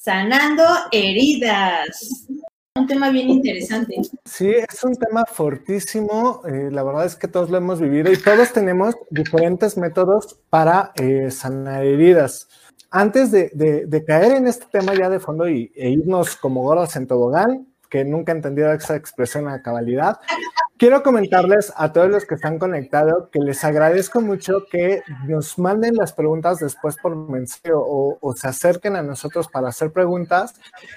sanando 0.00 0.64
heridas. 0.92 2.26
Un 2.74 2.86
tema 2.86 3.10
bien 3.10 3.28
interesante. 3.28 3.96
Sí, 4.24 4.48
es 4.50 4.84
un 4.84 4.94
tema 4.94 5.24
fortísimo. 5.26 6.40
Eh, 6.46 6.70
la 6.70 6.82
verdad 6.82 7.04
es 7.04 7.16
que 7.16 7.28
todos 7.28 7.50
lo 7.50 7.58
hemos 7.58 7.80
vivido 7.80 8.10
y 8.10 8.16
todos 8.16 8.52
tenemos 8.52 8.94
diferentes 9.10 9.76
métodos 9.76 10.38
para 10.48 10.92
eh, 10.94 11.30
sanar 11.30 11.84
heridas. 11.84 12.48
Antes 12.90 13.30
de, 13.30 14.04
caer 14.06 14.32
en 14.32 14.46
este 14.46 14.66
tema 14.72 14.94
ya 14.94 15.10
de 15.10 15.20
fondo 15.20 15.48
y, 15.48 15.70
e 15.76 15.90
irnos 15.90 16.34
como 16.36 16.62
gordos 16.62 16.96
en 16.96 17.06
tobogán, 17.06 17.69
que 17.90 18.04
nunca 18.04 18.32
he 18.32 18.36
entendido 18.36 18.72
esa 18.72 18.96
expresión 18.96 19.48
a 19.48 19.62
cabalidad, 19.62 20.18
Quiero 20.80 21.02
comentarles 21.02 21.74
a 21.76 21.92
todos 21.92 22.08
los 22.08 22.24
que 22.24 22.36
están 22.36 22.58
conectados 22.58 23.28
que 23.28 23.38
les 23.38 23.62
agradezco 23.64 24.22
mucho 24.22 24.64
que 24.72 25.02
nos 25.28 25.58
manden 25.58 25.94
las 25.94 26.14
preguntas 26.14 26.58
después 26.58 26.96
por 26.96 27.14
mensaje 27.14 27.72
o, 27.74 28.18
se 28.34 28.48
acerquen 28.48 28.96
a 28.96 29.02
nosotros 29.02 29.46
para 29.48 29.68
hacer 29.68 29.92
preguntas 29.92 30.54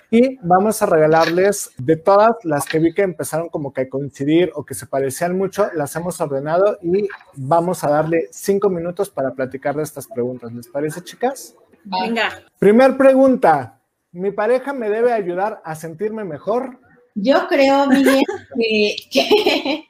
y 0.10 0.38
vamos 0.38 0.82
a 0.82 0.86
regalarles 0.86 1.72
de 1.78 1.98
todas 1.98 2.32
las 2.44 2.64
que 2.64 2.80
vi 2.80 2.94
que 2.94 3.02
empezaron 3.02 3.50
como 3.50 3.73
que 3.73 3.82
a 3.82 3.90
coincidir 3.90 4.54
o 4.56 4.64
que 4.64 4.73
se 4.73 4.88
parecían 4.88 5.38
mucho, 5.38 5.70
las 5.73 5.94
hemos 5.98 6.22
ordenado 6.22 6.78
y 6.82 7.10
vamos 7.36 7.84
a 7.84 7.90
darle 7.90 8.30
cinco 8.32 8.70
minutos 8.70 9.10
para 9.10 9.32
platicar 9.32 9.76
de 9.76 9.84
estas 9.84 10.08
preguntas. 10.08 10.54
¿Les 10.54 10.70
parece, 10.70 11.04
chicas? 11.04 11.58
Venga. 11.84 12.30
Primer 12.58 12.96
pregunta. 12.96 13.82
¿Mi 14.14 14.32
pareja 14.32 14.72
me 14.72 14.90
debe 14.90 15.12
ayudar 15.12 15.62
a 15.66 15.76
sentirme 15.76 16.23
mejor? 16.23 16.80
Yo 17.16 17.48
creo, 17.48 17.88
Miguel, 17.88 18.23
que, 19.12 19.88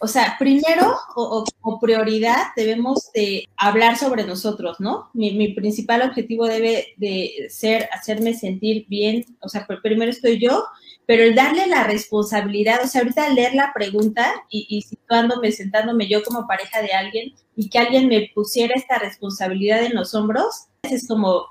o 0.00 0.06
sea, 0.06 0.36
primero 0.38 0.96
o, 1.16 1.44
prioridad 1.80 2.48
debemos 2.56 3.10
de 3.14 3.48
hablar 3.56 3.96
sobre 3.96 4.24
nosotros, 4.24 4.80
¿no? 4.80 5.10
Mi, 5.14 5.54
principal 5.54 6.02
objetivo 6.02 6.46
debe 6.46 6.94
de 6.96 7.46
ser 7.48 7.88
hacerme 7.92 8.34
sentir 8.34 8.86
bien, 8.88 9.24
o 9.40 9.48
sea, 9.48 9.66
primero 9.82 10.10
estoy 10.10 10.38
yo, 10.38 10.64
pero 11.06 11.22
el 11.22 11.34
darle 11.34 11.66
la 11.66 11.84
responsabilidad, 11.84 12.80
o 12.82 12.86
sea, 12.86 13.02
ahorita 13.02 13.28
leer 13.30 13.54
la 13.54 13.72
pregunta 13.74 14.30
y, 14.50 14.66
y 14.68 14.82
situándome, 14.82 15.52
sentándome 15.52 16.08
yo 16.08 16.22
como 16.22 16.46
pareja 16.46 16.82
de 16.82 16.92
alguien 16.92 17.34
y 17.56 17.68
que 17.68 17.78
alguien 17.78 18.08
me 18.08 18.30
pusiera 18.34 18.74
esta 18.74 18.98
responsabilidad 18.98 19.84
en 19.84 19.94
los 19.94 20.14
hombros, 20.14 20.66
es 20.82 21.06
como, 21.08 21.46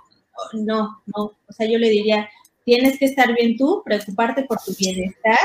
no, 0.53 1.01
no, 1.05 1.23
o 1.47 1.53
sea, 1.53 1.67
yo 1.67 1.77
le 1.77 1.89
diría, 1.89 2.29
tienes 2.65 2.99
que 2.99 3.05
estar 3.05 3.33
bien 3.35 3.57
tú, 3.57 3.81
preocuparte 3.85 4.43
por 4.43 4.59
tu 4.59 4.73
bienestar 4.77 5.39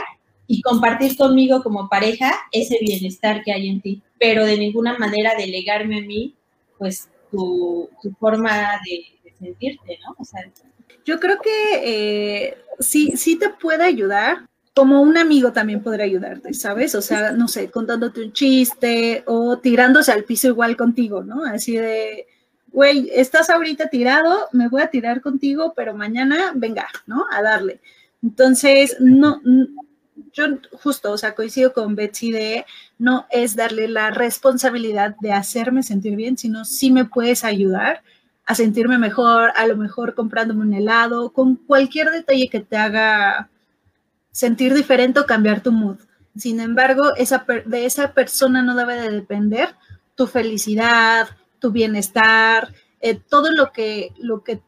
y 0.47 0.63
compartir 0.63 1.17
conmigo 1.17 1.63
como 1.63 1.89
pareja 1.89 2.33
ese 2.53 2.79
bienestar 2.81 3.43
que 3.45 3.53
hay 3.53 3.69
en 3.69 3.81
ti, 3.81 4.03
pero 4.19 4.45
de 4.45 4.59
ninguna 4.59 4.99
manera 4.99 5.35
delegarme 5.37 5.99
a 5.99 6.03
mí, 6.03 6.35
pues, 6.79 7.09
tu, 7.31 7.89
forma 8.19 8.81
de, 8.85 9.33
sentirte, 9.39 9.99
¿no? 10.05 10.17
O 10.19 10.25
sea, 10.25 10.51
yo 11.05 11.21
creo 11.21 11.39
que 11.41 11.51
eh, 11.83 12.57
sí, 12.81 13.13
sí 13.17 13.37
te 13.37 13.51
puede 13.51 13.85
ayudar, 13.85 14.49
como 14.75 15.03
un 15.03 15.19
amigo 15.19 15.53
también 15.53 15.83
podrá 15.83 16.05
ayudarte, 16.05 16.55
¿sabes? 16.55 16.95
O 16.95 17.03
sea, 17.03 17.33
no 17.33 17.49
sé, 17.49 17.69
contándote 17.69 18.23
un 18.23 18.33
chiste 18.33 19.25
o 19.27 19.59
tirándose 19.59 20.13
al 20.13 20.23
piso 20.23 20.47
igual 20.47 20.77
contigo, 20.77 21.25
¿no? 21.25 21.45
Así 21.45 21.77
de, 21.77 22.27
güey, 22.79 23.11
estás 23.13 23.51
ahorita 23.51 23.89
tirado, 23.89 24.47
me 24.53 24.69
voy 24.69 24.83
a 24.83 24.87
tirar 24.87 25.21
contigo, 25.21 25.73
pero 25.75 25.95
mañana 25.95 26.53
venga, 26.55 26.87
¿no? 27.07 27.27
A 27.29 27.43
darle. 27.43 27.81
Entonces, 28.23 28.99
no, 29.01 29.43
yo 30.33 30.45
justo, 30.81 31.11
o 31.11 31.19
sea, 31.19 31.35
coincido 31.35 31.73
con 31.73 31.97
Betsy 31.97 32.31
de 32.31 32.65
no 32.97 33.27
es 33.33 33.57
darle 33.57 33.89
la 33.89 34.13
responsabilidad 34.13 35.17
de 35.21 35.33
hacerme 35.33 35.83
sentir 35.83 36.15
bien, 36.15 36.39
sino 36.39 36.65
sí 36.65 36.93
me 36.93 37.05
puedes 37.05 37.43
ayudar 37.43 38.05
a 38.47 38.55
sentirme 38.55 38.97
mejor, 38.97 39.51
a 39.57 39.67
lo 39.67 39.77
mejor 39.77 40.15
comprándome 40.15 40.63
un 40.63 40.73
helado, 40.73 41.33
con 41.33 41.57
cualquier 41.57 42.13
detalle 42.13 42.49
que 42.49 42.61
te 42.61 42.77
haga 42.77 43.51
sentir 44.31 44.73
diferente 44.73 45.19
o 45.19 45.27
cambiar 45.27 45.65
tu 45.65 45.73
mood. 45.73 45.97
Sin 46.37 46.61
embargo, 46.61 47.13
de 47.17 47.87
esa 47.87 48.13
persona 48.13 48.63
no 48.63 48.77
debe 48.77 48.95
de 48.95 49.11
depender 49.11 49.75
tu 50.15 50.29
felicidad, 50.29 51.29
tu 51.59 51.71
bienestar, 51.71 52.73
eh, 53.01 53.15
todo 53.15 53.51
lo 53.53 53.73
que, 53.73 54.13
lo 54.19 54.43
que 54.43 54.61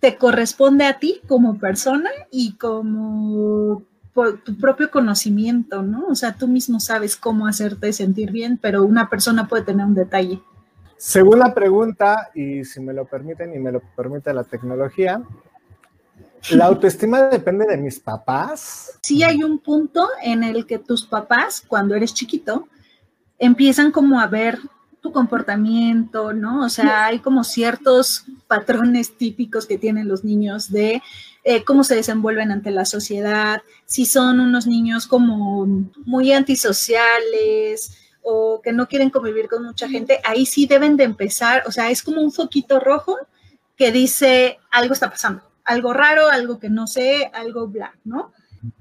te 0.00 0.16
corresponde 0.16 0.84
a 0.84 0.98
ti 0.98 1.20
como 1.26 1.58
persona 1.58 2.10
y 2.30 2.56
como 2.56 3.82
por 4.12 4.38
tu 4.44 4.56
propio 4.56 4.90
conocimiento, 4.90 5.82
¿no? 5.82 6.06
O 6.06 6.14
sea, 6.14 6.34
tú 6.34 6.46
mismo 6.46 6.78
sabes 6.78 7.16
cómo 7.16 7.48
hacerte 7.48 7.92
sentir 7.92 8.30
bien, 8.30 8.58
pero 8.60 8.84
una 8.84 9.10
persona 9.10 9.48
puede 9.48 9.64
tener 9.64 9.84
un 9.84 9.94
detalle. 9.94 10.40
Segunda 10.96 11.52
pregunta, 11.52 12.30
y 12.34 12.64
si 12.64 12.80
me 12.80 12.92
lo 12.92 13.04
permiten 13.04 13.54
y 13.54 13.58
me 13.58 13.72
lo 13.72 13.80
permite 13.96 14.32
la 14.32 14.44
tecnología, 14.44 15.20
¿la 16.50 16.66
autoestima 16.66 17.22
depende 17.22 17.66
de 17.66 17.76
mis 17.76 17.98
papás? 17.98 18.98
Sí 19.02 19.24
hay 19.24 19.42
un 19.42 19.58
punto 19.58 20.08
en 20.22 20.44
el 20.44 20.64
que 20.64 20.78
tus 20.78 21.04
papás, 21.04 21.62
cuando 21.66 21.96
eres 21.96 22.14
chiquito, 22.14 22.68
empiezan 23.38 23.90
como 23.90 24.20
a 24.20 24.28
ver 24.28 24.58
tu 25.04 25.12
comportamiento, 25.12 26.32
¿no? 26.32 26.64
O 26.64 26.70
sea, 26.70 27.04
hay 27.04 27.18
como 27.18 27.44
ciertos 27.44 28.24
patrones 28.48 29.18
típicos 29.18 29.66
que 29.66 29.76
tienen 29.76 30.08
los 30.08 30.24
niños 30.24 30.72
de 30.72 31.02
eh, 31.44 31.62
cómo 31.62 31.84
se 31.84 31.94
desenvuelven 31.94 32.50
ante 32.50 32.70
la 32.70 32.86
sociedad, 32.86 33.60
si 33.84 34.06
son 34.06 34.40
unos 34.40 34.66
niños 34.66 35.06
como 35.06 35.66
muy 36.06 36.32
antisociales 36.32 37.98
o 38.22 38.62
que 38.64 38.72
no 38.72 38.88
quieren 38.88 39.10
convivir 39.10 39.46
con 39.48 39.64
mucha 39.64 39.90
gente, 39.90 40.20
ahí 40.24 40.46
sí 40.46 40.66
deben 40.66 40.96
de 40.96 41.04
empezar, 41.04 41.64
o 41.66 41.70
sea, 41.70 41.90
es 41.90 42.02
como 42.02 42.22
un 42.22 42.32
foquito 42.32 42.80
rojo 42.80 43.18
que 43.76 43.92
dice 43.92 44.58
algo 44.70 44.94
está 44.94 45.10
pasando, 45.10 45.42
algo 45.64 45.92
raro, 45.92 46.30
algo 46.30 46.58
que 46.58 46.70
no 46.70 46.86
sé, 46.86 47.30
algo 47.34 47.68
bla, 47.68 47.94
¿no? 48.04 48.32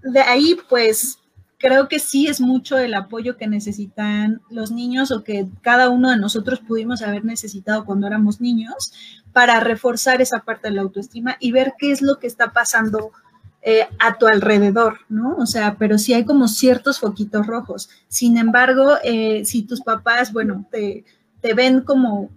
De 0.02 0.22
ahí, 0.22 0.58
pues, 0.70 1.20
creo 1.64 1.88
que 1.88 2.00
sí 2.00 2.28
es 2.28 2.42
mucho 2.42 2.78
el 2.78 2.94
apoyo 2.94 3.38
que 3.38 3.48
necesitan 3.48 4.42
los 4.50 4.70
niños 4.70 5.12
o 5.12 5.24
que 5.24 5.48
cada 5.62 5.88
uno 5.88 6.10
de 6.10 6.18
nosotros 6.18 6.60
pudimos 6.60 7.02
haber 7.02 7.24
necesitado 7.24 7.86
cuando 7.86 8.06
éramos 8.06 8.42
niños 8.42 8.92
para 9.32 9.62
reforzar 9.62 10.22
esa 10.22 10.40
parte 10.40 10.68
de 10.68 10.76
la 10.76 10.82
autoestima 10.82 11.38
y 11.40 11.54
ver 11.54 11.76
qué 11.80 11.94
es 11.94 12.02
lo 12.02 12.20
que 12.20 12.28
está 12.28 12.52
pasando 12.52 13.14
eh, 13.62 13.88
a 13.98 14.18
tu 14.18 14.28
alrededor, 14.28 15.00
¿no? 15.08 15.38
O 15.38 15.46
sea, 15.46 15.78
pero 15.80 15.98
sí 15.98 16.14
hay 16.14 16.26
como 16.26 16.50
ciertos 16.50 17.00
foquitos 17.00 17.48
rojos. 17.48 17.90
Sin 18.10 18.38
embargo, 18.38 18.98
eh, 19.02 19.46
si 19.46 19.64
tus 19.64 19.80
papás, 19.80 20.34
bueno, 20.34 20.68
te, 20.70 21.06
te 21.40 21.54
ven 21.54 21.80
como, 21.80 22.30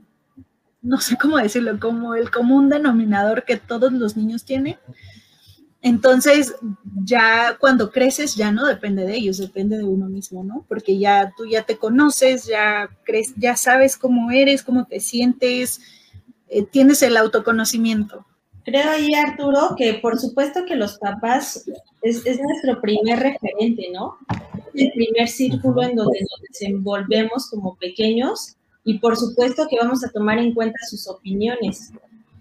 no 0.82 1.00
sé 1.00 1.19
cómo 1.20 1.36
decirlo, 1.38 1.81
como 1.81 2.15
el 2.15 2.31
común 2.31 2.69
denominador 2.69 3.42
que 3.42 3.56
todos 3.56 3.91
los 3.92 4.16
niños 4.16 4.44
tienen, 4.44 4.76
entonces, 5.86 6.56
ya 7.04 7.56
cuando 7.60 7.92
creces, 7.92 8.34
ya 8.34 8.50
no 8.50 8.66
depende 8.66 9.04
de 9.04 9.14
ellos, 9.14 9.38
depende 9.38 9.78
de 9.78 9.84
uno 9.84 10.08
mismo, 10.08 10.42
¿no? 10.42 10.64
Porque 10.69 10.98
ya 10.98 11.32
tú 11.36 11.47
ya 11.47 11.62
te 11.62 11.76
conoces, 11.76 12.44
ya 12.44 12.91
crees, 13.04 13.32
ya 13.36 13.54
sabes 13.54 13.97
cómo 13.97 14.32
eres, 14.32 14.64
cómo 14.64 14.86
te 14.86 14.98
sientes, 14.98 15.80
eh, 16.48 16.64
tienes 16.64 17.02
el 17.02 17.16
autoconocimiento. 17.16 18.26
Creo 18.64 18.91
ahí, 18.91 19.14
Arturo, 19.14 19.76
que 19.78 19.94
por 19.94 20.19
supuesto 20.19 20.64
que 20.66 20.74
los 20.74 20.98
papás 20.98 21.64
es, 22.03 22.24
nuestro 22.24 22.80
primer 22.80 23.20
referente, 23.20 23.86
¿no? 23.92 24.16
El 24.74 24.91
primer 24.91 25.28
círculo 25.28 25.84
en 25.84 25.94
donde 25.94 26.18
nos 26.18 26.41
desenvolvemos 26.48 27.48
como 27.48 27.76
pequeños 27.76 28.56
y 28.82 28.98
por 28.98 29.16
supuesto 29.16 29.68
que 29.70 29.76
vamos 29.80 30.04
a 30.04 30.10
tomar 30.10 30.38
en 30.38 30.53
cuenta 30.53 30.78
sus 30.91 31.06
opiniones. 31.06 31.92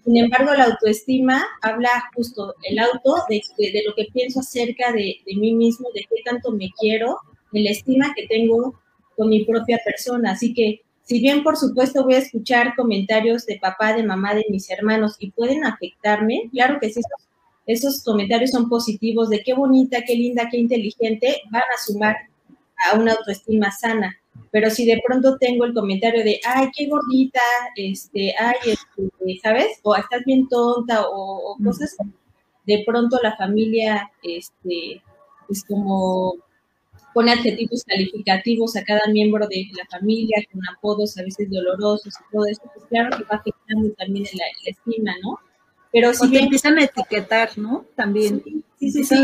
Sin 0.05 0.17
embargo, 0.17 0.53
la 0.53 0.65
autoestima 0.65 1.43
habla 1.63 1.89
justo 2.15 2.53
el 2.61 2.77
auto 2.77 3.15
de, 3.27 3.41
de 3.57 3.83
lo 3.87 3.95
que 3.95 4.05
pienso 4.13 4.39
acerca 4.39 4.91
de, 4.91 5.17
de, 5.25 5.35
mí 5.35 5.55
mismo, 5.55 5.89
de 5.95 6.01
qué 6.01 6.21
tanto 6.23 6.51
me 6.51 6.69
quiero, 6.79 7.17
de 7.51 7.61
la 7.61 7.71
estima 7.71 8.13
que 8.15 8.27
tengo 8.27 8.79
con 9.17 9.29
mi 9.29 9.43
propia 9.45 9.79
persona. 9.83 10.33
Así 10.33 10.53
que, 10.53 10.81
si 11.01 11.19
bien 11.19 11.43
por 11.43 11.57
supuesto 11.57 12.03
voy 12.03 12.15
a 12.15 12.19
escuchar 12.19 12.75
comentarios 12.75 13.47
de 13.47 13.57
papá, 13.57 13.93
de 13.93 14.03
mamá, 14.03 14.35
de 14.35 14.45
mis 14.49 14.69
hermanos 14.69 15.15
y 15.17 15.31
pueden 15.31 15.65
afectarme, 15.65 16.49
claro 16.51 16.77
que 16.79 16.91
sí, 16.91 16.99
esos, 16.99 17.27
esos 17.65 18.03
comentarios 18.03 18.51
son 18.51 18.69
positivos 18.69 19.29
de 19.29 19.41
qué 19.41 19.55
bonita, 19.55 20.03
qué 20.05 20.15
linda, 20.15 20.47
qué 20.51 20.57
inteligente, 20.57 21.41
van 21.49 21.63
a 21.63 21.83
sumar 21.83 22.15
a 22.91 22.95
una 22.95 23.13
autoestima 23.13 23.71
sana 23.71 24.15
pero 24.55 24.69
si 24.69 24.85
de 24.85 25.01
pronto 25.05 25.37
tengo 25.37 25.65
el 25.65 25.73
comentario 25.73 26.23
de, 26.23 26.39
ay, 26.45 26.69
qué 26.73 26.87
gordita, 26.87 27.41
este, 27.75 28.33
ay, 28.39 28.55
este, 28.67 29.39
¿sabes? 29.43 29.81
O 29.83 29.93
estás 29.93 30.23
bien 30.25 30.47
tonta 30.47 31.03
o, 31.09 31.57
cosas, 31.61 31.97
de 32.65 32.81
pronto 32.87 33.19
la 33.21 33.35
familia, 33.35 34.09
este, 34.23 35.03
es 35.49 35.61
como 35.65 36.35
pone 37.13 37.33
adjetivos 37.33 37.83
calificativos 37.83 38.77
a 38.77 38.85
cada 38.85 39.01
miembro 39.11 39.45
de 39.45 39.67
la 39.73 39.85
familia, 39.89 40.37
con 40.49 40.61
apodos 40.73 41.17
a 41.17 41.23
veces 41.23 41.51
dolorosos 41.51 42.13
y 42.17 42.31
todo 42.31 42.45
eso, 42.45 42.61
pues 42.73 42.85
claro 42.85 43.17
que 43.17 43.25
va 43.25 43.35
afectando 43.35 43.89
también 43.95 44.25
la, 44.35 44.71
estima, 44.71 45.15
¿no? 45.21 45.37
Pero 45.91 46.13
si 46.13 46.29
bien, 46.29 46.45
empiezan 46.45 46.77
a 46.77 46.85
etiquetar, 46.85 47.57
¿no? 47.57 47.85
También. 47.93 48.41
Sí, 48.79 48.89
sí, 48.89 49.03
sí, 49.03 49.15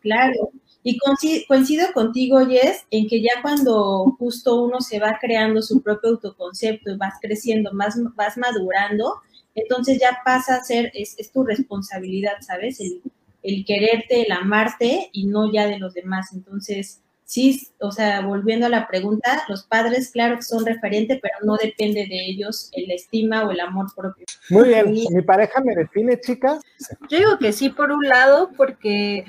claro. 0.00 0.50
Y 0.82 0.98
coincido 1.46 1.92
contigo, 1.92 2.46
Jess, 2.46 2.86
en 2.90 3.06
que 3.06 3.20
ya 3.20 3.42
cuando 3.42 4.16
justo 4.18 4.62
uno 4.62 4.80
se 4.80 4.98
va 4.98 5.18
creando 5.20 5.60
su 5.60 5.82
propio 5.82 6.10
autoconcepto 6.10 6.90
y 6.90 6.96
vas 6.96 7.14
creciendo, 7.20 7.72
más, 7.72 7.96
vas 8.14 8.38
madurando, 8.38 9.20
entonces 9.54 9.98
ya 10.00 10.20
pasa 10.24 10.56
a 10.56 10.64
ser, 10.64 10.90
es, 10.94 11.16
tu 11.32 11.44
responsabilidad, 11.44 12.34
¿sabes? 12.40 12.80
El, 12.80 13.02
el 13.42 13.64
quererte, 13.64 14.22
el 14.22 14.32
amarte 14.32 15.10
y 15.12 15.26
no 15.26 15.52
ya 15.52 15.66
de 15.66 15.78
los 15.78 15.92
demás. 15.92 16.32
Entonces, 16.32 17.02
sí, 17.30 17.68
o 17.78 17.92
sea, 17.92 18.22
volviendo 18.22 18.66
a 18.66 18.70
la 18.70 18.88
pregunta, 18.88 19.44
los 19.48 19.64
padres, 19.64 20.10
claro 20.10 20.36
que 20.36 20.42
son 20.42 20.64
referente, 20.64 21.20
pero 21.22 21.34
no 21.44 21.56
depende 21.56 22.06
de 22.06 22.26
ellos 22.26 22.70
el 22.72 22.90
estima 22.90 23.44
o 23.44 23.50
el 23.50 23.60
amor 23.60 23.86
propio. 23.94 24.24
Muy 24.48 24.68
bien, 24.68 24.90
¿mi 24.90 25.22
pareja 25.22 25.60
me 25.60 25.74
define, 25.74 26.18
chicas? 26.20 26.60
Yo 27.08 27.18
digo 27.18 27.38
que 27.38 27.52
sí, 27.52 27.68
por 27.68 27.92
un 27.92 28.08
lado, 28.08 28.50
porque 28.56 29.26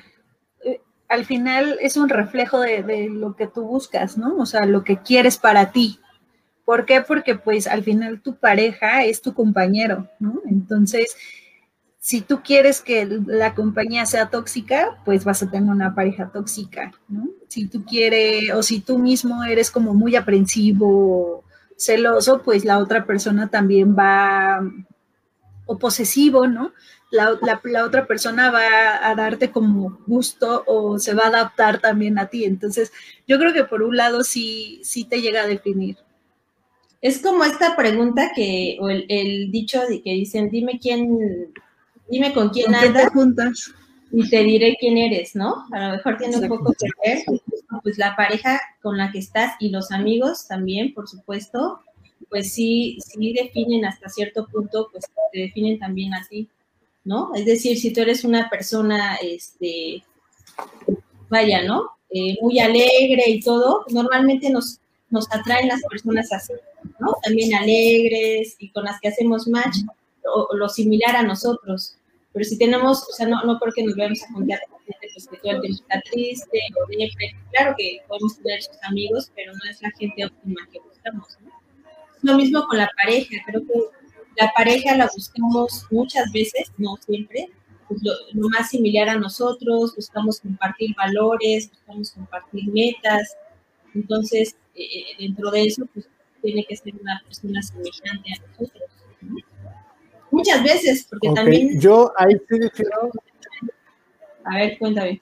al 1.11 1.25
final 1.25 1.77
es 1.81 1.97
un 1.97 2.07
reflejo 2.07 2.61
de, 2.61 3.09
lo 3.09 3.35
que 3.35 3.45
tú 3.45 3.63
buscas, 3.63 4.17
¿no? 4.17 4.37
O 4.37 4.45
sea, 4.45 4.65
lo 4.65 4.85
que 4.85 4.97
quieres 4.97 5.37
para 5.37 5.71
ti. 5.71 5.99
¿Por 6.63 6.85
qué? 6.85 7.01
Porque 7.01 7.35
pues 7.35 7.67
al 7.67 7.83
final 7.83 8.21
tu 8.21 8.35
pareja 8.35 9.03
es 9.03 9.21
tu 9.21 9.33
compañero, 9.33 10.09
¿no? 10.19 10.41
Entonces, 10.49 11.17
si 11.99 12.21
tú 12.21 12.41
quieres 12.41 12.79
que 12.79 13.05
la 13.25 13.53
compañía 13.53 14.05
sea 14.05 14.29
tóxica, 14.29 15.01
pues 15.03 15.25
vas 15.25 15.43
a 15.43 15.51
tener 15.51 15.69
una 15.69 15.93
pareja 15.93 16.31
tóxica, 16.31 16.93
¿no? 17.09 17.27
Si 17.49 17.67
tú 17.67 17.83
quieres, 17.83 18.53
o 18.53 18.63
si 18.63 18.79
tú 18.79 18.97
mismo 18.97 19.43
eres 19.43 19.69
como 19.69 19.93
muy 19.93 20.15
aprensivo, 20.15 21.43
celoso, 21.75 22.41
pues 22.41 22.63
la 22.63 22.77
otra 22.77 23.05
persona 23.05 23.49
también 23.49 23.97
va, 23.97 24.61
o 25.65 25.77
posesivo, 25.77 26.47
¿no? 26.47 26.71
La, 27.11 27.85
otra 27.85 28.07
persona 28.07 28.51
va 28.51 29.05
a 29.05 29.13
darte 29.15 29.51
como 29.51 29.99
gusto 30.07 30.63
o 30.65 30.97
se 30.97 31.13
va 31.13 31.25
a 31.25 31.27
adaptar 31.27 31.79
también 31.79 32.17
a 32.17 32.27
ti. 32.27 32.45
Entonces, 32.45 32.91
yo 33.27 33.37
creo 33.37 33.53
que 33.53 33.65
por 33.65 33.83
un 33.83 33.97
lado 33.97 34.23
sí, 34.23 34.79
sí 34.83 35.03
te 35.03 35.21
llega 35.21 35.43
a 35.43 35.47
definir. 35.47 35.97
Es 37.01 37.19
como 37.19 37.43
esta 37.43 37.75
pregunta 37.75 38.31
que, 38.35 38.77
o 38.79 38.89
el, 38.89 39.05
el 39.09 39.51
dicho 39.51 39.81
de 39.87 40.01
que 40.01 40.11
dicen, 40.11 40.49
dime 40.49 40.79
quién 40.79 41.51
dime 42.11 42.33
con 42.33 42.49
quién 42.49 42.75
andas 42.75 43.11
juntas 43.11 43.73
y 44.11 44.29
te 44.29 44.43
diré 44.43 44.77
quién 44.79 44.97
eres, 44.97 45.35
¿no? 45.35 45.65
A 45.71 45.87
lo 45.87 45.91
mejor 45.95 46.17
tiene 46.17 46.37
un 46.37 46.47
poco 46.49 46.73
que 46.73 46.89
ver, 47.03 47.23
pues 47.81 47.97
la 47.97 48.15
pareja 48.15 48.59
con 48.81 48.97
la 48.97 49.11
que 49.11 49.19
estás 49.19 49.53
y 49.59 49.69
los 49.69 49.91
amigos 49.91 50.47
también, 50.47 50.93
por 50.93 51.07
supuesto, 51.07 51.79
pues 52.29 52.53
sí, 52.53 52.97
sí 52.99 53.33
definen 53.33 53.85
hasta 53.85 54.09
cierto 54.09 54.45
punto, 54.47 54.89
pues 54.91 55.05
te 55.31 55.39
definen 55.39 55.79
también 55.79 56.13
a 56.13 56.27
ti, 56.27 56.49
¿no? 57.03 57.31
Es 57.35 57.45
decir, 57.45 57.77
si 57.79 57.91
tú 57.91 58.01
eres 58.01 58.23
una 58.23 58.49
persona, 58.49 59.15
este, 59.21 60.03
vaya, 61.29 61.63
¿no? 61.63 61.91
Eh, 62.09 62.37
muy 62.41 62.59
alegre 62.59 63.23
y 63.27 63.39
todo, 63.41 63.85
normalmente 63.89 64.49
nos, 64.49 64.79
nos 65.09 65.31
atraen 65.31 65.69
las 65.69 65.81
personas 65.89 66.31
así, 66.31 66.53
¿no? 66.99 67.13
También 67.23 67.55
alegres 67.55 68.55
y 68.59 68.69
con 68.71 68.85
las 68.85 68.99
que 68.99 69.09
hacemos 69.09 69.47
match, 69.47 69.77
o 70.23 70.55
lo 70.55 70.69
similar 70.69 71.15
a 71.15 71.23
nosotros. 71.23 71.95
Pero 72.33 72.45
si 72.45 72.57
tenemos, 72.57 73.03
o 73.09 73.13
sea, 73.13 73.27
no, 73.27 73.43
no 73.43 73.59
creo 73.59 73.73
que 73.73 73.83
nos 73.83 73.95
vayamos 73.95 74.23
a 74.23 74.33
juntar 74.33 74.59
con 74.69 74.79
gente 74.81 75.07
pues, 75.13 75.27
que 75.27 75.37
todo 75.37 75.51
el 75.51 75.61
tiempo 75.61 75.83
está 75.83 76.01
triste 76.09 76.59
Claro 77.51 77.75
que 77.77 77.99
podemos 78.07 78.37
tener 78.37 78.61
sus 78.61 78.77
amigos, 78.83 79.31
pero 79.35 79.53
no 79.53 79.69
es 79.69 79.81
la 79.81 79.91
gente 79.91 80.25
óptima 80.25 80.67
que 80.71 80.79
buscamos. 80.79 81.37
¿no? 81.41 81.51
Lo 82.21 82.37
mismo 82.37 82.65
con 82.67 82.77
la 82.77 82.89
pareja. 83.01 83.35
Creo 83.45 83.61
que 83.65 83.73
la 84.37 84.51
pareja 84.55 84.95
la 84.95 85.09
buscamos 85.13 85.85
muchas 85.91 86.31
veces, 86.31 86.71
no 86.77 86.97
siempre, 87.05 87.49
pues, 87.87 88.01
lo, 88.03 88.49
más 88.49 88.69
similar 88.69 89.09
a 89.09 89.19
nosotros, 89.19 89.95
buscamos 89.95 90.39
compartir 90.39 90.95
valores, 90.95 91.69
buscamos 91.69 92.11
compartir 92.11 92.71
metas. 92.71 93.35
Entonces, 93.93 94.55
eh, 94.75 94.83
eh, 94.83 95.05
dentro 95.19 95.51
de 95.51 95.65
eso, 95.65 95.85
pues 95.93 96.07
tiene 96.41 96.65
que 96.65 96.75
ser 96.75 96.93
una 96.99 97.21
persona 97.25 97.61
semejante 97.61 98.29
a 98.33 98.47
nosotros. 98.47 98.89
Muchas 100.31 100.63
veces, 100.63 101.07
porque 101.09 101.29
también... 101.33 101.79
Yo 101.79 102.11
ahí 102.17 102.33
sí 102.49 102.59
difiero. 102.59 103.11
A 104.45 104.57
ver, 104.57 104.77
cuéntame. 104.79 105.21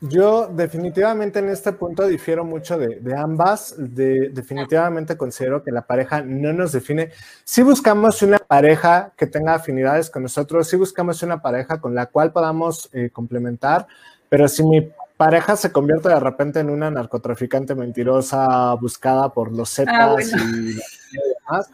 Yo 0.00 0.46
definitivamente 0.46 1.40
en 1.40 1.48
este 1.48 1.72
punto 1.72 2.06
difiero 2.06 2.44
mucho 2.44 2.78
de, 2.78 3.00
ambas. 3.16 3.74
De, 3.76 4.28
definitivamente 4.28 5.16
considero 5.16 5.64
que 5.64 5.72
la 5.72 5.86
pareja 5.86 6.22
no 6.22 6.52
nos 6.52 6.70
define. 6.70 7.10
Si 7.42 7.62
buscamos 7.62 8.22
una 8.22 8.38
pareja 8.38 9.12
que 9.16 9.26
tenga 9.26 9.54
afinidades 9.54 10.08
con 10.08 10.22
nosotros, 10.22 10.68
si 10.68 10.76
buscamos 10.76 11.22
una 11.24 11.42
pareja 11.42 11.80
con 11.80 11.96
la 11.96 12.06
cual 12.06 12.32
podamos 12.32 12.88
eh, 12.92 13.10
complementar, 13.10 13.88
pero 14.28 14.46
si 14.46 14.62
mi 14.62 14.88
pareja 15.16 15.56
se 15.56 15.72
convierte 15.72 16.08
de 16.08 16.20
repente 16.20 16.60
en 16.60 16.70
una 16.70 16.92
narcotraficante 16.92 17.74
mentirosa 17.74 18.74
buscada 18.74 19.32
por 19.32 19.50
los 19.50 19.74
Zetas 19.74 20.32
ah, 20.32 20.38
y 20.40 20.74
demás, 20.76 21.70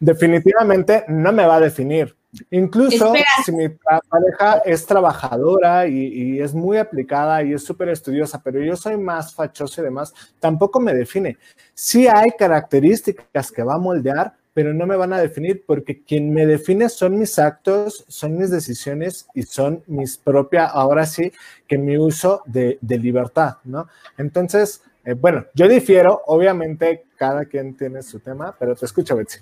definitivamente 0.00 1.04
no 1.08 1.30
me 1.30 1.46
va 1.46 1.56
a 1.56 1.60
definir. 1.60 2.16
Incluso 2.50 3.12
si 3.44 3.52
mi 3.52 3.68
pareja 3.68 4.58
es 4.64 4.86
trabajadora 4.86 5.86
y, 5.88 6.40
es 6.40 6.54
muy 6.54 6.78
aplicada 6.78 7.42
y 7.42 7.52
es 7.52 7.64
súper 7.64 7.88
estudiosa, 7.88 8.40
pero 8.42 8.62
yo 8.62 8.76
soy 8.76 8.96
más 8.96 9.34
fachoso 9.34 9.80
y 9.80 9.84
demás, 9.84 10.14
tampoco 10.38 10.80
me 10.80 10.94
define. 10.94 11.38
Sí 11.74 12.06
hay 12.06 12.30
características 12.38 13.50
que 13.50 13.62
va 13.64 13.74
a 13.74 13.78
moldear, 13.78 14.34
pero 14.54 14.72
no 14.72 14.86
me 14.86 14.96
van 14.96 15.12
a 15.12 15.20
definir 15.20 15.64
porque 15.66 16.02
quien 16.02 16.32
me 16.32 16.46
define 16.46 16.88
son 16.88 17.18
mis 17.18 17.38
actos, 17.38 18.04
son 18.08 18.36
mis 18.36 18.50
decisiones 18.50 19.26
y 19.34 19.42
son 19.42 19.82
mis 19.86 20.16
propias, 20.16 20.70
ahora 20.72 21.06
sí, 21.06 21.32
que 21.66 21.78
mi 21.78 21.98
uso 21.98 22.42
de, 22.46 22.78
libertad, 22.80 23.56
¿no? 23.64 23.88
Entonces, 24.18 24.82
eh, 25.04 25.14
bueno, 25.14 25.46
yo 25.54 25.68
difiero, 25.68 26.22
obviamente 26.26 27.06
cada 27.16 27.44
quien 27.44 27.76
tiene 27.76 28.02
su 28.02 28.20
tema, 28.20 28.54
pero 28.58 28.76
te 28.76 28.86
escucho, 28.86 29.16
Betsy. 29.16 29.40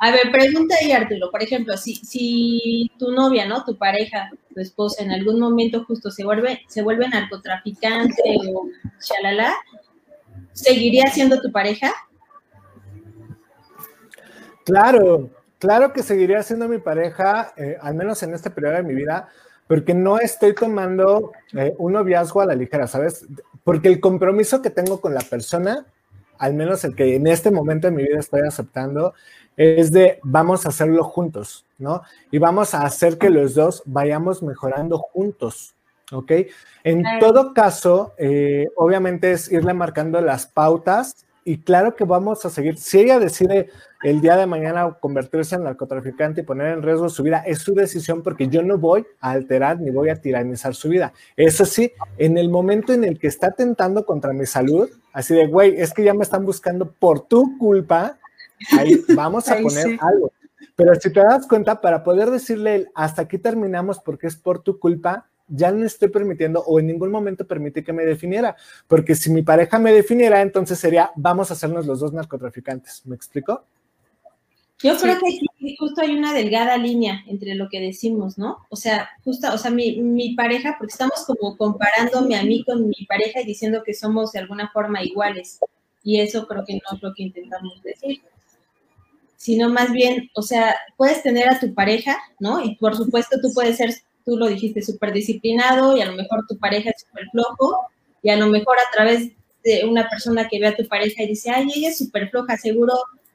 A 0.00 0.12
ver, 0.12 0.30
pregunta 0.30 0.76
ahí, 0.80 0.92
Arturo. 0.92 1.30
Por 1.30 1.42
ejemplo, 1.42 1.76
si, 1.76 1.96
si 1.96 2.90
tu 2.98 3.10
novia, 3.10 3.46
¿no? 3.46 3.64
Tu 3.64 3.76
pareja, 3.76 4.30
tu 4.54 4.60
esposa, 4.60 5.02
en 5.02 5.10
algún 5.10 5.40
momento 5.40 5.84
justo 5.84 6.10
se 6.10 6.24
vuelve, 6.24 6.60
se 6.68 6.82
vuelve 6.82 7.08
narcotraficante 7.08 8.22
o 8.52 8.68
chalala, 9.00 9.54
¿seguiría 10.52 11.06
siendo 11.10 11.40
tu 11.40 11.50
pareja? 11.50 11.92
Claro, 14.64 15.30
claro 15.58 15.92
que 15.92 16.02
seguiría 16.02 16.42
siendo 16.42 16.68
mi 16.68 16.78
pareja, 16.78 17.52
eh, 17.56 17.76
al 17.80 17.94
menos 17.94 18.22
en 18.22 18.34
este 18.34 18.50
periodo 18.50 18.76
de 18.76 18.82
mi 18.84 18.94
vida, 18.94 19.28
porque 19.66 19.94
no 19.94 20.20
estoy 20.20 20.54
tomando 20.54 21.32
eh, 21.54 21.74
un 21.78 21.94
noviazgo 21.94 22.40
a 22.40 22.46
la 22.46 22.54
ligera, 22.54 22.86
¿sabes? 22.86 23.26
Porque 23.64 23.88
el 23.88 23.98
compromiso 23.98 24.62
que 24.62 24.70
tengo 24.70 25.00
con 25.00 25.12
la 25.12 25.20
persona, 25.20 25.86
al 26.38 26.54
menos 26.54 26.84
el 26.84 26.94
que 26.94 27.16
en 27.16 27.26
este 27.26 27.50
momento 27.50 27.88
de 27.88 27.94
mi 27.94 28.02
vida 28.04 28.20
estoy 28.20 28.42
aceptando, 28.42 29.14
es 29.58 29.90
de 29.90 30.20
vamos 30.22 30.64
a 30.64 30.70
hacerlo 30.70 31.04
juntos, 31.04 31.66
¿no? 31.78 32.02
Y 32.30 32.38
vamos 32.38 32.74
a 32.74 32.82
hacer 32.82 33.18
que 33.18 33.28
los 33.28 33.54
dos 33.54 33.82
vayamos 33.84 34.42
mejorando 34.42 34.98
juntos, 34.98 35.74
¿ok? 36.12 36.32
En 36.84 37.04
todo 37.18 37.52
caso, 37.52 38.14
eh, 38.18 38.68
obviamente 38.76 39.32
es 39.32 39.50
irle 39.50 39.74
marcando 39.74 40.20
las 40.20 40.46
pautas 40.46 41.26
y 41.44 41.58
claro 41.58 41.96
que 41.96 42.04
vamos 42.04 42.44
a 42.44 42.50
seguir. 42.50 42.76
Si 42.76 43.00
ella 43.00 43.18
decide 43.18 43.70
el 44.04 44.20
día 44.20 44.36
de 44.36 44.46
mañana 44.46 44.96
convertirse 45.00 45.56
en 45.56 45.64
narcotraficante 45.64 46.42
y 46.42 46.44
poner 46.44 46.74
en 46.74 46.82
riesgo 46.82 47.08
su 47.08 47.22
vida, 47.24 47.42
es 47.44 47.58
su 47.58 47.74
decisión 47.74 48.22
porque 48.22 48.46
yo 48.48 48.62
no 48.62 48.78
voy 48.78 49.06
a 49.20 49.30
alterar 49.30 49.80
ni 49.80 49.90
voy 49.90 50.10
a 50.10 50.20
tiranizar 50.20 50.74
su 50.74 50.88
vida. 50.88 51.12
Eso 51.36 51.64
sí, 51.64 51.90
en 52.16 52.38
el 52.38 52.48
momento 52.48 52.92
en 52.92 53.02
el 53.02 53.18
que 53.18 53.26
está 53.26 53.50
tentando 53.50 54.06
contra 54.06 54.32
mi 54.32 54.46
salud, 54.46 54.88
así 55.12 55.34
de, 55.34 55.46
güey, 55.48 55.80
es 55.80 55.92
que 55.92 56.04
ya 56.04 56.14
me 56.14 56.22
están 56.22 56.44
buscando 56.44 56.92
por 56.92 57.26
tu 57.26 57.58
culpa, 57.58 58.18
Ahí 58.78 59.02
vamos 59.14 59.48
a 59.48 59.56
poner 59.56 59.98
algo. 60.00 60.32
Pero 60.76 60.94
si 60.94 61.12
te 61.12 61.20
das 61.20 61.46
cuenta, 61.46 61.80
para 61.80 62.04
poder 62.04 62.30
decirle 62.30 62.88
hasta 62.94 63.22
aquí 63.22 63.38
terminamos 63.38 63.98
porque 63.98 64.28
es 64.28 64.36
por 64.36 64.62
tu 64.62 64.78
culpa, 64.78 65.26
ya 65.48 65.72
no 65.72 65.84
estoy 65.84 66.08
permitiendo 66.08 66.60
o 66.60 66.78
en 66.78 66.86
ningún 66.86 67.10
momento 67.10 67.46
permití 67.46 67.82
que 67.82 67.92
me 67.92 68.04
definiera. 68.04 68.54
Porque 68.86 69.14
si 69.14 69.30
mi 69.30 69.42
pareja 69.42 69.78
me 69.78 69.92
definiera, 69.92 70.40
entonces 70.40 70.78
sería 70.78 71.10
vamos 71.16 71.50
a 71.50 71.54
hacernos 71.54 71.86
los 71.86 72.00
dos 72.00 72.12
narcotraficantes. 72.12 73.04
¿Me 73.06 73.16
explico? 73.16 73.64
Yo 74.80 74.96
creo 74.96 75.18
que 75.18 75.74
justo 75.76 76.02
hay 76.02 76.16
una 76.16 76.32
delgada 76.32 76.76
línea 76.76 77.24
entre 77.26 77.56
lo 77.56 77.68
que 77.68 77.80
decimos, 77.80 78.38
¿no? 78.38 78.58
O 78.68 78.76
sea, 78.76 79.08
justo, 79.24 79.52
o 79.52 79.58
sea, 79.58 79.72
mi, 79.72 80.00
mi, 80.00 80.36
pareja, 80.36 80.76
porque 80.78 80.92
estamos 80.92 81.24
como 81.26 81.56
comparándome 81.56 82.36
a 82.36 82.44
mí 82.44 82.62
con 82.62 82.86
mi 82.86 83.04
pareja 83.08 83.40
y 83.40 83.46
diciendo 83.46 83.82
que 83.84 83.94
somos 83.94 84.30
de 84.30 84.38
alguna 84.38 84.70
forma 84.70 85.02
iguales. 85.02 85.58
Y 86.04 86.20
eso 86.20 86.46
creo 86.46 86.64
que 86.64 86.74
no 86.74 86.96
es 86.96 87.02
lo 87.02 87.12
que 87.12 87.24
intentamos 87.24 87.82
decir 87.82 88.20
sino 89.48 89.70
más 89.70 89.92
bien, 89.92 90.28
o 90.34 90.42
sea, 90.42 90.76
puedes 90.98 91.22
tener 91.22 91.50
a 91.50 91.58
tu 91.58 91.72
pareja, 91.72 92.18
¿no? 92.38 92.62
Y 92.62 92.76
por 92.76 92.94
supuesto 92.94 93.38
tú 93.40 93.48
puedes 93.54 93.78
ser, 93.78 93.94
tú 94.22 94.36
lo 94.36 94.46
dijiste, 94.46 94.82
súper 94.82 95.10
disciplinado 95.10 95.96
y 95.96 96.02
a 96.02 96.04
lo 96.04 96.12
mejor 96.12 96.44
tu 96.46 96.58
pareja 96.58 96.90
es 96.90 97.00
súper 97.00 97.24
flojo 97.32 97.78
y 98.22 98.28
a 98.28 98.36
lo 98.36 98.48
mejor 98.48 98.76
a 98.78 98.94
través 98.94 99.32
de 99.64 99.86
una 99.86 100.06
persona 100.06 100.46
que 100.48 100.60
ve 100.60 100.66
a 100.66 100.76
tu 100.76 100.86
pareja 100.86 101.22
y 101.22 101.28
dice, 101.28 101.50
ay, 101.50 101.66
ella 101.74 101.88
es 101.88 101.96
súper 101.96 102.28
floja, 102.28 102.58
seguro 102.58 102.92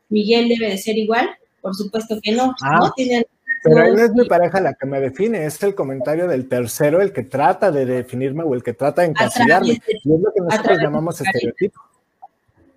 Miguel 0.10 0.50
debe 0.50 0.70
de 0.70 0.77
ser 0.77 1.00
igual. 1.00 1.32
Por 1.62 1.74
supuesto 1.74 2.20
que 2.22 2.32
no, 2.32 2.53
ah, 2.62 2.77
¿no? 2.79 2.91
Tienen 2.91 3.25
pero 3.63 3.91
no 3.91 4.03
es 4.03 4.12
mi 4.12 4.27
pareja 4.27 4.62
la 4.62 4.75
que 4.75 4.86
me 4.86 5.00
define, 5.00 5.48
es 5.48 5.63
el 5.63 5.74
comentario 5.74 6.27
del 6.27 6.48
tercero 6.48 7.01
el 7.01 7.12
que 7.12 7.24
trata 7.24 7.72
de 7.72 7.88
definirme 7.88 8.43
o 8.43 8.53
el 8.53 8.62
que 8.62 8.74
trata 8.74 9.01
de 9.01 9.08
encasillarme. 9.08 9.67
y 9.67 9.72
es 9.72 10.05
lo 10.05 10.32
que 10.32 10.41
nosotros 10.41 10.77
llamamos 10.79 11.20
estereotipo. 11.20 11.82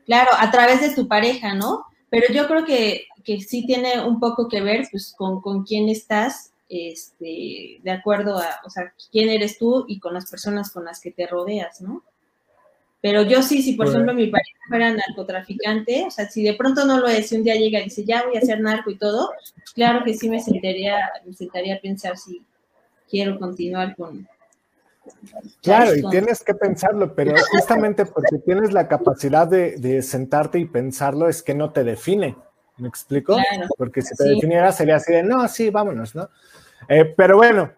Claro, 0.07 0.31
a 0.39 0.51
través 0.51 0.81
de 0.81 0.95
tu 0.95 1.07
pareja, 1.07 1.53
¿no? 1.53 1.85
pero 2.11 2.33
yo 2.33 2.47
creo 2.47 2.65
que, 2.65 3.07
que 3.27 3.41
sí 3.41 3.67
tiene 3.67 4.01
un 4.03 4.21
poco 4.21 4.49
que 4.49 4.63
ver 4.63 4.87
pues 4.91 5.13
con, 5.19 5.41
con 5.43 5.65
quién 5.65 5.89
estás, 5.89 6.53
este, 6.69 7.81
de 7.83 7.91
acuerdo 7.91 8.39
a, 8.39 8.61
o 8.65 8.71
sea, 8.71 8.95
quién 9.11 9.29
eres 9.29 9.59
tú 9.59 9.85
y 9.89 9.99
con 9.99 10.15
las 10.15 10.31
personas 10.31 10.71
con 10.71 10.85
las 10.85 11.01
que 11.01 11.11
te 11.11 11.27
rodeas, 11.27 11.81
¿no? 11.81 12.05
Pero 13.03 13.23
yo 13.23 13.43
sí, 13.43 13.63
si 13.63 13.75
por 13.75 13.89
ejemplo 13.89 14.15
mi 14.15 14.29
pareja 14.29 14.59
fuera 14.69 14.93
narcotraficante, 14.93 16.05
o 16.07 16.11
sea, 16.11 16.29
si 16.29 16.43
de 16.43 16.55
pronto 16.55 16.85
no 16.85 16.99
lo 16.99 17.09
es, 17.09 17.29
si 17.29 17.37
un 17.37 17.45
día 17.45 17.55
llega 17.57 17.81
y 17.81 17.85
dice, 17.85 18.05
ya 18.05 18.25
voy 18.25 18.37
a 18.37 18.41
ser 18.41 18.61
narco 18.61 18.91
y 18.91 18.97
todo, 18.97 19.33
claro 19.75 20.03
que 20.05 20.15
sí 20.15 20.29
me 20.29 20.41
sentaría, 20.41 20.97
me 21.25 21.33
sentaría 21.35 21.77
a 21.77 21.81
pensar 21.81 22.17
si 22.17 22.43
quiero 23.09 23.39
continuar 23.39 23.95
con... 23.97 24.27
Claro, 25.63 25.95
y 25.95 26.03
tienes 26.11 26.43
que 26.43 26.55
pensarlo, 26.55 27.15
pero 27.15 27.33
justamente 27.53 28.07
porque 28.07 28.39
tienes 28.45 28.73
la 28.73 28.89
capacidad 28.89 29.47
de, 29.47 30.03
sentarte 30.03 30.59
y 30.59 30.65
pensarlo 30.65 31.29
es 31.29 31.43
que 31.43 31.55
no 31.55 31.71
te 31.73 31.85
define. 31.85 32.37
¿Me 32.79 32.89
explico? 32.89 33.37
porque 33.79 34.03
si 34.03 34.15
te 34.15 34.25
definiera 34.25 34.71
sería 34.73 34.97
así 34.97 35.13
de, 35.13 35.23
no, 35.23 35.47
sí, 35.49 35.71
vámonos, 35.71 36.15
¿no? 36.15 36.29
Eh, 36.89 37.05
pero 37.17 37.37
bueno, 37.37 37.73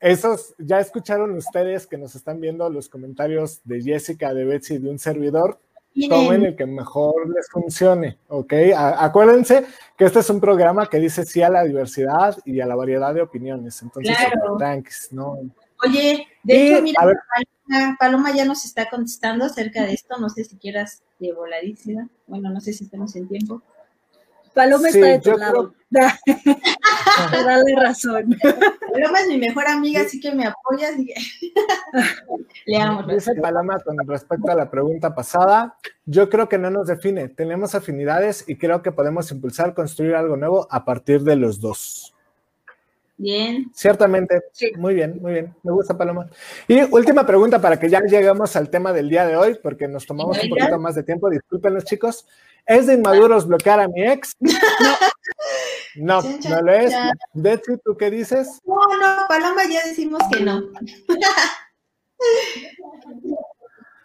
esos, 0.00 0.54
ya 0.58 0.80
escucharon 0.80 1.34
ustedes 1.36 1.86
que 1.86 1.96
nos 1.96 2.14
están 2.14 2.40
viendo 2.40 2.68
los 2.68 2.88
comentarios 2.88 3.60
de 3.64 3.82
Jessica, 3.82 4.34
de 4.34 4.44
Betsy, 4.44 4.78
de 4.78 4.90
un 4.90 4.98
servidor. 4.98 5.58
Tomen 6.08 6.44
el 6.44 6.56
que 6.56 6.66
mejor 6.66 7.28
les 7.32 7.48
funcione, 7.48 8.18
¿ok? 8.26 8.52
acuérdense 8.74 9.64
que 9.96 10.04
este 10.06 10.18
es 10.18 10.28
un 10.28 10.40
programa 10.40 10.88
que 10.88 10.98
dice 10.98 11.24
sí 11.24 11.40
a 11.40 11.48
la 11.48 11.62
diversidad 11.62 12.36
y 12.44 12.60
a 12.60 12.66
la 12.66 12.74
variedad 12.74 13.14
de 13.14 13.22
opiniones. 13.22 13.80
Entonces, 13.80 14.16
thanks, 14.58 15.12
¿no? 15.12 15.38
Oye, 15.86 16.26
de 16.42 16.66
hecho, 16.66 16.82
mira, 16.82 17.00
Paloma, 17.98 18.34
ya 18.34 18.44
nos 18.44 18.64
está 18.64 18.88
contestando 18.90 19.44
acerca 19.44 19.84
de 19.84 19.92
esto. 19.92 20.16
No 20.18 20.28
sé 20.28 20.44
si 20.44 20.56
quieras 20.56 21.02
de 21.18 21.32
voladísima. 21.32 22.08
Bueno, 22.26 22.50
no 22.50 22.60
sé 22.60 22.72
si 22.72 22.84
estamos 22.84 23.14
en 23.16 23.28
tiempo. 23.28 23.62
Paloma 24.54 24.88
está 24.88 25.06
de 25.06 25.18
tu 25.20 25.36
lado. 25.36 25.74
Dale 25.90 27.76
razón. 27.76 28.36
Paloma 28.92 29.20
es 29.20 29.28
mi 29.28 29.38
mejor 29.38 29.66
amiga, 29.66 30.02
así 30.02 30.20
que 30.20 30.32
me 30.32 30.46
apoyas. 30.46 30.94
Le 32.66 32.76
amo. 32.76 33.02
Dice 33.02 33.34
Paloma 33.34 33.78
con 33.80 33.96
respecto 34.06 34.50
a 34.50 34.54
la 34.54 34.70
pregunta 34.70 35.14
pasada, 35.14 35.76
yo 36.06 36.28
creo 36.30 36.48
que 36.48 36.58
no 36.58 36.70
nos 36.70 36.86
define, 36.86 37.28
tenemos 37.28 37.74
afinidades 37.74 38.44
y 38.48 38.56
creo 38.56 38.82
que 38.82 38.92
podemos 38.92 39.30
impulsar, 39.30 39.74
construir 39.74 40.14
algo 40.14 40.36
nuevo 40.36 40.66
a 40.70 40.84
partir 40.84 41.22
de 41.22 41.36
los 41.36 41.60
dos. 41.60 42.14
Bien. 43.16 43.70
Ciertamente, 43.72 44.42
sí. 44.52 44.72
muy 44.76 44.94
bien, 44.94 45.18
muy 45.20 45.32
bien. 45.32 45.54
Me 45.62 45.72
gusta 45.72 45.96
Paloma. 45.96 46.28
Y 46.66 46.82
última 46.82 47.24
pregunta 47.24 47.60
para 47.60 47.78
que 47.78 47.88
ya 47.88 48.00
lleguemos 48.00 48.56
al 48.56 48.70
tema 48.70 48.92
del 48.92 49.08
día 49.08 49.24
de 49.24 49.36
hoy, 49.36 49.56
porque 49.62 49.86
nos 49.86 50.04
tomamos 50.04 50.42
un 50.42 50.48
poquito 50.48 50.78
más 50.78 50.96
de 50.96 51.04
tiempo. 51.04 51.30
Discúlpenos, 51.30 51.84
chicos. 51.84 52.26
¿Es 52.66 52.86
de 52.86 52.94
inmaduros 52.94 53.46
bloquear 53.46 53.80
a 53.80 53.88
mi 53.88 54.02
ex? 54.02 54.32
No, 55.96 56.20
no, 56.22 56.38
no 56.48 56.62
lo 56.62 56.72
es. 56.72 56.92
Betsy, 57.34 57.74
¿tú 57.84 57.96
qué 57.96 58.10
dices? 58.10 58.60
No, 58.64 58.74
no, 58.74 59.26
Paloma 59.28 59.62
ya 59.70 59.86
decimos 59.86 60.20
que 60.32 60.40
no. 60.40 60.60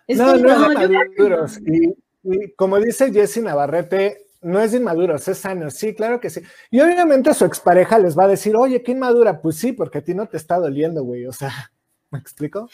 no, 0.07 0.37
no 0.37 0.73
es 0.73 0.79
de 0.79 0.85
inmaduros. 0.85 1.57
Y, 1.65 1.95
y, 2.23 2.53
como 2.53 2.79
dice 2.79 3.11
Jessy 3.11 3.41
Navarrete, 3.41 4.27
no 4.41 4.59
es 4.59 4.71
de 4.71 4.77
inmaduros, 4.77 5.27
es 5.27 5.37
sano. 5.39 5.69
Sí, 5.69 5.93
claro 5.95 6.19
que 6.19 6.29
sí. 6.29 6.41
Y 6.69 6.79
obviamente 6.79 7.33
su 7.33 7.45
expareja 7.45 7.97
les 7.99 8.17
va 8.17 8.25
a 8.25 8.29
decir, 8.29 8.55
oye, 8.55 8.83
qué 8.83 8.91
inmadura. 8.91 9.41
Pues 9.41 9.57
sí, 9.57 9.71
porque 9.73 9.97
a 9.97 10.03
ti 10.03 10.13
no 10.13 10.27
te 10.27 10.37
está 10.37 10.57
doliendo, 10.57 11.03
güey. 11.03 11.25
O 11.25 11.33
sea, 11.33 11.51
¿me 12.11 12.19
explico? 12.19 12.69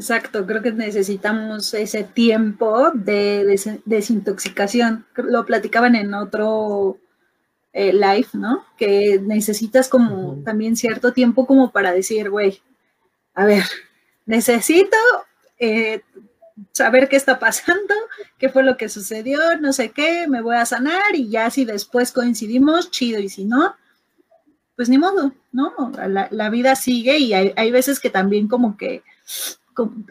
Exacto, 0.00 0.46
creo 0.46 0.62
que 0.62 0.72
necesitamos 0.72 1.74
ese 1.74 2.04
tiempo 2.04 2.90
de 2.94 3.44
desintoxicación. 3.84 5.04
Lo 5.14 5.44
platicaban 5.44 5.94
en 5.94 6.14
otro 6.14 6.96
eh, 7.74 7.92
live, 7.92 8.28
¿no? 8.32 8.64
Que 8.78 9.20
necesitas 9.22 9.90
como 9.90 10.42
también 10.42 10.74
cierto 10.74 11.12
tiempo 11.12 11.46
como 11.46 11.70
para 11.70 11.92
decir, 11.92 12.30
güey, 12.30 12.62
a 13.34 13.44
ver, 13.44 13.64
necesito 14.24 14.96
eh, 15.58 16.00
saber 16.72 17.10
qué 17.10 17.16
está 17.16 17.38
pasando, 17.38 17.94
qué 18.38 18.48
fue 18.48 18.62
lo 18.62 18.78
que 18.78 18.88
sucedió, 18.88 19.38
no 19.60 19.74
sé 19.74 19.90
qué, 19.90 20.26
me 20.28 20.40
voy 20.40 20.56
a 20.56 20.64
sanar 20.64 21.14
y 21.14 21.28
ya 21.28 21.50
si 21.50 21.66
después 21.66 22.10
coincidimos, 22.10 22.90
chido, 22.90 23.20
y 23.20 23.28
si 23.28 23.44
no, 23.44 23.76
pues 24.76 24.88
ni 24.88 24.96
modo, 24.96 25.34
¿no? 25.52 25.92
La, 26.30 26.48
vida 26.48 26.74
sigue 26.74 27.18
y 27.18 27.34
hay, 27.34 27.52
hay 27.54 27.70
veces 27.70 28.00
que 28.00 28.08
también 28.08 28.48
como 28.48 28.78
que 28.78 29.02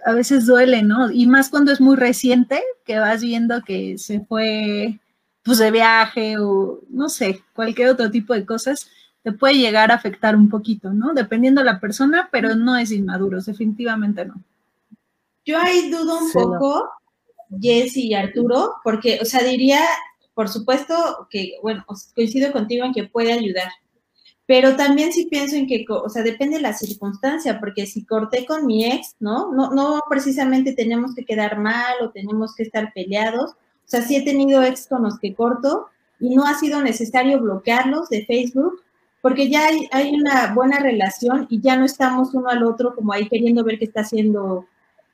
a 0.06 0.14
veces 0.14 0.46
duele, 0.46 0.84
¿no? 0.84 1.12
Y 1.12 1.28
más 1.28 1.50
cuando 1.50 1.72
es 1.72 1.82
muy 1.82 1.96
reciente, 1.96 2.62
que 2.86 3.00
vas 3.00 3.22
viendo 3.22 3.62
que 3.64 3.98
se 3.98 4.22
fue 4.22 5.00
pues 5.44 5.58
de 5.58 5.72
viaje 5.72 6.38
o 6.38 6.82
no 6.90 7.10
sé, 7.10 7.44
cualquier 7.54 7.90
otro 7.90 8.12
tipo 8.12 8.34
de 8.34 8.46
cosas, 8.46 8.90
te 9.24 9.32
puede 9.32 9.56
llegar 9.56 9.92
a 9.92 9.96
afectar 9.96 10.36
un 10.36 10.50
poquito, 10.50 10.94
¿no? 10.94 11.14
Dependiendo 11.14 11.62
de 11.62 11.66
la 11.66 11.80
persona, 11.80 12.30
pero 12.32 12.56
no 12.56 12.78
es 12.78 12.92
inmaduros, 12.92 13.46
definitivamente 13.46 14.26
no. 14.26 14.36
Yo 15.46 15.58
ahí 15.58 15.90
dudo 15.90 16.20
un 16.20 16.32
poco, 16.32 16.90
Jess 17.60 17.98
y 17.98 18.14
Arturo, 18.14 18.76
porque, 18.84 19.20
o 19.22 19.26
sea, 19.26 19.44
diría, 19.44 19.82
por 20.34 20.50
supuesto 20.50 21.28
que, 21.30 21.54
bueno, 21.62 21.86
coincido 22.16 22.52
contigo 22.52 22.86
en 22.86 22.94
que 22.94 23.06
puede 23.06 23.34
ayudar, 23.34 23.70
pero 24.50 24.76
también 24.76 25.14
sí 25.14 25.28
pienso 25.30 25.56
en 25.56 25.68
que, 25.68 25.86
o 25.88 26.10
sea, 26.10 26.24
depende 26.24 26.56
de 26.56 26.64
la 26.64 26.74
circunstancia, 26.74 27.60
porque 27.60 27.86
si 27.86 28.04
corté 28.04 28.48
con 28.48 28.66
mi 28.66 28.84
ex, 28.84 29.16
¿no? 29.20 29.54
No, 29.54 29.70
no 29.70 30.02
precisamente 30.10 30.74
tenemos 30.74 31.14
que 31.14 31.24
quedar 31.24 31.60
mal 31.60 31.94
o 32.02 32.10
tenemos 32.10 32.56
que 32.56 32.64
estar 32.64 32.92
peleados. 32.92 33.52
O 33.52 33.56
sea, 33.86 34.02
sí 34.02 34.16
he 34.16 34.26
tenido 34.26 34.64
ex 34.64 34.88
con 34.88 35.04
los 35.04 35.20
que 35.20 35.36
corto 35.36 35.90
y 36.20 36.34
no 36.34 36.46
ha 36.46 36.56
sido 36.56 36.82
necesario 36.82 37.40
bloquearlos 37.40 38.10
de 38.10 38.26
Facebook 38.26 38.82
porque 39.22 39.52
ya 39.52 39.68
hay, 39.68 39.88
hay 39.92 40.16
una 40.16 40.52
buena 40.56 40.80
relación 40.80 41.46
y 41.48 41.62
ya 41.62 41.76
no 41.78 41.86
estamos 41.86 42.34
uno 42.34 42.50
al 42.50 42.64
otro 42.64 42.96
como 42.96 43.14
ahí 43.14 43.30
queriendo 43.30 43.64
ver 43.64 43.78
qué 43.78 43.86
está 43.86 44.02
haciendo, 44.02 44.66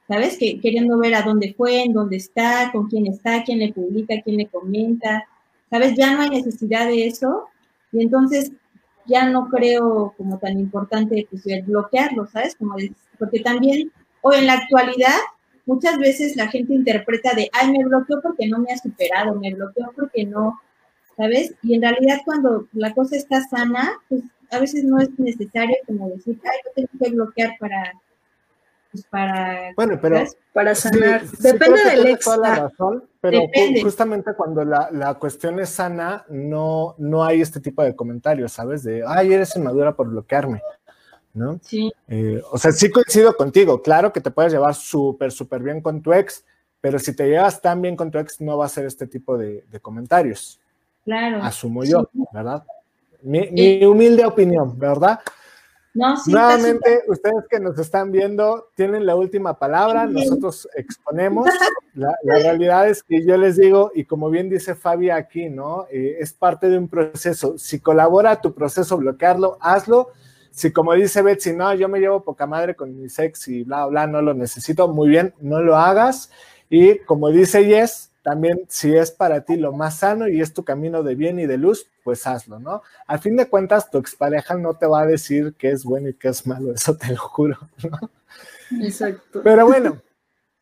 ¿sabes? 0.07 0.37
Que, 0.37 0.61
queriendo 0.61 0.97
ver 0.97 1.13
a 1.13 1.23
dónde 1.23 1.53
fue, 1.57 1.83
en 1.83 1.91
dónde 1.91 2.15
está, 2.15 2.71
con 2.71 2.87
quién 2.87 3.05
está, 3.07 3.43
quién 3.43 3.59
le 3.59 3.73
publica, 3.73 4.15
quién 4.23 4.37
le 4.37 4.47
comenta, 4.47 5.27
¿sabes? 5.69 5.93
Ya 5.97 6.15
no 6.15 6.21
hay 6.21 6.29
necesidad 6.29 6.87
de 6.87 7.07
eso. 7.07 7.49
Y 7.91 8.01
entonces 8.01 8.53
ya 9.05 9.29
no 9.29 9.47
creo 9.49 10.13
como 10.17 10.37
tan 10.39 10.59
importante 10.59 11.27
pues, 11.29 11.43
bloquearlo, 11.65 12.27
¿sabes? 12.27 12.55
Como 12.55 12.75
porque 13.19 13.39
también, 13.39 13.91
o 14.21 14.33
en 14.33 14.47
la 14.47 14.53
actualidad, 14.53 15.17
muchas 15.65 15.97
veces 15.97 16.35
la 16.35 16.47
gente 16.47 16.73
interpreta 16.73 17.33
de, 17.33 17.49
ay, 17.53 17.71
me 17.71 17.83
bloqueó 17.83 18.21
porque 18.21 18.47
no 18.47 18.59
me 18.59 18.71
ha 18.71 18.77
superado, 18.77 19.35
me 19.35 19.53
bloqueó 19.53 19.91
porque 19.95 20.25
no, 20.25 20.59
¿sabes? 21.17 21.53
Y 21.61 21.75
en 21.75 21.81
realidad 21.81 22.21
cuando 22.25 22.67
la 22.73 22.93
cosa 22.93 23.15
está 23.15 23.41
sana, 23.43 23.93
pues 24.09 24.23
a 24.51 24.59
veces 24.59 24.83
no 24.83 24.99
es 24.99 25.09
necesario 25.17 25.75
como 25.87 26.09
decir, 26.09 26.39
ay, 26.43 26.57
no 26.65 26.71
tengo 26.75 26.89
que 27.03 27.11
bloquear 27.11 27.55
para, 27.59 27.93
pues, 28.95 29.07
para... 29.07 29.73
Bueno, 29.75 29.99
pero... 30.01 30.23
Para 30.53 30.73
sanar. 30.73 31.25
Depende 31.39 31.83
del 31.83 32.07
ex. 32.07 32.29
pero 33.19 33.41
justamente 33.81 34.33
cuando 34.33 34.63
la, 34.63 35.13
cuestión 35.19 35.59
es 35.59 35.69
sana, 35.69 36.25
no, 36.29 36.95
no 36.97 37.23
hay 37.23 37.41
este 37.41 37.59
tipo 37.59 37.83
de 37.83 37.95
comentarios, 37.95 38.53
¿sabes? 38.53 38.83
De, 38.83 39.03
ay, 39.05 39.33
eres 39.33 39.55
inmadura 39.55 39.95
por 39.95 40.09
bloquearme, 40.09 40.61
¿no? 41.33 41.59
Sí. 41.61 41.91
Eh, 42.07 42.41
o 42.51 42.57
sea, 42.57 42.71
sí 42.71 42.89
coincido 42.89 43.35
contigo. 43.35 43.81
Claro 43.81 44.13
que 44.13 44.21
te 44.21 44.31
puedes 44.31 44.53
llevar 44.53 44.75
súper, 44.75 45.31
súper 45.31 45.61
bien 45.61 45.81
con 45.81 46.01
tu 46.01 46.13
ex, 46.13 46.45
pero 46.79 46.99
si 46.99 47.13
te 47.13 47.27
llevas 47.27 47.61
tan 47.61 47.81
bien 47.81 47.97
con 47.97 48.09
tu 48.09 48.17
ex, 48.17 48.39
no 48.39 48.57
va 48.57 48.65
a 48.65 48.69
ser 48.69 48.85
este 48.85 49.07
tipo 49.07 49.37
de, 49.37 49.63
comentarios. 49.81 50.59
Claro. 51.03 51.43
Asumo 51.43 51.83
yo, 51.83 52.09
¿verdad? 52.33 52.63
Mi, 53.21 53.49
mi 53.51 53.83
humilde 53.83 54.25
opinión, 54.25 54.79
¿verdad? 54.79 55.19
Nuevamente, 55.95 57.03
ustedes 57.07 57.45
que 57.49 57.59
nos 57.59 57.79
están 57.79 58.11
viendo 58.11 58.67
tienen 58.75 59.05
la 59.05 59.15
última 59.15 59.57
palabra, 59.57 60.05
nosotros 60.05 60.67
exponemos. 60.75 61.47
La, 61.93 62.13
realidad 62.23 62.89
es 62.89 63.01
que 63.01 63.25
yo 63.25 63.37
les 63.37 63.55
digo, 63.55 63.89
y 63.95 64.03
como 64.03 64.29
bien 64.29 64.49
dice 64.49 64.75
Fabi 64.75 65.09
aquí, 65.09 65.49
¿no? 65.49 65.87
Eh, 65.89 66.17
es 66.19 66.33
parte 66.33 66.67
de 66.67 66.77
un 66.77 66.89
proceso. 66.89 67.57
Si 67.57 67.79
colabora 67.79 68.41
tu 68.41 68.53
proceso 68.53 68.97
bloquearlo, 68.97 69.57
hazlo. 69.61 70.09
Si 70.51 70.73
como 70.73 70.93
dice 70.93 71.21
Betsy, 71.21 71.53
no, 71.53 71.73
yo 71.73 71.87
me 71.87 71.99
llevo 71.99 72.21
poca 72.21 72.45
madre 72.47 72.75
con 72.75 72.99
mi 72.99 73.07
sex 73.07 73.47
y 73.47 73.63
bla, 73.63 73.85
bla, 73.85 74.07
no 74.07 74.21
lo 74.21 74.33
necesito, 74.33 74.89
muy 74.89 75.07
bien, 75.07 75.33
no 75.39 75.61
lo 75.61 75.77
hagas. 75.77 76.29
Y 76.69 76.99
como 76.99 77.29
dice 77.29 77.65
Yes, 77.65 78.11
también 78.25 78.65
si 78.67 78.97
es 78.97 79.11
para 79.11 79.41
ti 79.41 79.55
lo 79.55 79.71
más 79.71 79.99
sano 79.99 80.27
y 80.27 80.41
es 80.41 80.51
tu 80.51 80.65
camino 80.65 81.03
de 81.03 81.13
bien 81.13 81.37
y 81.37 81.45
de 81.45 81.59
luz, 81.59 81.87
pues 82.03 82.25
hazlo, 82.25 82.57
¿no? 82.57 82.81
Al 83.05 83.19
fin 83.19 83.37
de 83.37 83.47
cuentas, 83.47 83.91
tu 83.91 83.99
expareja 83.99 84.55
no 84.55 84.73
te 84.73 84.87
va 84.87 85.01
a 85.01 85.05
decir 85.05 85.53
qué 85.59 85.69
es 85.69 85.85
bueno 85.85 86.09
y 86.09 86.15
qué 86.15 86.29
es 86.29 86.47
malo, 86.47 86.73
eso 86.73 86.97
te 86.97 87.11
lo 87.11 87.19
juro, 87.19 87.55
¿no? 87.83 88.09
Exacto. 88.83 89.41
Pero 89.43 89.67
bueno, 89.67 90.01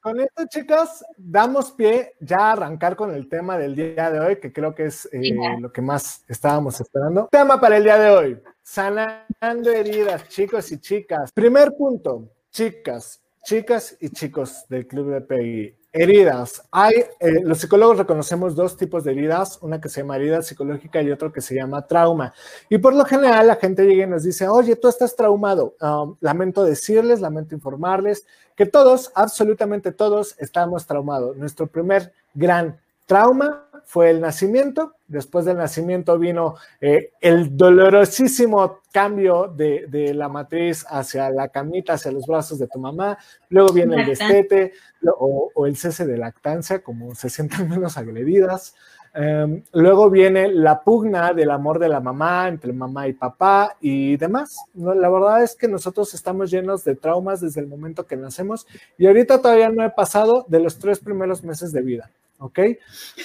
con 0.01 0.19
esto, 0.19 0.43
chicos, 0.49 1.05
damos 1.15 1.71
pie 1.71 2.15
ya 2.19 2.49
a 2.49 2.51
arrancar 2.51 2.97
con 2.97 3.15
el 3.15 3.29
tema 3.29 3.57
del 3.57 3.77
día 3.77 4.11
de 4.11 4.19
hoy, 4.19 4.35
que 4.41 4.51
creo 4.51 4.75
que 4.75 4.87
es 4.87 5.07
eh, 5.13 5.33
lo 5.61 5.71
que 5.71 5.81
más 5.81 6.25
estábamos 6.27 6.81
esperando. 6.81 7.29
Tema 7.31 7.61
para 7.61 7.77
el 7.77 7.85
día 7.85 7.97
de 7.97 8.09
hoy, 8.09 8.43
sanando 8.61 9.71
heridas, 9.71 10.27
chicos 10.27 10.69
y 10.73 10.81
chicas. 10.81 11.31
Primer 11.31 11.77
punto, 11.77 12.27
chicas, 12.51 13.21
chicas 13.45 13.95
y 14.01 14.09
chicos 14.09 14.65
del 14.67 14.85
Club 14.85 15.13
de 15.13 15.21
PI 15.21 15.82
Heridas. 15.95 16.63
Eh, 17.19 17.41
los 17.43 17.59
psicólogos 17.59 17.99
reconocemos 17.99 18.55
dos 18.55 18.75
tipos 18.75 19.03
de 19.03 19.11
heridas, 19.11 19.59
una 19.61 19.79
que 19.79 19.89
se 19.89 20.01
llama 20.01 20.15
herida 20.15 20.41
psicológica 20.41 21.03
y 21.03 21.11
otro 21.11 21.31
que 21.31 21.39
se 21.39 21.53
llama 21.53 21.85
trauma. 21.85 22.33
Y 22.67 22.79
por 22.79 22.95
lo 22.95 23.05
general 23.05 23.45
la 23.45 23.57
gente 23.57 23.85
llega 23.85 24.05
y 24.05 24.09
nos 24.09 24.23
dice, 24.23 24.47
oye, 24.47 24.75
tú 24.75 24.87
estás 24.87 25.15
traumado. 25.15 25.75
Um, 25.79 26.15
lamento 26.19 26.63
decirles, 26.63 27.21
lamento 27.21 27.53
informarles 27.53 28.25
que 28.55 28.65
todos, 28.65 29.11
absolutamente 29.13 29.91
todos, 29.91 30.35
estamos 30.39 30.87
traumados. 30.87 31.37
Nuestro 31.37 31.67
primer 31.67 32.11
gran 32.33 32.79
trauma 33.05 33.67
fue 33.85 34.09
el 34.09 34.21
nacimiento, 34.21 34.95
después 35.07 35.45
del 35.45 35.57
nacimiento 35.57 36.17
vino 36.17 36.55
eh, 36.81 37.11
el 37.21 37.55
dolorosísimo 37.55 38.79
cambio 38.91 39.47
de, 39.47 40.13
la 40.13 40.29
matriz 40.29 40.85
hacia 40.89 41.29
la 41.29 41.49
camita, 41.49 41.93
hacia 41.93 42.11
los 42.11 42.25
brazos 42.25 42.59
de 42.59 42.67
tu 42.67 42.79
mamá, 42.79 43.17
luego 43.49 43.73
viene 43.73 44.01
el 44.01 44.05
destete 44.07 44.73
o, 45.17 45.65
el 45.65 45.75
cese 45.75 46.05
de 46.05 46.17
lactancia, 46.17 46.81
como 46.81 47.13
se 47.15 47.29
sientan 47.29 47.69
menos 47.69 47.97
agredidas, 47.97 48.75
em, 49.13 49.63
luego 49.73 50.09
viene 50.09 50.47
la 50.47 50.81
pugna 50.83 51.33
del 51.33 51.51
amor 51.51 51.79
de 51.79 51.89
la 51.89 51.99
mamá 51.99 52.47
entre 52.47 52.73
mamá 52.73 53.07
y 53.07 53.13
papá 53.13 53.75
y 53.81 54.17
demás. 54.17 54.57
La 54.75 55.09
verdad 55.09 55.43
es 55.43 55.55
que 55.55 55.67
nosotros 55.67 56.13
estamos 56.13 56.49
llenos 56.49 56.83
de 56.83 56.95
traumas 56.95 57.41
desde 57.41 57.61
el 57.61 57.67
momento 57.67 58.07
que 58.07 58.15
nacemos 58.15 58.65
y 58.97 59.07
ahorita 59.07 59.41
todavía 59.41 59.69
no 59.69 59.83
he 59.83 59.89
pasado 59.89 60.45
de 60.47 60.59
los 60.59 60.79
tres 60.79 60.99
primeros 60.99 61.43
meses 61.43 61.71
de 61.71 61.81
vida. 61.81 62.09
¿Ok? 62.43 62.59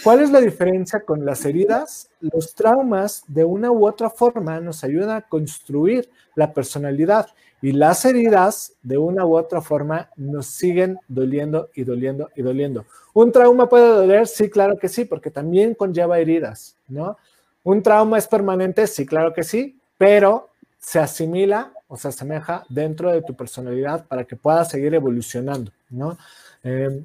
¿Cuál 0.05 0.23
es 0.23 0.31
la 0.31 0.41
diferencia 0.41 1.01
con 1.01 1.25
las 1.27 1.45
heridas? 1.45 2.09
Los 2.21 2.55
traumas 2.55 3.25
de 3.27 3.45
una 3.45 3.71
u 3.73 3.87
otra 3.87 4.11
forma 4.11 4.61
nos 4.61 4.85
ayudan 4.85 5.11
a 5.11 5.23
construir 5.23 6.09
la 6.37 6.53
personalidad 6.53 7.27
y 7.61 7.73
las 7.73 8.05
heridas 8.05 8.75
de 8.81 8.97
una 8.97 9.27
u 9.27 9.37
otra 9.37 9.61
forma 9.61 10.09
nos 10.15 10.47
siguen 10.47 11.01
doliendo 11.09 11.69
y 11.75 11.83
doliendo 11.83 12.31
y 12.37 12.43
doliendo. 12.43 12.87
¿Un 13.13 13.33
trauma 13.33 13.69
puede 13.69 13.89
doler? 13.89 14.29
Sí, 14.29 14.49
claro 14.49 14.79
que 14.79 14.89
sí, 14.89 15.05
porque 15.05 15.33
también 15.33 15.75
conlleva 15.75 16.21
heridas, 16.21 16.77
¿no? 16.87 17.17
¿Un 17.65 17.83
trauma 17.83 18.19
es 18.19 18.29
permanente? 18.29 18.87
Sí, 18.87 19.05
claro 19.05 19.33
que 19.35 19.43
sí, 19.43 19.81
pero 19.99 20.51
se 20.79 21.01
asimila 21.01 21.73
o 21.89 21.97
se 21.97 22.07
asemeja 22.07 22.65
dentro 22.69 23.11
de 23.11 23.23
tu 23.23 23.35
personalidad 23.35 24.07
para 24.07 24.23
que 24.23 24.37
puedas 24.37 24.71
seguir 24.71 24.95
evolucionando, 24.95 25.73
¿no? 25.91 26.17
Eh, 26.63 27.03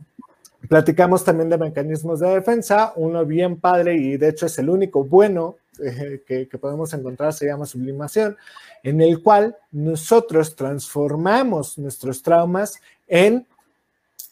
Platicamos 0.67 1.23
también 1.23 1.49
de 1.49 1.57
mecanismos 1.57 2.19
de 2.19 2.29
defensa, 2.29 2.93
uno 2.95 3.25
bien 3.25 3.59
padre 3.59 3.95
y 3.95 4.17
de 4.17 4.29
hecho 4.29 4.45
es 4.45 4.57
el 4.59 4.69
único 4.69 5.03
bueno 5.03 5.57
eh, 5.79 6.21
que, 6.25 6.57
podemos 6.57 6.93
encontrar, 6.93 7.33
se 7.33 7.47
llama 7.47 7.65
sublimación, 7.65 8.37
en 8.83 9.01
el 9.01 9.21
cual 9.21 9.57
nosotros 9.71 10.55
transformamos 10.55 11.77
nuestros 11.77 12.21
traumas 12.21 12.79
en 13.07 13.45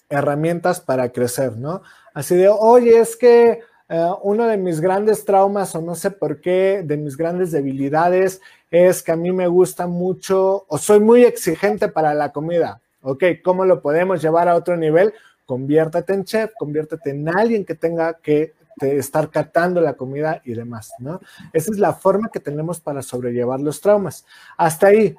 herramientas 0.10 0.80
para 0.80 1.12
crecer, 1.12 1.58
¿no? 1.58 1.82
Así 2.14 2.36
de, 2.36 2.48
oye, 2.48 3.00
es 3.00 3.16
que 3.16 3.62
eh, 3.90 4.10
uno 4.22 4.46
de 4.46 4.58
mis 4.58 4.80
grandes 4.80 5.26
traumas 5.26 5.74
o 5.76 5.82
no 5.82 5.96
sé 5.96 6.12
por 6.12 6.40
qué, 6.40 6.84
de 6.86 6.96
mis 6.96 7.18
grandes 7.18 7.52
debilidades 7.52 8.40
es 8.70 9.02
que 9.04 9.12
a 9.12 9.18
mí 9.18 9.32
me 9.32 9.48
gusta 9.48 9.88
mucho 9.88 10.66
o 10.68 10.78
soy 10.78 11.00
muy 11.00 11.24
exigente 11.24 11.88
para 11.88 12.14
la 12.14 12.32
comida. 12.32 12.80
Ok, 13.02 13.24
¿cómo 13.44 13.66
lo 13.66 13.82
podemos 13.82 14.22
llevar 14.22 14.48
a 14.48 14.56
otro 14.56 14.78
nivel? 14.78 15.14
Conviértete 15.52 16.14
en 16.14 16.24
chef, 16.24 16.54
conviértete 16.58 17.10
en 17.10 17.28
alguien 17.28 17.66
que 17.66 17.76
tenga 17.76 18.14
que 18.14 18.54
estar 18.80 19.30
catando 19.30 19.82
la 19.82 19.96
comida 19.96 20.42
y 20.46 20.54
demás, 20.54 20.94
¿no? 21.00 21.20
Esa 21.52 21.72
es 21.72 21.78
la 21.78 21.92
forma 21.92 22.30
que 22.32 22.40
tenemos 22.40 22.80
para 22.80 23.02
sobrellevar 23.02 23.60
los 23.60 23.82
traumas. 23.82 24.26
Hasta 24.56 24.88
ahí, 24.88 25.14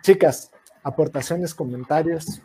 chicas, 0.00 0.52
aportaciones, 0.84 1.52
comentarios. 1.52 2.40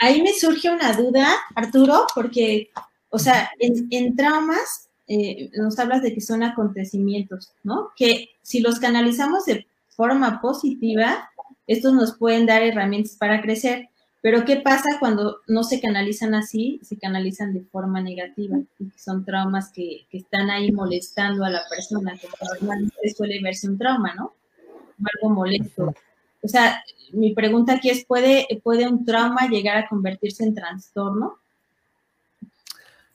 Ahí 0.00 0.22
me 0.22 0.32
surge 0.32 0.70
una 0.70 0.92
duda, 0.92 1.28
Arturo, 1.54 2.04
porque, 2.16 2.72
o 3.10 3.18
sea, 3.20 3.52
en, 3.60 4.16
traumas 4.16 4.88
eh, 5.06 5.50
nos 5.54 5.78
hablas 5.78 6.02
de 6.02 6.12
que 6.12 6.20
son 6.20 6.42
acontecimientos, 6.42 7.52
¿no? 7.62 7.92
Que 7.94 8.30
si 8.42 8.58
los 8.58 8.80
canalizamos 8.80 9.44
de 9.44 9.68
forma 9.90 10.40
positiva, 10.40 11.30
estos 11.68 11.92
nos 11.92 12.18
pueden 12.18 12.44
dar 12.44 12.60
herramientas 12.60 13.14
para 13.14 13.40
crecer. 13.40 13.88
Pero 14.22 14.44
¿qué 14.44 14.58
pasa 14.58 14.84
cuando 15.00 15.40
no 15.48 15.64
se 15.64 15.80
canalizan 15.80 16.34
así, 16.34 16.80
se 16.84 16.96
canalizan 16.96 17.52
de 17.52 17.60
forma 17.60 18.00
negativa? 18.00 18.56
Y 18.78 18.88
son 18.96 19.24
traumas 19.24 19.72
que, 19.72 20.06
están 20.12 20.48
ahí 20.48 20.70
molestando 20.70 21.44
a 21.44 21.50
la 21.50 21.62
persona, 21.68 22.16
que 22.16 22.28
normalmente 22.40 23.14
suele 23.16 23.42
verse 23.42 23.68
un 23.68 23.78
trauma, 23.78 24.14
¿no? 24.14 24.32
Algo 25.12 25.34
molesto. 25.34 25.92
O 26.40 26.46
sea, 26.46 26.84
mi 27.12 27.34
pregunta 27.34 27.74
aquí 27.74 27.90
es, 27.90 28.04
¿puede, 28.04 28.46
¿puede 28.62 28.86
un 28.86 29.04
trauma 29.04 29.48
llegar 29.48 29.76
a 29.76 29.88
convertirse 29.88 30.44
en 30.44 30.54
trastorno? 30.54 31.38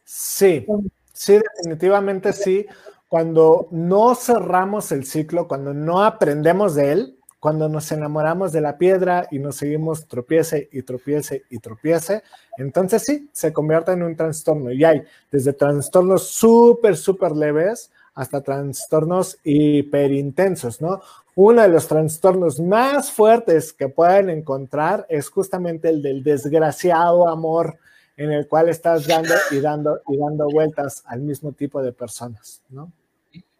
Sí, 0.04 0.66
sí, 1.14 1.40
definitivamente 1.56 2.34
sí. 2.34 2.66
Cuando 3.08 3.70
no 3.72 4.14
cerramos 4.14 4.92
el 4.92 5.06
ciclo, 5.06 5.48
cuando 5.48 5.74
no 5.74 6.04
aprendemos 6.04 6.76
de 6.76 6.92
él, 6.92 7.17
cuando 7.48 7.70
nos 7.70 7.90
enamoramos 7.94 8.52
de 8.52 8.60
la 8.60 8.78
piedra 8.78 9.26
y 9.32 9.40
nos 9.40 9.56
seguimos 9.56 10.06
tropiece 10.06 10.68
y 10.70 10.82
tropiece 10.82 11.44
y 11.50 11.60
tropiece, 11.60 12.22
entonces 12.58 13.04
sí, 13.06 13.30
se 13.32 13.54
convierte 13.54 13.94
en 13.94 14.04
un 14.04 14.18
trastorno. 14.18 14.70
Y 14.70 14.84
hay 14.84 15.04
desde 15.32 15.54
trastornos 15.54 16.28
súper, 16.28 16.98
súper 16.98 17.32
leves 17.32 17.90
hasta 18.16 18.42
trastornos 18.42 19.38
hiperintensos, 19.46 20.82
¿no? 20.82 21.00
Uno 21.36 21.62
de 21.62 21.70
los 21.70 21.88
trastornos 21.88 22.60
más 22.60 23.14
fuertes 23.14 23.72
que 23.72 23.88
pueden 23.88 24.30
encontrar 24.30 25.06
es 25.08 25.30
justamente 25.30 25.88
el 25.88 26.02
del 26.02 26.24
desgraciado 26.24 27.30
amor 27.30 27.78
en 28.18 28.34
el 28.34 28.46
cual 28.50 28.68
estás 28.68 29.08
dando 29.08 29.36
y 29.52 29.62
dando 29.62 30.02
y 30.10 30.18
dando 30.18 30.50
vueltas 30.50 31.02
al 31.06 31.22
mismo 31.22 31.54
tipo 31.54 31.82
de 31.82 31.94
personas, 31.94 32.62
¿no? 32.68 32.92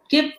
¿Qué 0.10 0.34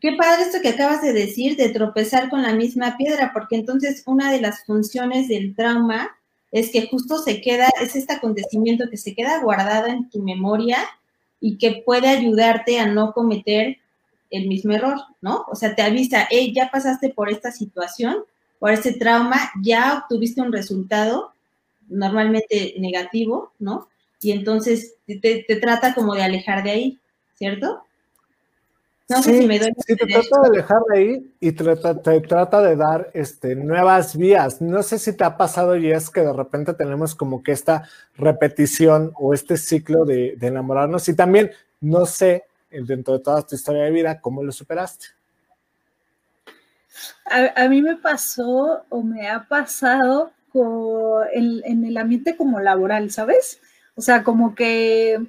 qué 0.00 0.12
padre 0.12 0.42
esto 0.42 0.60
que 0.60 0.70
acabas 0.70 1.02
de 1.02 1.12
decir, 1.12 1.56
de 1.56 1.68
tropezar 1.68 2.28
con 2.28 2.42
la 2.42 2.54
misma 2.54 2.96
piedra, 2.96 3.30
porque 3.32 3.56
entonces 3.56 4.02
una 4.06 4.32
de 4.32 4.40
las 4.40 4.64
funciones 4.64 5.28
del 5.28 5.54
trauma 5.54 6.16
es 6.52 6.70
que 6.70 6.88
justo 6.88 7.18
se 7.18 7.40
queda, 7.40 7.68
es 7.80 7.96
este 7.96 8.14
acontecimiento 8.14 8.88
que 8.90 8.96
se 8.96 9.14
queda 9.14 9.40
guardado 9.40 9.86
en 9.88 10.08
tu 10.10 10.22
memoria 10.22 10.78
y 11.40 11.58
que 11.58 11.82
puede 11.84 12.08
ayudarte 12.08 12.78
a 12.78 12.86
no 12.86 13.12
cometer 13.12 13.78
el 14.30 14.48
mismo 14.48 14.72
error, 14.72 14.98
¿no? 15.20 15.44
O 15.50 15.54
sea, 15.54 15.74
te 15.74 15.82
avisa, 15.82 16.26
hey, 16.30 16.52
ya 16.54 16.70
pasaste 16.70 17.10
por 17.10 17.30
esta 17.30 17.52
situación, 17.52 18.24
por 18.58 18.72
este 18.72 18.92
trauma, 18.92 19.50
ya 19.62 19.98
obtuviste 19.98 20.40
un 20.40 20.52
resultado 20.52 21.32
normalmente 21.88 22.74
negativo, 22.78 23.52
¿no? 23.58 23.88
Y 24.20 24.32
entonces 24.32 24.94
te, 25.06 25.44
te 25.46 25.56
trata 25.56 25.94
como 25.94 26.14
de 26.14 26.22
alejar 26.22 26.64
de 26.64 26.70
ahí, 26.70 26.98
¿cierto? 27.34 27.84
No 29.08 29.22
sé 29.22 29.38
si 29.38 29.46
me 29.46 29.58
doy. 29.58 29.72
Sí, 29.86 29.94
te 29.94 30.06
trata 30.06 30.40
de 30.40 30.48
alejar 30.48 30.78
de 30.92 30.98
ahí 30.98 31.34
y 31.38 31.52
te, 31.52 32.20
trata 32.20 32.62
de 32.62 32.76
dar 32.76 33.10
este, 33.14 33.54
nuevas 33.54 34.16
vías. 34.16 34.60
No 34.60 34.82
sé 34.82 34.98
si 34.98 35.12
te 35.12 35.22
ha 35.22 35.36
pasado 35.36 35.76
y 35.76 35.92
es 35.92 36.10
que 36.10 36.22
de 36.22 36.32
repente 36.32 36.74
tenemos 36.74 37.14
como 37.14 37.42
que 37.42 37.52
esta 37.52 37.88
repetición 38.16 39.12
o 39.14 39.32
este 39.32 39.56
ciclo 39.56 40.04
de, 40.04 40.36
enamorarnos 40.40 41.08
y 41.08 41.14
también 41.14 41.52
no 41.80 42.04
sé 42.04 42.44
dentro 42.70 43.14
de 43.14 43.20
toda 43.22 43.46
tu 43.46 43.54
historia 43.54 43.84
de 43.84 43.92
vida 43.92 44.20
cómo 44.20 44.42
lo 44.42 44.50
superaste. 44.50 45.06
A, 47.26 47.68
mí 47.68 47.82
me 47.82 47.96
pasó 47.96 48.84
o 48.88 49.02
me 49.02 49.28
ha 49.28 49.46
pasado 49.46 50.32
en, 51.32 51.60
en 51.64 51.84
el 51.84 51.96
ambiente 51.96 52.36
como 52.36 52.58
laboral, 52.58 53.10
¿sabes? 53.10 53.60
O 53.94 54.00
sea, 54.02 54.24
como 54.24 54.54
que 54.54 55.20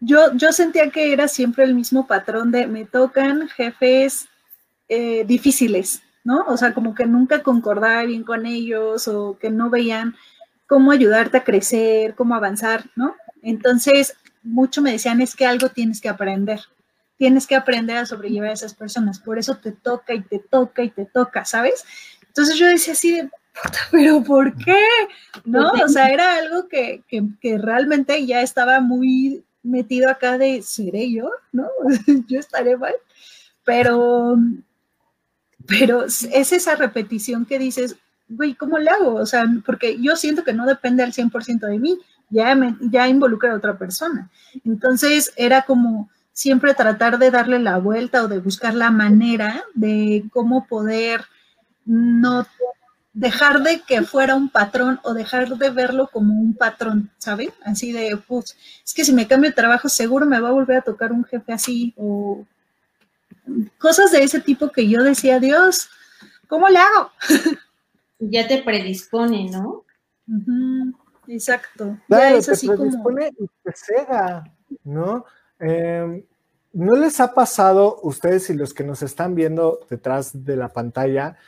yo, 0.00 0.32
yo 0.34 0.52
sentía 0.52 0.90
que 0.90 1.12
era 1.12 1.28
siempre 1.28 1.64
el 1.64 1.74
mismo 1.74 2.06
patrón 2.06 2.50
de 2.50 2.66
me 2.66 2.84
tocan 2.84 3.48
jefes 3.48 4.28
eh, 4.88 5.24
difíciles, 5.24 6.02
¿no? 6.24 6.44
O 6.46 6.56
sea, 6.56 6.72
como 6.74 6.94
que 6.94 7.06
nunca 7.06 7.42
concordaba 7.42 8.04
bien 8.04 8.22
con 8.22 8.46
ellos 8.46 9.08
o 9.08 9.38
que 9.38 9.50
no 9.50 9.70
veían 9.70 10.14
cómo 10.66 10.92
ayudarte 10.92 11.38
a 11.38 11.44
crecer, 11.44 12.14
cómo 12.14 12.34
avanzar, 12.34 12.84
¿no? 12.94 13.14
Entonces, 13.42 14.16
mucho 14.42 14.82
me 14.82 14.92
decían, 14.92 15.20
es 15.20 15.34
que 15.34 15.46
algo 15.46 15.68
tienes 15.68 16.00
que 16.00 16.08
aprender, 16.08 16.60
tienes 17.16 17.46
que 17.46 17.56
aprender 17.56 17.96
a 17.96 18.06
sobrellevar 18.06 18.50
a 18.50 18.54
esas 18.54 18.74
personas, 18.74 19.18
por 19.18 19.38
eso 19.38 19.56
te 19.56 19.72
toca 19.72 20.14
y 20.14 20.22
te 20.22 20.38
toca 20.38 20.82
y 20.82 20.90
te 20.90 21.04
toca, 21.04 21.44
¿sabes? 21.44 21.84
Entonces 22.26 22.56
yo 22.56 22.66
decía 22.66 22.92
así 22.92 23.12
de, 23.12 23.30
pero 23.90 24.22
¿por 24.22 24.56
qué? 24.56 24.80
¿No? 25.44 25.70
O 25.84 25.88
sea, 25.88 26.08
era 26.08 26.36
algo 26.36 26.68
que, 26.68 27.02
que 27.08 27.58
realmente 27.58 28.24
ya 28.26 28.42
estaba 28.42 28.80
muy 28.80 29.44
metido 29.66 30.10
acá 30.10 30.38
de, 30.38 30.62
¿seré 30.62 31.10
yo? 31.10 31.30
¿No? 31.52 31.68
yo 32.28 32.38
estaré 32.38 32.76
mal. 32.76 32.94
Pero, 33.64 34.36
pero 35.66 36.04
es 36.04 36.52
esa 36.52 36.76
repetición 36.76 37.44
que 37.44 37.58
dices, 37.58 37.96
güey, 38.28 38.54
¿cómo 38.54 38.78
le 38.78 38.90
hago? 38.90 39.14
O 39.14 39.26
sea, 39.26 39.46
porque 39.64 40.00
yo 40.00 40.16
siento 40.16 40.44
que 40.44 40.52
no 40.52 40.66
depende 40.66 41.02
al 41.02 41.12
100% 41.12 41.66
de 41.66 41.78
mí, 41.78 41.98
ya, 42.30 42.54
me, 42.54 42.76
ya 42.80 43.08
involucra 43.08 43.52
a 43.52 43.56
otra 43.56 43.78
persona. 43.78 44.30
Entonces 44.64 45.32
era 45.36 45.62
como 45.62 46.10
siempre 46.32 46.74
tratar 46.74 47.18
de 47.18 47.30
darle 47.30 47.58
la 47.58 47.78
vuelta 47.78 48.22
o 48.22 48.28
de 48.28 48.40
buscar 48.40 48.74
la 48.74 48.90
manera 48.90 49.64
de 49.74 50.24
cómo 50.32 50.66
poder 50.66 51.24
no 51.84 52.46
dejar 53.16 53.62
de 53.62 53.80
que 53.80 54.02
fuera 54.02 54.34
un 54.34 54.50
patrón 54.50 55.00
o 55.02 55.14
dejar 55.14 55.48
de 55.48 55.70
verlo 55.70 56.10
como 56.12 56.34
un 56.34 56.54
patrón, 56.54 57.10
¿saben? 57.16 57.48
Así 57.64 57.90
de, 57.90 58.18
pues, 58.28 58.54
es 58.84 58.92
que 58.92 59.06
si 59.06 59.12
me 59.14 59.26
cambio 59.26 59.48
de 59.48 59.56
trabajo 59.56 59.88
seguro 59.88 60.26
me 60.26 60.38
va 60.38 60.50
a 60.50 60.52
volver 60.52 60.76
a 60.76 60.82
tocar 60.82 61.12
un 61.12 61.24
jefe 61.24 61.50
así 61.50 61.94
o 61.96 62.44
cosas 63.78 64.12
de 64.12 64.22
ese 64.22 64.40
tipo 64.40 64.70
que 64.70 64.86
yo 64.86 65.02
decía, 65.02 65.40
Dios, 65.40 65.88
¿cómo 66.46 66.68
le 66.68 66.78
hago? 66.78 67.10
Ya 68.18 68.48
te 68.48 68.62
predispone, 68.62 69.50
¿no? 69.50 69.84
Exacto. 71.26 71.98
Claro, 72.08 72.40
te 72.40 72.66
predispone 72.66 73.30
y 73.38 73.46
te 73.62 73.72
cega, 73.74 74.44
¿no? 74.84 75.24
Em, 75.58 76.22
¿No 76.72 76.96
les 76.96 77.20
ha 77.20 77.32
pasado, 77.32 77.98
ustedes 78.02 78.50
y 78.50 78.54
los 78.54 78.74
que 78.74 78.84
nos 78.84 79.02
están 79.02 79.34
viendo 79.34 79.80
detrás 79.88 80.44
de 80.44 80.56
la 80.56 80.68
pantalla, 80.68 81.38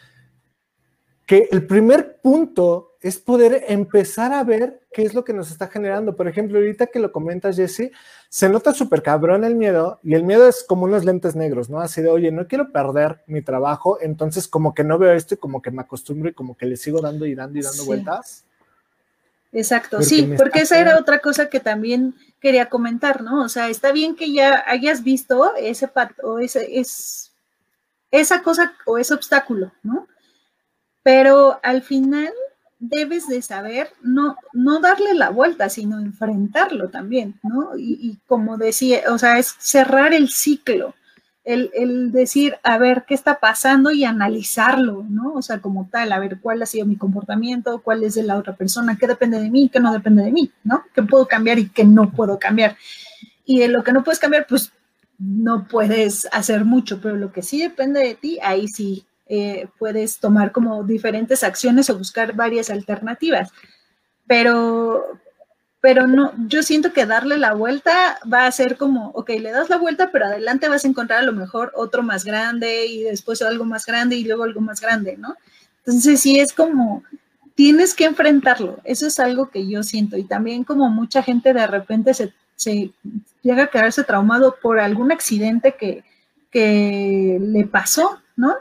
que 1.29 1.47
el 1.53 1.67
primer 1.67 2.17
punto 2.23 2.97
es 3.03 3.19
poder 3.19 3.67
empezar 3.69 4.33
a 4.33 4.43
ver 4.45 4.81
qué 4.91 5.03
es 5.03 5.12
lo 5.12 5.25
que 5.25 5.35
nos 5.35 5.51
está 5.51 5.69
generando? 5.69 6.17
Por 6.17 6.27
ejemplo, 6.27 6.59
ahorita 6.59 6.87
que 6.87 7.01
lo 7.01 7.12
comentas, 7.12 7.57
Jesse, 7.57 7.93
se 8.31 8.49
nota 8.49 8.73
súper 8.73 9.03
cabrón 9.03 9.45
el 9.45 9.55
miedo 9.55 10.01
y 10.03 10.14
el 10.14 10.25
miedo 10.25 10.49
es 10.49 10.64
como 10.67 10.85
unos 10.85 11.05
lentes 11.05 11.37
negros, 11.37 11.69
¿no? 11.69 11.81
Así 11.81 12.01
de, 12.01 12.09
oye, 12.09 12.33
no 12.33 12.49
quiero 12.49 12.73
perder 12.73 13.23
mi 13.27 13.43
trabajo, 13.43 13.99
entonces 14.01 14.49
como 14.49 14.73
que 14.75 14.85
no 14.85 14.97
veo 14.97 15.12
esto 15.12 15.35
y 15.35 15.37
como 15.37 15.61
que 15.61 15.71
me 15.71 15.83
acostumbro 15.83 16.31
y 16.31 16.33
como 16.33 16.57
que 16.57 16.64
le 16.64 16.79
sigo 16.79 17.03
dando 17.03 17.27
y 17.27 17.35
dando 17.35 17.59
y 17.59 17.62
dando 17.62 17.85
vueltas. 17.85 18.47
Exacto, 19.53 20.01
sí, 20.01 20.33
porque 20.35 20.61
esa 20.61 20.81
era 20.81 20.99
otra 20.99 21.19
cosa 21.19 21.51
que 21.51 21.61
también 21.61 22.14
quería 22.41 22.71
comentar, 22.71 23.21
¿no? 23.21 23.45
O 23.45 23.51
sea, 23.51 23.69
está 23.69 23.93
bien 23.93 24.17
que 24.17 24.33
ya 24.33 24.64
hayas 24.67 25.05
visto 25.05 25.55
ese 25.57 25.91
o 26.23 26.38
ese 26.38 26.81
es 26.81 27.33
esa 28.11 28.43
cosa 28.43 28.73
o 28.87 28.97
ese 28.97 29.12
obstáculo, 29.12 29.73
¿no? 29.83 30.09
Pero 31.09 31.59
al 31.62 31.81
final 31.83 32.29
debes 32.79 33.27
de 33.29 33.40
saber 33.40 33.88
no, 34.03 34.37
no 34.53 34.81
darle 34.81 35.14
la 35.14 35.31
vuelta, 35.31 35.71
sino 35.71 35.99
enfrentarlo 35.99 36.90
también, 36.90 37.40
¿no? 37.42 37.79
Y, 37.79 37.99
y 38.01 38.18
como 38.27 38.59
decía, 38.59 39.01
o 39.09 39.16
sea, 39.16 39.38
es 39.38 39.55
cerrar 39.59 40.12
el 40.12 40.29
ciclo 40.29 40.94
el, 41.49 42.12
decir, 42.12 42.57
a 42.62 42.77
ver, 42.77 43.05
¿qué 43.07 43.14
está 43.14 43.40
pasando? 43.40 43.90
y 43.90 44.05
analizarlo, 44.05 45.05
¿no? 45.09 45.33
O 45.33 45.42
sea, 45.42 45.61
como 45.61 45.88
tal, 45.90 46.12
a 46.12 46.18
ver 46.18 46.40
cuál 46.40 46.61
ha 46.62 46.66
sido 46.66 46.85
mi 46.85 46.97
comportamiento, 46.97 47.81
cuál 47.81 48.05
es 48.05 48.14
de 48.14 48.23
la 48.23 48.37
otra 48.37 48.55
persona, 48.55 48.99
qué 48.99 49.07
depende 49.07 49.40
de 49.40 49.51
mí, 49.51 49.71
qué 49.73 49.81
no 49.81 49.92
depende 49.92 50.23
de 50.25 50.31
mí, 50.31 50.53
¿no? 50.62 50.85
¿Qué 50.94 51.03
puedo 51.03 51.27
cambiar 51.27 51.59
y 51.59 51.71
qué 51.71 51.85
no 51.85 52.11
puedo 52.11 52.38
cambiar? 52.38 52.77
Y 53.47 53.61
de 53.61 53.68
lo 53.68 53.83
que 53.83 53.92
no 53.92 54.05
puedes 54.05 54.18
cambiar, 54.18 54.47
pues 54.47 54.73
no 55.18 55.66
puedes 55.66 56.29
hacer 56.33 56.66
mucho, 56.66 57.01
pero 57.01 57.16
lo 57.16 57.33
que 57.33 57.42
sí 57.42 57.61
depende 57.61 58.01
de 58.01 58.14
ti, 58.14 58.38
ahí 58.42 58.68
sí 58.68 59.07
eh, 59.29 59.69
puedes 59.79 60.19
tomar 60.19 60.53
como 60.53 60.85
diferentes 60.85 61.45
acciones 61.45 61.91
o 61.91 61.99
buscar 61.99 62.35
varias 62.35 62.71
alternativas. 62.71 63.51
Pero, 64.27 65.05
pero 65.81 66.07
no, 66.07 66.33
yo 66.49 66.62
siento 66.62 66.93
que 66.93 67.07
darle 67.07 67.37
la 67.38 67.53
vuelta 67.53 68.19
va 68.33 68.47
a 68.47 68.53
ser 68.53 68.77
como, 68.77 69.11
ok, 69.11 69.31
le 69.31 69.51
das 69.51 69.69
la 69.69 69.77
vuelta, 69.77 70.11
pero 70.11 70.27
adelante 70.27 70.69
vas 70.69 70.85
a 70.85 70.88
encontrar 70.88 71.21
a 71.21 71.27
lo 71.27 71.33
mejor 71.33 71.73
otro 71.75 72.03
más 72.03 72.25
grande 72.25 72.87
y 72.87 73.03
después 73.03 73.43
algo 73.43 73.64
más 73.64 73.85
grande 73.85 74.17
y 74.17 74.25
luego 74.25 74.45
algo 74.45 74.61
más 74.61 74.81
grande, 74.81 75.17
¿no? 75.19 75.37
Entonces 75.85 76.21
sí 76.21 76.38
es 76.41 76.53
como, 76.53 77.03
tienes 77.55 77.95
que 77.95 78.05
enfrentarlo, 78.05 78.79
eso 78.85 79.07
es 79.07 79.19
algo 79.19 79.51
que 79.51 79.67
yo 79.67 79.83
siento 79.83 80.17
y 80.17 80.25
también 80.25 80.64
como 80.64 80.88
mucha 80.91 81.23
gente 81.23 81.53
de 81.53 81.67
repente 81.67 82.14
se, 82.14 82.33
se 82.57 82.93
llega 83.43 83.64
a 83.64 83.67
quedarse 83.69 84.05
traumado 84.05 84.57
por 84.61 84.81
algún 84.81 85.12
accidente 85.12 85.75
que, 85.79 86.05
que 86.51 87.38
le 87.41 87.67
pasó, 87.67 88.21
¿no? 88.37 88.55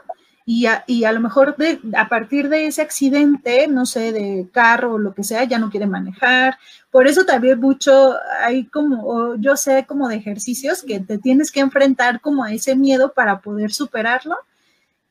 Y 0.50 0.64
a, 1.04 1.12
lo 1.12 1.20
mejor 1.20 1.56
a 1.94 2.08
partir 2.08 2.48
de 2.48 2.68
ese 2.68 2.80
accidente, 2.80 3.68
no 3.68 3.84
sé, 3.84 4.12
de 4.12 4.48
carro 4.50 4.94
o 4.94 4.98
lo 4.98 5.12
que 5.12 5.22
sea, 5.22 5.44
ya 5.44 5.58
no 5.58 5.68
quiere 5.68 5.86
manejar. 5.86 6.56
Por 6.90 7.06
eso 7.06 7.26
también 7.26 7.60
mucho 7.60 8.14
hay 8.42 8.64
como, 8.64 9.34
yo 9.34 9.58
sé 9.58 9.84
como 9.86 10.08
de 10.08 10.16
ejercicios 10.16 10.82
que 10.82 11.00
te 11.00 11.18
tienes 11.18 11.52
que 11.52 11.60
enfrentar 11.60 12.22
como 12.22 12.44
a 12.44 12.54
ese 12.54 12.76
miedo 12.76 13.12
para 13.12 13.42
poder 13.42 13.72
superarlo 13.72 14.36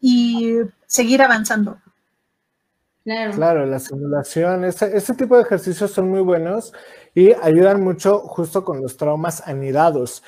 y 0.01 0.55
seguir 0.87 1.21
avanzando. 1.21 1.77
Claro, 3.33 3.65
la 3.65 3.79
simulación, 3.79 4.65
ese, 4.65 5.13
tipo 5.13 5.37
de 5.37 5.43
ejercicios 5.43 5.91
son 5.91 6.09
muy 6.09 6.19
buenos 6.19 6.73
y 7.15 7.31
ayudan 7.41 7.81
mucho 7.81 8.19
justo 8.19 8.65
con 8.65 8.81
los 8.81 8.97
traumas 8.97 9.47
anidados. 9.47 10.23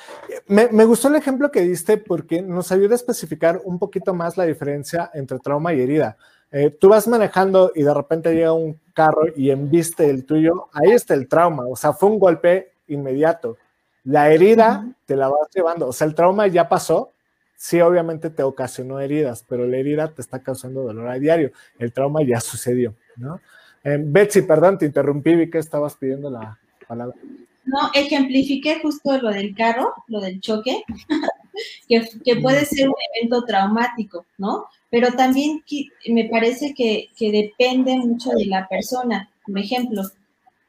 Me, 0.46 0.66
gustó 0.86 1.08
el 1.08 1.16
ejemplo 1.16 1.50
que 1.50 1.60
diste 1.60 1.98
porque 1.98 2.40
nos 2.40 2.72
ayuda 2.72 2.92
a 2.92 2.96
especificar 2.96 3.60
un 3.64 3.78
poquito 3.78 4.14
más 4.14 4.38
la 4.38 4.44
diferencia 4.44 5.10
entre 5.12 5.38
trauma 5.40 5.74
y 5.74 5.82
herida. 5.82 6.16
Eh, 6.52 6.70
tú 6.70 6.88
vas 6.88 7.06
manejando 7.06 7.70
y 7.74 7.82
de 7.82 7.92
repente 7.92 8.34
llega 8.34 8.54
un 8.54 8.80
carro 8.94 9.24
y 9.36 9.50
embiste 9.50 10.08
el 10.08 10.24
tuyo, 10.24 10.70
ahí 10.72 10.92
está 10.92 11.12
el 11.12 11.28
trauma, 11.28 11.66
o 11.66 11.76
sea, 11.76 11.92
fue 11.92 12.08
un 12.08 12.18
golpe 12.18 12.72
inmediato. 12.88 13.58
La 14.04 14.32
herida 14.32 14.88
te 15.04 15.16
la 15.16 15.28
vas 15.28 15.50
llevando, 15.54 15.86
o 15.86 15.92
sea, 15.92 16.06
el 16.06 16.14
trauma 16.14 16.46
ya 16.46 16.66
pasó, 16.66 17.12
sí, 17.60 17.78
obviamente 17.82 18.30
te 18.30 18.42
ocasionó 18.42 19.00
heridas, 19.00 19.44
pero 19.46 19.66
la 19.66 19.76
herida 19.76 20.08
te 20.08 20.22
está 20.22 20.42
causando 20.42 20.82
dolor 20.82 21.08
a 21.08 21.18
diario. 21.18 21.52
El 21.78 21.92
trauma 21.92 22.22
ya 22.22 22.40
sucedió, 22.40 22.94
¿no? 23.16 23.38
Eh, 23.84 23.98
Betsy, 24.02 24.42
perdón, 24.42 24.78
te 24.78 24.86
interrumpí, 24.86 25.34
vi 25.34 25.50
que 25.50 25.58
estabas 25.58 25.94
pidiendo 25.94 26.30
la 26.30 26.58
palabra. 26.88 27.14
No, 27.66 27.90
ejemplifiqué 27.92 28.80
justo 28.80 29.20
lo 29.20 29.28
del 29.28 29.54
carro, 29.54 29.92
lo 30.08 30.20
del 30.20 30.40
choque, 30.40 30.82
que, 31.88 32.36
puede 32.36 32.64
ser 32.64 32.88
un 32.88 32.94
evento 33.14 33.44
traumático, 33.44 34.24
¿no? 34.38 34.64
Pero 34.88 35.12
también 35.12 35.62
me 36.08 36.30
parece 36.30 36.72
que, 36.74 37.10
depende 37.18 37.94
mucho 37.98 38.30
de 38.30 38.46
la 38.46 38.68
persona. 38.68 39.28
Por 39.46 39.58
ejemplo, 39.58 40.02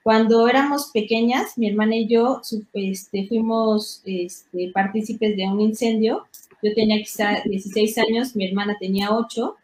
cuando 0.04 0.46
éramos 0.50 0.92
pequeñas, 0.94 1.58
mi 1.58 1.70
hermana 1.70 1.96
y 1.96 2.08
yo 2.08 2.42
este, 2.74 3.28
fuimos 3.30 4.02
este, 4.04 4.72
partícipes 4.74 5.38
de 5.38 5.48
un 5.48 5.62
incendio 5.62 6.28
yo 6.62 6.74
tenía 6.74 6.98
quizá 6.98 7.42
16 7.46 7.98
años, 7.98 8.36
mi 8.36 8.48
hermana 8.48 8.78
tenía 8.80 9.12
8, 9.12 9.56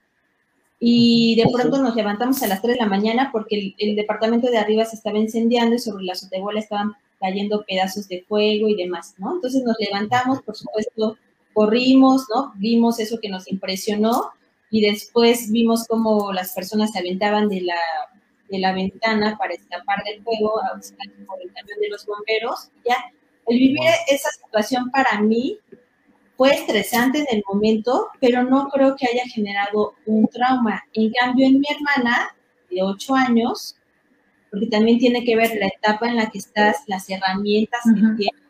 y 0.80 1.36
de 1.36 1.50
pronto 1.52 1.82
nos 1.82 1.96
levantamos 1.96 2.42
a 2.44 2.48
las 2.48 2.62
3 2.62 2.76
de 2.76 2.84
la 2.84 2.90
mañana 2.90 3.30
porque 3.32 3.74
el, 3.78 3.96
departamento 3.96 4.48
de 4.50 4.58
arriba 4.58 4.86
se 4.86 4.96
estaba 4.96 5.18
incendiando 5.18 5.76
y 5.76 5.80
sobre 5.80 6.06
la 6.06 6.14
azotehuela 6.14 6.60
estaban 6.60 6.94
cayendo 7.20 7.66
pedazos 7.68 8.08
de 8.08 8.24
fuego 8.28 8.68
y 8.68 8.76
demás, 8.76 9.16
¿no? 9.18 9.36
Entonces 9.36 9.64
nos 9.64 9.76
levantamos, 9.80 10.42
por 10.44 10.56
supuesto, 10.56 11.18
corrimos, 11.54 12.26
¿no? 12.34 12.54
Vimos 12.58 13.00
eso 13.00 13.18
que 13.20 13.30
nos 13.30 13.48
impresionó 13.52 14.32
y 14.70 14.82
después 14.82 15.52
vimos 15.52 15.88
cómo 15.88 16.32
las 16.32 16.54
personas 16.54 16.92
se 16.92 17.00
aventaban 17.00 17.50
de 17.50 17.62
la, 17.62 17.80
de 18.50 18.60
la 18.60 18.74
ventana 18.74 19.36
para 19.40 19.56
escapar 19.56 20.04
del 20.04 20.22
fuego 20.22 20.62
a 20.64 20.76
buscar 20.76 21.08
por 21.26 21.42
el 21.42 21.52
camión 21.54 21.80
de 21.80 21.90
los 21.90 22.06
bomberos. 22.06 22.70
Ya, 22.88 22.98
el 23.48 23.58
vivir 23.58 23.82
esa 24.10 24.30
situación 24.30 24.92
para 24.92 25.22
mí 25.22 25.58
fue 26.38 26.54
estresante 26.54 27.20
en 27.20 27.38
el 27.38 27.44
momento, 27.52 28.10
pero 28.22 28.44
no 28.44 28.70
creo 28.70 28.96
que 28.96 29.08
haya 29.08 29.26
generado 29.28 29.96
un 30.06 30.28
trauma. 30.28 30.84
En 30.94 31.12
cambio, 31.12 31.48
en 31.48 31.60
mi 31.60 31.66
hermana 31.68 32.30
de 32.70 32.84
8 32.84 33.16
años, 33.16 33.76
porque 34.52 34.68
también 34.68 35.00
tiene 35.00 35.26
que 35.26 35.36
ver 35.36 35.58
la 35.60 35.68
etapa 35.68 36.08
en 36.08 36.16
la 36.16 36.30
que 36.30 36.38
estás, 36.38 36.84
las 36.86 37.10
herramientas 37.10 37.82
que 37.84 38.02
tienes. 38.16 38.44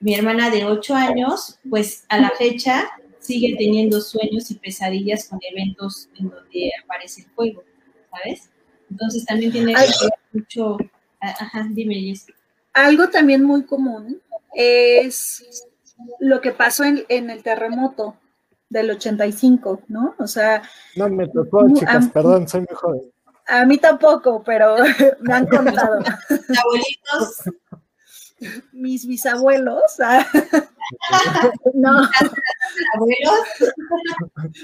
Mi 0.00 0.14
hermana 0.14 0.48
de 0.48 0.64
8 0.64 0.94
años, 0.94 1.58
pues 1.68 2.04
a 2.08 2.18
la 2.18 2.30
fecha 2.30 2.88
sigue 3.20 3.56
teniendo 3.58 4.00
sueños 4.00 4.50
y 4.50 4.54
pesadillas 4.54 5.28
con 5.28 5.38
eventos 5.42 6.08
en 6.18 6.30
donde 6.30 6.72
aparece 6.82 7.22
el 7.22 7.26
fuego, 7.32 7.62
¿sabes? 8.10 8.48
Entonces 8.90 9.26
también 9.26 9.52
tiene 9.52 9.74
que 9.74 9.80
ver 9.80 10.12
mucho. 10.32 10.78
Ajá, 11.20 11.66
dime, 11.70 11.96
Jess. 11.96 12.26
Algo 12.72 13.10
también 13.10 13.42
muy 13.44 13.64
común 13.64 14.22
es 14.54 15.67
lo 16.20 16.40
que 16.40 16.52
pasó 16.52 16.84
en, 16.84 17.30
el 17.30 17.42
terremoto 17.42 18.16
del 18.68 18.90
85, 18.90 19.82
¿no? 19.88 20.14
O 20.18 20.26
sea... 20.26 20.62
No 20.96 21.08
me 21.08 21.28
tocó, 21.28 21.66
chicas, 21.72 22.08
perdón, 22.08 22.48
soy 22.48 22.60
muy 22.60 22.74
joven. 22.74 23.02
A 23.48 23.64
mí 23.64 23.78
tampoco, 23.78 24.42
pero 24.44 24.76
me 25.20 25.34
han 25.34 25.46
contado. 25.46 26.00
Mis 26.28 26.58
abuelitos. 26.58 27.42
Mis 28.72 29.06
bisabuelos. 29.06 29.98
Ah, 30.00 30.24
no. 31.74 32.08
¿Abuelos? 32.94 33.40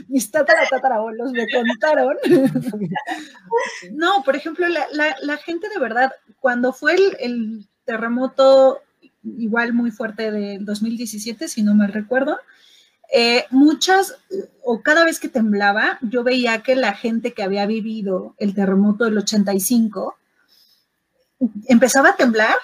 Mis 0.09 0.31
tataratatarabuelos 0.31 1.33
me 1.33 1.47
contaron. 1.51 2.17
No, 3.93 4.23
por 4.25 4.37
ejemplo, 4.37 4.67
la, 4.69 5.37
gente 5.39 5.69
de 5.69 5.79
verdad, 5.79 6.13
cuando 6.41 6.73
fue 6.73 6.95
el 6.95 7.69
terremoto 7.85 8.81
igual 9.39 9.73
muy 9.73 9.91
fuerte 9.91 10.31
del 10.31 10.65
2017, 10.65 11.49
si 11.49 11.63
no 11.63 11.75
me 11.75 11.87
recuerdo. 11.87 12.39
Eh, 13.13 13.45
muchas, 13.51 14.17
o 14.63 14.83
cada 14.83 15.05
vez 15.05 15.21
que 15.21 15.29
temblaba, 15.29 15.99
yo 16.03 16.25
veía 16.25 16.63
que 16.63 16.75
la 16.75 16.95
gente 16.95 17.33
que 17.33 17.43
había 17.43 17.67
vivido 17.67 18.35
el 18.39 18.55
terremoto 18.55 19.05
del 19.05 19.19
85 19.19 20.17
empezaba 21.69 22.11
a 22.11 22.17
temblar 22.17 22.57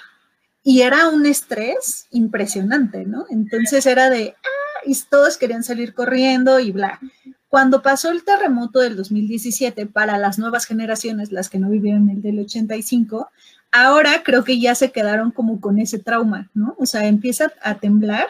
y 0.62 0.82
era 0.82 1.08
un 1.08 1.26
estrés 1.26 2.06
impresionante, 2.10 3.04
¿no? 3.04 3.26
Entonces 3.30 3.86
era 3.86 4.10
de, 4.10 4.34
ah, 4.36 4.80
y 4.84 4.96
todos 5.08 5.36
querían 5.36 5.62
salir 5.62 5.94
corriendo 5.94 6.58
y 6.58 6.72
bla. 6.72 7.00
Cuando 7.48 7.82
pasó 7.82 8.10
el 8.10 8.24
terremoto 8.24 8.80
del 8.80 8.96
2017 8.96 9.86
para 9.86 10.18
las 10.18 10.38
nuevas 10.38 10.66
generaciones, 10.66 11.32
las 11.32 11.48
que 11.48 11.58
no 11.58 11.68
vivieron 11.68 12.08
el 12.10 12.22
del 12.22 12.38
85, 12.38 13.30
ahora 13.72 14.22
creo 14.22 14.44
que 14.44 14.58
ya 14.58 14.74
se 14.74 14.90
quedaron 14.90 15.30
como 15.30 15.60
con 15.60 15.78
ese 15.78 15.98
trauma, 15.98 16.50
¿no? 16.54 16.74
O 16.78 16.86
sea, 16.86 17.06
empieza 17.06 17.52
a 17.62 17.76
temblar 17.76 18.28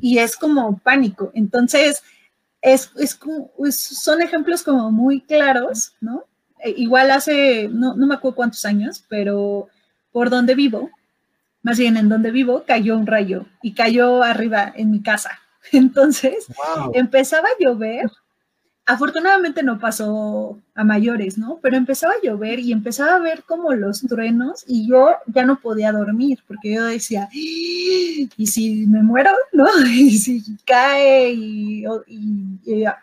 y 0.00 0.18
es 0.18 0.36
como 0.36 0.78
pánico. 0.78 1.30
Entonces, 1.34 2.02
es, 2.60 2.90
es, 2.96 3.18
son 3.76 4.22
ejemplos 4.22 4.62
como 4.62 4.90
muy 4.90 5.20
claros, 5.22 5.94
¿no? 6.00 6.24
E, 6.62 6.70
igual 6.70 7.10
hace, 7.10 7.68
no, 7.68 7.94
no 7.94 8.06
me 8.06 8.14
acuerdo 8.14 8.36
cuántos 8.36 8.64
años, 8.64 9.04
pero 9.08 9.68
por 10.12 10.30
donde 10.30 10.54
vivo, 10.54 10.90
más 11.62 11.78
bien 11.78 11.96
en 11.96 12.08
donde 12.08 12.30
vivo, 12.30 12.64
cayó 12.66 12.96
un 12.96 13.06
rayo 13.06 13.46
y 13.62 13.74
cayó 13.74 14.22
arriba 14.22 14.72
en 14.74 14.90
mi 14.90 15.02
casa. 15.02 15.38
Entonces, 15.72 16.46
empezaba 16.94 17.48
a 17.48 17.62
llover 17.62 18.10
afortunadamente 18.90 19.62
no 19.62 19.78
pasó 19.78 20.58
a 20.74 20.82
mayores, 20.82 21.38
¿no? 21.38 21.60
Pero 21.62 21.76
empezaba 21.76 22.12
a 22.14 22.26
llover 22.26 22.58
y 22.58 22.72
empezaba 22.72 23.14
a 23.14 23.20
ver 23.20 23.44
como 23.44 23.72
los 23.72 24.00
truenos 24.00 24.64
y 24.66 24.88
yo 24.88 25.10
ya 25.26 25.44
no 25.44 25.60
podía 25.60 25.92
dormir 25.92 26.40
porque 26.48 26.74
yo 26.74 26.84
decía, 26.84 27.28
¿y 27.32 28.28
si 28.46 28.86
me 28.88 29.00
muero? 29.04 29.30
¿No? 29.52 29.68
¿Y 29.86 30.18
si 30.18 30.42
cae? 30.66 31.32
Y, 31.32 31.84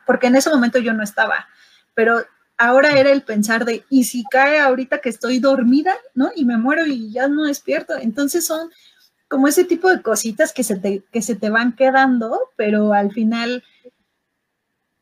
porque 0.05 0.27
en 0.27 0.35
ese 0.35 0.49
momento 0.49 0.77
yo 0.79 0.91
no 0.91 1.03
estaba, 1.03 1.47
pero 1.93 2.21
ahora 2.57 2.99
era 2.99 3.11
el 3.11 3.21
pensar 3.21 3.63
de, 3.63 3.85
¿y 3.89 4.03
si 4.03 4.25
cae 4.25 4.59
ahorita 4.59 4.97
que 4.97 5.07
estoy 5.07 5.39
dormida? 5.39 5.93
¿No? 6.13 6.31
Y 6.35 6.43
me 6.43 6.57
muero 6.57 6.85
y 6.85 7.13
ya 7.13 7.29
no 7.29 7.45
despierto. 7.45 7.95
Entonces 7.95 8.45
son 8.45 8.71
como 9.29 9.47
ese 9.47 9.63
tipo 9.63 9.89
de 9.89 10.01
cositas 10.01 10.51
que 10.51 10.63
se 10.63 10.75
te, 10.75 11.03
que 11.13 11.21
se 11.21 11.35
te 11.35 11.49
van 11.49 11.77
quedando, 11.77 12.37
pero 12.57 12.91
al 12.93 13.13
final 13.13 13.63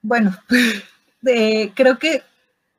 bueno, 0.06 0.36
creo 1.76 1.98
que 2.00 2.22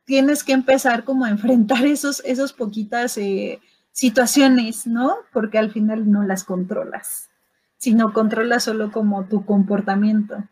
tienes 0.05 0.45
que 0.45 0.53
empezar 0.53 1.05
como 1.05 1.25
a 1.25 1.31
enfrentar 1.31 1.85
esos, 1.85 2.23
esos 2.25 2.53
poquitas 2.53 3.19
eh, 3.19 3.61
situaciones, 3.93 4.87
¿no? 4.87 5.17
Porque 5.33 5.59
al 5.59 5.73
final 5.73 6.11
no 6.11 6.23
las 6.23 6.45
controlas, 6.45 7.29
sino 7.77 8.13
controlas 8.13 8.65
solo 8.65 8.93
como 8.93 9.25
tu 9.27 9.45
comportamiento. 9.45 10.45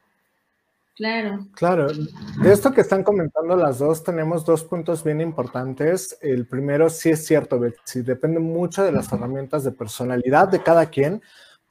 Claro. 0.96 1.46
Claro. 1.54 1.88
De 2.42 2.52
esto 2.52 2.72
que 2.72 2.80
están 2.80 3.02
comentando 3.02 3.56
las 3.56 3.80
dos, 3.80 4.04
tenemos 4.04 4.44
dos 4.44 4.62
puntos 4.62 5.02
bien 5.02 5.20
importantes. 5.20 6.16
El 6.20 6.46
primero, 6.46 6.88
sí 6.88 7.10
es 7.10 7.26
cierto, 7.26 7.58
Betsy, 7.58 8.02
depende 8.02 8.38
mucho 8.38 8.84
de 8.84 8.92
las 8.92 9.12
herramientas 9.12 9.64
de 9.64 9.72
personalidad 9.72 10.48
de 10.48 10.62
cada 10.62 10.86
quien, 10.86 11.20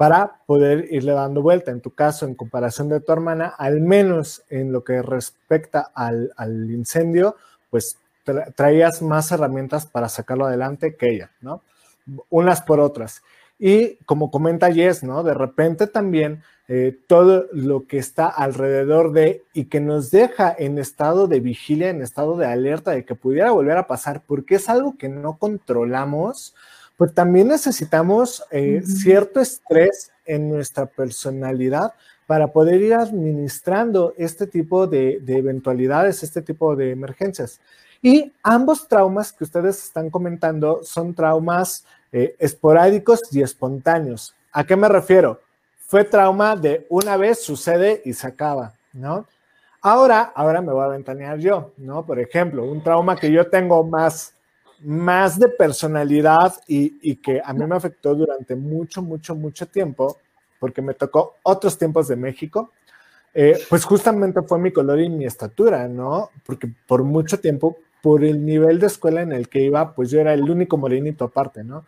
para 0.04 0.36
poder 0.46 0.90
irle 0.92 1.14
dando 1.14 1.42
vuelta. 1.42 1.72
En 1.72 1.80
tu 1.80 1.92
caso, 1.92 2.26
en 2.26 2.36
comparación 2.36 2.90
de 2.90 3.00
tu 3.00 3.14
hermana, 3.14 3.54
al 3.58 3.80
menos 3.80 4.44
en 4.50 4.74
lo 4.74 4.84
que 4.84 5.02
respecta 5.02 5.92
al, 5.96 6.34
incendio, 6.70 7.38
pues 7.70 7.98
traías 8.54 9.02
más 9.02 9.32
herramientas 9.32 9.86
para 9.86 10.10
sacarlo 10.10 10.46
adelante 10.46 10.98
que 10.98 11.10
ella, 11.10 11.32
¿no? 11.40 11.62
Unas 12.30 12.62
por 12.62 12.82
otras. 12.82 13.24
Y 13.58 13.96
como 14.04 14.30
comenta 14.30 14.74
Jess, 14.74 15.04
¿no? 15.04 15.24
De 15.24 15.34
repente 15.34 15.88
también 15.88 16.44
eh, 16.68 17.00
todo 17.08 17.46
lo 17.54 17.88
que 17.88 17.98
está 17.98 18.28
alrededor 18.28 19.14
de 19.14 19.46
y 19.54 19.66
que 19.66 19.80
nos 19.80 20.12
deja 20.12 20.54
en 20.58 20.80
estado 20.80 21.28
de 21.28 21.40
vigilia, 21.40 21.90
en 21.90 22.02
estado 22.02 22.36
de 22.36 22.46
alerta 22.46 22.92
de 22.92 23.06
que 23.06 23.16
pudiera 23.16 23.52
volver 23.52 23.78
a 23.78 23.88
pasar, 23.88 24.22
porque 24.28 24.56
es 24.56 24.68
algo 24.68 24.98
que 24.98 25.08
no 25.08 25.38
controlamos, 25.38 26.56
pues 26.98 27.14
también 27.14 27.48
necesitamos 27.48 28.44
eh, 28.52 28.82
cierto 28.86 29.40
estrés 29.40 30.12
en 30.26 30.50
nuestra 30.50 30.86
personalidad 30.86 31.94
para 32.28 32.48
poder 32.48 32.82
ir 32.82 32.94
administrando 32.94 34.14
este 34.18 34.48
tipo 34.48 34.88
de, 34.88 35.22
eventualidades, 35.28 36.24
este 36.24 36.42
tipo 36.42 36.76
de 36.76 36.92
emergencias. 36.92 37.60
Y 38.02 38.32
ambos 38.44 38.88
traumas 38.88 39.32
que 39.32 39.44
ustedes 39.44 39.84
están 39.84 40.10
comentando 40.10 40.82
son 40.84 41.14
traumas 41.14 41.86
eh, 42.12 42.36
esporádicos 42.40 43.22
y 43.32 43.42
espontáneos. 43.42 44.36
¿A 44.52 44.64
qué 44.64 44.76
me 44.76 44.88
refiero? 44.88 45.42
Fue 45.88 46.04
trauma 46.04 46.56
de 46.56 46.86
una 46.90 47.18
vez 47.18 47.44
sucede 47.44 48.02
y 48.06 48.14
se 48.14 48.28
acaba, 48.28 48.74
¿no? 48.94 49.26
Ahora, 49.82 50.32
ahora 50.36 50.62
me 50.62 50.72
voy 50.72 50.84
a 50.84 50.88
ventanear 50.88 51.38
yo, 51.40 51.72
¿no? 51.78 52.06
Por 52.06 52.20
ejemplo, 52.20 52.64
un 52.64 52.82
trauma 52.82 53.18
que 53.18 53.32
yo 53.32 53.50
tengo 53.50 53.84
más 53.84 54.34
más 54.84 55.40
de 55.40 55.50
personalidad 55.50 56.54
y, 56.68 57.16
que 57.18 57.42
a 57.44 57.54
mí 57.54 57.66
me 57.66 57.76
afectó 57.76 58.16
durante 58.16 58.56
mucho, 58.56 59.02
mucho, 59.02 59.36
mucho 59.36 59.66
tiempo, 59.68 60.18
porque 60.60 60.82
me 60.82 60.94
tocó 60.94 61.36
otros 61.44 61.78
tiempos 61.78 62.08
de 62.08 62.16
México, 62.16 62.72
eh, 63.34 63.60
pues 63.70 63.84
justamente 63.84 64.42
fue 64.44 64.60
mi 64.60 64.72
color 64.72 65.00
y 65.00 65.10
mi 65.10 65.26
estatura, 65.26 65.88
¿no? 65.88 66.30
Porque 66.46 66.70
por 66.88 67.04
mucho 67.04 67.40
tiempo, 67.40 67.78
por 68.02 68.24
el 68.24 68.46
nivel 68.46 68.80
de 68.80 68.88
escuela 68.88 69.22
en 69.22 69.32
el 69.32 69.50
que 69.50 69.62
iba, 69.62 69.96
pues 69.96 70.12
yo 70.12 70.20
era 70.20 70.34
el 70.34 70.50
único 70.50 70.78
morenito 70.78 71.26
aparte, 71.26 71.64
¿no? 71.64 71.86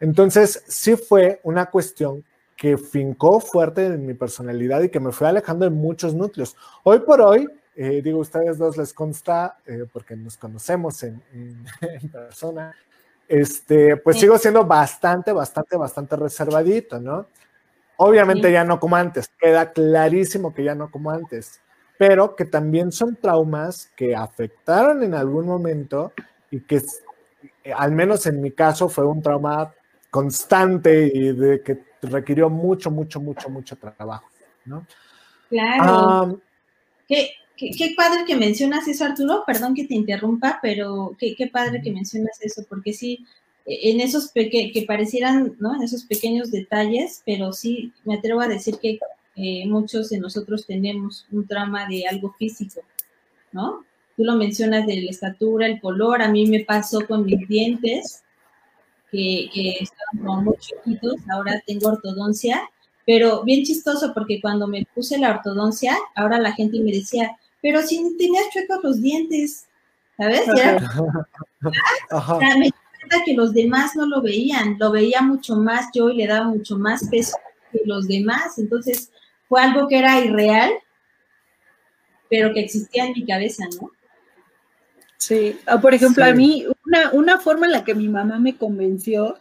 Entonces, 0.00 0.64
sí 0.66 0.96
fue 0.96 1.40
una 1.42 1.66
cuestión 1.66 2.24
que 2.56 2.78
fincó 2.78 3.40
fuerte 3.40 3.86
en 3.86 4.06
mi 4.06 4.14
personalidad 4.14 4.82
y 4.82 4.88
que 4.88 5.00
me 5.00 5.12
fue 5.12 5.28
alejando 5.28 5.64
de 5.64 5.70
muchos 5.70 6.14
núcleos. 6.14 6.56
Hoy 6.84 7.00
por 7.00 7.20
hoy, 7.20 7.46
eh, 7.78 8.00
digo, 8.02 8.20
ustedes 8.20 8.56
dos 8.56 8.78
les 8.78 8.94
consta, 8.94 9.58
eh, 9.66 9.84
porque 9.92 10.16
nos 10.16 10.38
conocemos 10.38 11.02
en, 11.02 11.22
persona, 12.12 12.74
este, 13.28 13.98
pues 13.98 14.18
sigo 14.18 14.38
siendo 14.38 14.64
bastante, 14.64 15.30
bastante, 15.30 15.76
bastante 15.76 16.16
reservadito, 16.16 16.98
¿no? 16.98 17.26
Obviamente 17.98 18.50
ya 18.50 18.64
no 18.64 18.80
como 18.80 18.96
antes, 18.96 19.28
queda 19.38 19.72
clarísimo 19.72 20.54
que 20.54 20.64
ya 20.64 20.74
no 20.74 20.90
como 20.90 21.10
antes, 21.10 21.60
pero 21.98 22.34
que 22.34 22.46
también 22.46 22.92
son 22.92 23.16
traumas 23.16 23.90
que 23.94 24.14
afectaron 24.14 25.02
en 25.02 25.14
algún 25.14 25.46
momento 25.46 26.12
y 26.50 26.60
que 26.60 26.82
al 27.74 27.92
menos 27.92 28.26
en 28.26 28.40
mi 28.40 28.52
caso 28.52 28.88
fue 28.88 29.04
un 29.04 29.20
trauma 29.20 29.74
constante 30.10 31.10
y 31.12 31.32
de 31.32 31.62
que 31.62 31.84
requirió 32.02 32.48
mucho, 32.48 32.90
mucho, 32.90 33.20
mucho, 33.20 33.50
mucho 33.50 33.76
trabajo, 33.76 34.28
¿no? 34.64 34.86
Claro. 35.50 36.40
¿Qué, 37.56 37.70
Qué, 37.70 37.94
padre 37.96 38.24
que 38.26 38.36
mencionas 38.36 38.86
eso, 38.86 39.04
Arturo. 39.04 39.44
Perdón 39.46 39.74
que 39.74 39.84
te 39.84 39.94
interrumpa, 39.94 40.58
pero 40.62 41.16
qué, 41.18 41.50
padre 41.50 41.80
que 41.82 41.90
mencionas 41.90 42.38
eso, 42.40 42.64
porque 42.68 42.92
sí, 42.92 43.24
e, 43.64 43.90
en 43.90 44.00
esos 44.00 44.30
que 44.32 44.84
parecieran, 44.86 45.56
¿no? 45.58 45.74
En 45.74 45.82
esos 45.82 46.04
pequeños 46.04 46.50
detalles, 46.50 47.22
pero 47.24 47.52
sí 47.52 47.92
me 48.04 48.14
atrevo 48.16 48.40
a 48.40 48.48
decir 48.48 48.78
que 48.80 48.98
eh, 49.36 49.66
muchos 49.66 50.10
de 50.10 50.18
nosotros 50.18 50.66
tenemos 50.66 51.26
un 51.30 51.46
trauma 51.46 51.86
de 51.86 52.06
algo 52.06 52.34
físico, 52.38 52.80
¿no? 53.52 53.84
Tú 54.16 54.24
lo 54.24 54.36
mencionas 54.36 54.86
de 54.86 55.02
la 55.02 55.10
estatura, 55.10 55.66
el 55.66 55.80
color, 55.80 56.22
a 56.22 56.28
mí 56.28 56.46
me 56.46 56.64
pasó 56.64 57.06
con 57.06 57.26
mis 57.26 57.46
dientes, 57.48 58.22
que, 59.10 59.48
que 59.52 59.76
estaban 59.80 60.26
como 60.26 60.42
muy 60.42 60.56
chiquitos, 60.58 61.16
ahora 61.30 61.62
tengo 61.66 61.88
ortodoncia, 61.88 62.68
pero 63.06 63.44
bien 63.44 63.62
chistoso 63.62 64.12
porque 64.12 64.40
cuando 64.40 64.66
me 64.66 64.86
puse 64.94 65.18
la 65.18 65.30
ortodoncia, 65.30 65.96
ahora 66.14 66.38
la 66.38 66.52
gente 66.52 66.80
me 66.80 66.90
decía, 66.90 67.36
pero 67.66 67.82
si 67.82 68.16
tenías 68.16 68.48
chuecos 68.52 68.78
los 68.84 69.02
dientes, 69.02 69.66
¿sabes? 70.16 70.46
me 70.54 70.54
di 72.66 72.70
cuenta 72.70 73.24
que 73.24 73.34
los 73.34 73.52
demás 73.52 73.96
no 73.96 74.06
lo 74.06 74.22
veían, 74.22 74.76
lo 74.78 74.92
veía 74.92 75.20
mucho 75.20 75.56
más 75.56 75.86
yo 75.92 76.08
y 76.10 76.18
le 76.18 76.28
daba 76.28 76.46
mucho 76.46 76.78
más 76.78 77.08
peso 77.08 77.36
que 77.72 77.80
los 77.84 78.06
demás, 78.06 78.56
entonces 78.58 79.10
fue 79.48 79.60
algo 79.60 79.88
que 79.88 79.98
era 79.98 80.20
irreal, 80.20 80.74
pero 82.30 82.54
que 82.54 82.60
existía 82.60 83.06
en 83.06 83.14
mi 83.14 83.26
cabeza, 83.26 83.64
¿no? 83.80 83.90
Sí, 85.16 85.58
ah, 85.66 85.80
por 85.80 85.92
ejemplo, 85.92 86.24
a 86.24 86.32
mí, 86.32 86.64
una, 86.86 87.10
una 87.14 87.40
forma 87.40 87.66
en 87.66 87.72
la 87.72 87.82
que 87.82 87.96
mi 87.96 88.08
mamá 88.08 88.38
me 88.38 88.56
convenció 88.56 89.40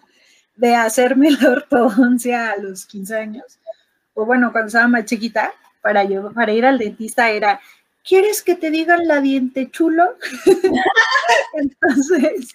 de 0.55 0.73
hacerme 0.73 1.29
la 1.29 1.51
ortodoncia 1.51 2.53
a 2.53 2.57
los 2.57 2.87
15 2.87 3.15
años, 3.15 3.59
o 4.15 4.25
bueno, 4.25 4.51
cuando 4.51 4.69
estaba 4.69 4.87
más 4.87 5.05
chiquita, 5.05 5.53
para, 5.83 6.05
yo, 6.05 6.33
para 6.33 6.53
ir 6.53 6.65
al 6.65 6.79
dentista 6.79 7.29
era, 7.29 7.61
¿quieres 8.07 8.41
que 8.41 8.55
te 8.55 8.71
digan 8.71 9.07
la 9.07 9.19
diente 9.19 9.69
chulo? 9.71 10.17
Entonces, 11.53 12.49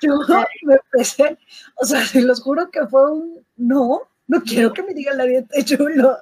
yo 0.00 0.18
me 0.62 0.74
empecé, 0.74 1.38
o 1.76 1.84
sea, 1.84 2.04
se 2.04 2.22
los 2.22 2.40
juro 2.40 2.70
que 2.70 2.86
fue 2.86 3.12
un 3.12 3.44
no, 3.56 4.02
no 4.28 4.42
quiero 4.42 4.72
que 4.72 4.82
me 4.82 4.94
digan 4.94 5.18
la 5.18 5.24
diente 5.24 5.64
chulo. 5.64 6.16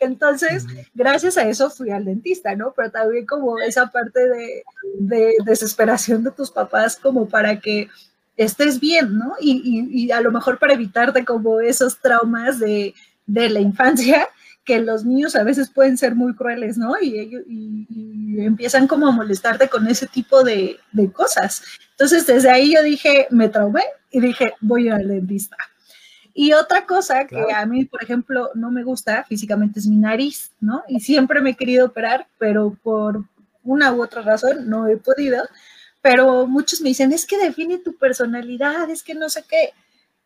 Entonces, 0.00 0.66
gracias 0.94 1.36
a 1.36 1.48
eso 1.48 1.70
fui 1.70 1.90
al 1.90 2.04
dentista, 2.04 2.54
¿no? 2.54 2.72
Pero 2.76 2.90
también 2.90 3.26
como 3.26 3.58
esa 3.58 3.90
parte 3.90 4.20
de, 4.28 5.34
desesperación 5.44 6.24
de 6.24 6.30
tus 6.30 6.50
papás 6.50 6.96
como 6.96 7.28
para 7.28 7.60
que 7.60 7.88
estés 8.36 8.80
bien, 8.80 9.18
¿no? 9.18 9.34
Y, 9.40 10.10
a 10.10 10.20
lo 10.20 10.32
mejor 10.32 10.58
para 10.58 10.74
evitarte 10.74 11.24
como 11.24 11.60
esos 11.60 11.98
traumas 11.98 12.58
de, 12.58 12.94
de 13.26 13.50
la 13.50 13.60
infancia 13.60 14.28
que 14.64 14.80
los 14.80 15.04
niños 15.04 15.34
a 15.34 15.42
veces 15.42 15.70
pueden 15.70 15.98
ser 15.98 16.14
muy 16.14 16.34
crueles, 16.34 16.78
¿no? 16.78 16.94
Y, 17.00 17.18
y, 17.48 18.40
empiezan 18.40 18.86
como 18.86 19.06
a 19.06 19.10
molestarte 19.10 19.68
con 19.68 19.86
ese 19.88 20.06
tipo 20.06 20.42
de, 20.42 20.78
cosas. 21.12 21.62
Entonces, 21.90 22.26
desde 22.26 22.50
ahí 22.50 22.74
yo 22.74 22.82
dije, 22.82 23.26
me 23.30 23.48
traumé 23.48 23.82
y 24.10 24.20
dije, 24.20 24.54
voy 24.60 24.88
al 24.88 25.06
dentista. 25.06 25.56
Y 26.34 26.52
otra 26.54 26.86
cosa 26.86 27.26
que 27.26 27.52
a 27.54 27.66
mí, 27.66 27.84
por 27.84 28.02
ejemplo, 28.02 28.50
no 28.54 28.70
me 28.70 28.84
gusta 28.84 29.24
físicamente 29.24 29.80
es 29.80 29.86
mi 29.86 29.96
nariz, 29.96 30.52
¿no? 30.60 30.82
Y 30.88 31.00
siempre 31.00 31.40
me 31.42 31.50
he 31.50 31.56
querido 31.56 31.86
operar, 31.86 32.26
pero 32.38 32.76
por 32.82 33.24
una 33.64 33.92
u 33.92 34.02
otra 34.02 34.22
razón 34.22 34.68
no 34.68 34.88
he 34.88 34.96
podido, 34.96 35.44
pero 36.00 36.46
muchos 36.46 36.80
me 36.80 36.88
dicen, 36.88 37.12
es 37.12 37.26
que 37.26 37.38
define 37.38 37.78
tu 37.78 37.96
personalidad, 37.96 38.88
es 38.88 39.02
que 39.02 39.14
no 39.14 39.28
sé 39.28 39.44
qué. 39.48 39.72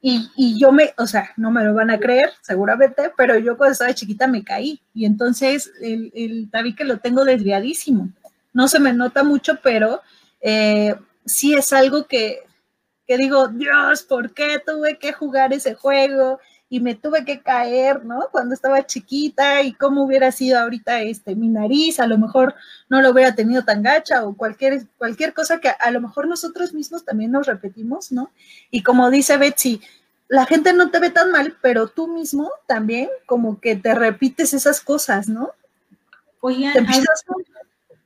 Y, 0.00 0.58
yo 0.60 0.70
me, 0.70 0.94
o 0.98 1.06
sea, 1.06 1.30
no 1.36 1.50
me 1.50 1.64
lo 1.64 1.74
van 1.74 1.90
a 1.90 1.98
creer, 1.98 2.30
seguramente, 2.40 3.10
pero 3.16 3.38
yo 3.38 3.56
cuando 3.56 3.72
estaba 3.72 3.94
chiquita 3.94 4.28
me 4.28 4.44
caí 4.44 4.80
y 4.94 5.04
entonces 5.04 5.72
el, 5.80 6.12
el 6.14 6.48
tabique 6.50 6.84
lo 6.84 6.98
tengo 6.98 7.24
desviadísimo. 7.24 8.10
No 8.52 8.68
se 8.68 8.78
me 8.78 8.92
nota 8.92 9.24
mucho, 9.24 9.58
pero 9.62 10.02
eh, 10.40 10.94
sí 11.24 11.54
es 11.54 11.72
algo 11.72 12.06
que, 12.06 12.40
que 13.06 13.18
digo, 13.18 13.48
Dios, 13.48 14.02
¿por 14.02 14.32
qué 14.32 14.60
tuve 14.64 14.98
que 14.98 15.12
jugar 15.12 15.52
ese 15.52 15.74
juego? 15.74 16.38
Y 16.68 16.80
me 16.80 16.94
tuve 16.94 17.24
que 17.24 17.40
caer, 17.40 18.04
¿no? 18.04 18.28
Cuando 18.32 18.54
estaba 18.54 18.84
chiquita 18.84 19.62
y 19.62 19.72
cómo 19.72 20.04
hubiera 20.04 20.32
sido 20.32 20.58
ahorita 20.58 21.00
este, 21.02 21.36
mi 21.36 21.48
nariz, 21.48 22.00
a 22.00 22.06
lo 22.06 22.18
mejor 22.18 22.54
no 22.88 23.00
lo 23.00 23.10
hubiera 23.10 23.34
tenido 23.34 23.64
tan 23.64 23.82
gacha 23.82 24.24
o 24.24 24.36
cualquier, 24.36 24.86
cualquier 24.98 25.32
cosa 25.32 25.60
que 25.60 25.68
a 25.68 25.90
lo 25.90 26.00
mejor 26.00 26.26
nosotros 26.26 26.74
mismos 26.74 27.04
también 27.04 27.30
nos 27.30 27.46
repetimos, 27.46 28.10
¿no? 28.10 28.30
Y 28.70 28.82
como 28.82 29.10
dice 29.10 29.36
Betsy, 29.36 29.80
la 30.28 30.44
gente 30.44 30.72
no 30.72 30.90
te 30.90 30.98
ve 30.98 31.10
tan 31.10 31.30
mal, 31.30 31.56
pero 31.62 31.86
tú 31.86 32.08
mismo 32.08 32.50
también 32.66 33.08
como 33.26 33.60
que 33.60 33.76
te 33.76 33.94
repites 33.94 34.52
esas 34.52 34.80
cosas, 34.80 35.28
¿no? 35.28 35.52
Oigan, 36.40 36.86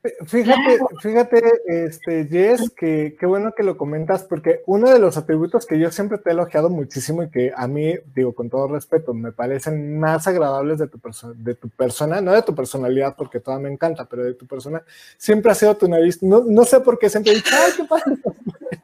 Fíjate, 0.03 0.79
fíjate, 1.03 1.43
este, 1.67 2.27
Jess, 2.27 2.71
que 2.71 3.17
qué 3.21 3.27
bueno 3.27 3.53
que 3.55 3.63
lo 3.63 3.77
comentas, 3.77 4.23
porque 4.23 4.63
uno 4.65 4.91
de 4.91 4.99
los 4.99 5.19
atributos 5.19 5.67
que 5.67 5.79
yo 5.79 5.91
siempre 5.91 6.17
te 6.17 6.31
he 6.31 6.33
elogiado 6.33 6.71
muchísimo 6.71 7.23
y 7.23 7.29
que 7.29 7.53
a 7.55 7.69
mí, 7.69 7.97
digo, 8.15 8.35
con 8.35 8.49
todo 8.49 8.67
respeto, 8.69 9.13
me 9.13 9.31
parecen 9.31 10.01
más 10.01 10.27
agradables 10.27 10.79
de 10.79 10.89
tu, 10.89 10.99
de 11.35 11.55
tu 11.55 11.69
persona, 11.69 12.23
no 12.23 12.33
de 12.33 12.41
tu 12.41 12.55
personalidad, 12.55 13.15
porque 13.15 13.41
toda 13.41 13.59
me 13.59 13.71
encanta, 13.71 14.07
pero 14.07 14.25
de 14.25 14.33
tu 14.33 14.47
persona, 14.47 14.83
siempre 15.19 15.53
ha 15.53 15.55
sido 15.55 15.77
tu 15.77 15.87
nariz. 15.87 16.23
No, 16.23 16.45
no 16.47 16.65
sé 16.65 16.81
por 16.81 16.99
qué 16.99 17.11
siempre 17.11 17.33
he 17.33 17.37
dicho, 17.37 17.55
¡ay, 17.55 17.73
qué 17.77 17.85
padre! 17.85 18.17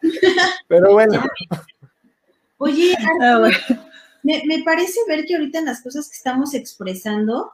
pero 0.69 0.93
bueno. 0.93 1.25
Oye, 2.59 2.95
ah, 3.23 3.49
me, 4.23 4.43
me, 4.45 4.63
parece 4.65 5.01
ver 5.09 5.25
que 5.25 5.35
ahorita 5.35 5.61
en 5.61 5.65
las 5.65 5.83
cosas 5.83 6.11
que 6.11 6.17
estamos 6.17 6.53
expresando, 6.53 7.53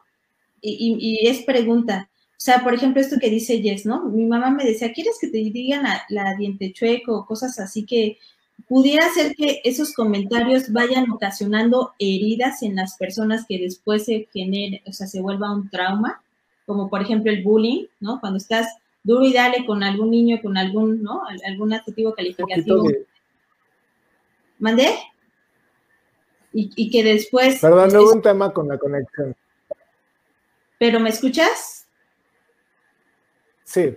y, 0.60 0.96
y 0.98 1.28
es 1.28 1.42
pregunta, 1.44 2.08
sea, 2.44 2.64
por 2.64 2.74
ejemplo, 2.74 3.00
esto 3.00 3.20
que 3.20 3.30
dice 3.30 3.62
Jess, 3.62 3.86
¿no? 3.86 4.02
Mi 4.06 4.24
mamá 4.24 4.50
me 4.50 4.64
decía, 4.64 4.92
¿quieres 4.92 5.16
que 5.20 5.28
te 5.28 5.38
digan 5.38 5.84
la, 6.08 6.34
diente 6.36 6.72
chueco 6.72 7.18
o 7.18 7.24
cosas 7.24 7.60
así 7.60 7.86
que 7.86 8.18
pudiera 8.66 9.08
ser 9.10 9.36
que 9.36 9.60
esos 9.62 9.94
comentarios 9.94 10.72
vayan 10.72 11.08
ocasionando 11.12 11.92
heridas 12.00 12.64
en 12.64 12.74
las 12.74 12.96
personas 12.96 13.46
que 13.48 13.60
después 13.60 14.06
se 14.06 14.28
genere, 14.32 14.82
o 14.86 14.92
sea, 14.92 15.06
se 15.06 15.20
vuelva 15.20 15.54
un 15.54 15.70
trauma, 15.70 16.20
como 16.66 16.90
por 16.90 17.00
ejemplo 17.00 17.30
el 17.30 17.44
bullying, 17.44 17.84
¿no? 18.00 18.18
Cuando 18.18 18.38
estás 18.38 18.66
duro 19.04 19.24
y 19.24 19.32
dale 19.32 19.64
con 19.64 19.84
algún 19.84 20.10
niño, 20.10 20.40
con 20.42 20.56
algún, 20.56 21.00
¿no? 21.00 21.22
Algún 21.46 21.72
adjetivo 21.72 22.12
calificativo. 22.12 22.88
¿Mandé? 24.58 24.98
Y, 26.52 26.90
que 26.90 27.04
después... 27.04 27.60
Perdón, 27.60 27.92
no 27.92 28.02
hubo 28.02 28.12
un 28.14 28.22
tema 28.22 28.52
con 28.52 28.66
la 28.66 28.78
conexión. 28.78 29.36
¿Pero 30.78 30.98
me 30.98 31.10
escuchas? 31.10 31.81
Sí. 33.72 33.96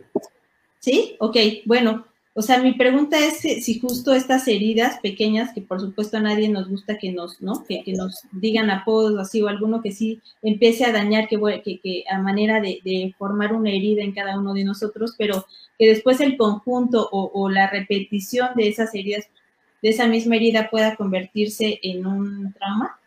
¿Sí? 0.79 1.15
Ok, 1.19 1.37
bueno, 1.65 2.05
o 2.33 2.41
sea, 2.41 2.59
mi 2.59 2.73
pregunta 2.73 3.17
es 3.17 3.39
si 3.39 3.79
justo 3.79 4.13
estas 4.13 4.47
heridas 4.47 4.99
pequeñas, 4.99 5.53
que 5.53 5.61
por 5.61 5.79
supuesto 5.79 6.17
a 6.17 6.21
nadie 6.21 6.49
nos 6.49 6.69
gusta 6.69 6.97
que 6.97 7.11
nos, 7.11 7.41
¿no? 7.41 7.63
Que, 7.65 7.83
nos 7.93 8.23
digan 8.31 8.69
apodos 8.69 9.17
así, 9.19 9.41
o 9.41 9.47
alguno 9.47 9.81
que 9.81 9.91
sí 9.91 10.21
empiece 10.41 10.85
a 10.85 10.91
dañar, 10.91 11.27
que, 11.27 11.37
que, 11.63 12.03
a 12.09 12.19
manera 12.19 12.61
de, 12.61 13.15
formar 13.17 13.53
una 13.53 13.69
herida 13.69 14.03
en 14.03 14.13
cada 14.13 14.37
uno 14.37 14.53
de 14.53 14.65
nosotros, 14.65 15.15
pero 15.17 15.45
que 15.79 15.87
después 15.87 16.19
el 16.19 16.37
conjunto 16.37 17.07
o, 17.11 17.31
o 17.33 17.49
la 17.49 17.69
repetición 17.69 18.49
de 18.55 18.67
esas 18.67 18.93
heridas, 18.93 19.27
de 19.81 19.89
esa 19.89 20.07
misma 20.07 20.35
herida 20.35 20.69
pueda 20.69 20.95
convertirse 20.95 21.79
en 21.83 22.05
un 22.05 22.53
trauma. 22.53 22.99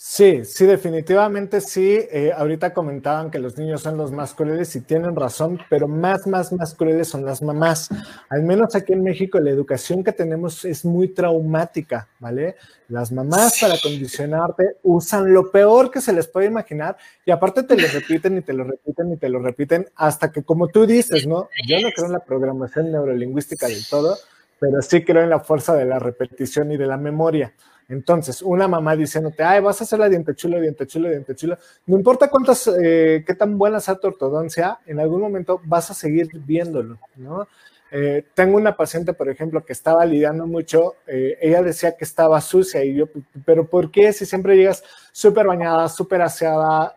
Sí, 0.00 0.44
sí, 0.44 0.64
definitivamente 0.64 1.60
sí. 1.60 1.98
Eh, 2.12 2.30
ahorita 2.32 2.72
comentaban 2.72 3.32
que 3.32 3.40
los 3.40 3.58
niños 3.58 3.82
son 3.82 3.96
los 3.96 4.12
más 4.12 4.32
crueles 4.32 4.76
y 4.76 4.80
tienen 4.80 5.16
razón, 5.16 5.58
pero 5.68 5.88
más, 5.88 6.24
más, 6.24 6.52
más 6.52 6.76
crueles 6.76 7.08
son 7.08 7.24
las 7.24 7.42
mamás. 7.42 7.88
Al 8.28 8.44
menos 8.44 8.76
aquí 8.76 8.92
en 8.92 9.02
México 9.02 9.40
la 9.40 9.50
educación 9.50 10.04
que 10.04 10.12
tenemos 10.12 10.64
es 10.64 10.84
muy 10.84 11.08
traumática, 11.08 12.06
¿vale? 12.20 12.54
Las 12.86 13.10
mamás 13.10 13.58
para 13.60 13.74
condicionarte 13.82 14.76
usan 14.84 15.34
lo 15.34 15.50
peor 15.50 15.90
que 15.90 16.00
se 16.00 16.12
les 16.12 16.28
puede 16.28 16.46
imaginar 16.46 16.96
y 17.26 17.32
aparte 17.32 17.64
te 17.64 17.76
lo 17.76 17.88
repiten 17.88 18.38
y 18.38 18.42
te 18.42 18.52
lo 18.52 18.62
repiten 18.62 19.12
y 19.12 19.16
te 19.16 19.28
lo 19.28 19.40
repiten 19.40 19.88
hasta 19.96 20.30
que 20.30 20.44
como 20.44 20.68
tú 20.68 20.86
dices, 20.86 21.26
¿no? 21.26 21.48
Yo 21.66 21.80
no 21.80 21.90
creo 21.90 22.06
en 22.06 22.12
la 22.12 22.20
programación 22.20 22.92
neurolingüística 22.92 23.66
del 23.66 23.84
todo, 23.90 24.16
pero 24.60 24.80
sí 24.80 25.04
creo 25.04 25.24
en 25.24 25.30
la 25.30 25.40
fuerza 25.40 25.74
de 25.74 25.86
la 25.86 25.98
repetición 25.98 26.70
y 26.70 26.76
de 26.76 26.86
la 26.86 26.96
memoria. 26.96 27.52
Entonces, 27.88 28.42
una 28.42 28.68
mamá 28.68 28.94
diciéndote, 28.94 29.42
ay, 29.42 29.60
vas 29.62 29.80
a 29.80 29.84
hacer 29.84 29.98
la 29.98 30.10
diente 30.10 30.34
chulo, 30.34 30.60
diente 30.60 30.86
chulo, 30.86 31.08
diente 31.08 31.34
chulo. 31.34 31.56
No 31.86 31.96
importa 31.96 32.28
cuántas, 32.28 32.70
eh, 32.82 33.24
qué 33.26 33.34
tan 33.34 33.56
buena 33.56 33.80
sea 33.80 33.94
tu 33.94 34.08
ortodoncia, 34.08 34.78
en 34.86 35.00
algún 35.00 35.22
momento 35.22 35.60
vas 35.64 35.90
a 35.90 35.94
seguir 35.94 36.28
viéndolo, 36.34 36.98
¿no? 37.16 37.48
Eh, 37.90 38.26
tengo 38.34 38.58
una 38.58 38.76
paciente, 38.76 39.14
por 39.14 39.30
ejemplo, 39.30 39.64
que 39.64 39.72
estaba 39.72 40.04
lidiando 40.04 40.46
mucho, 40.46 40.96
eh, 41.06 41.38
ella 41.40 41.62
decía 41.62 41.96
que 41.96 42.04
estaba 42.04 42.38
sucia 42.42 42.84
y 42.84 42.94
yo, 42.94 43.06
pero 43.46 43.66
¿por 43.66 43.90
qué 43.90 44.12
si 44.12 44.26
siempre 44.26 44.56
llegas 44.56 44.84
súper 45.10 45.46
bañada, 45.46 45.88
súper 45.88 46.22
aseada? 46.22 46.94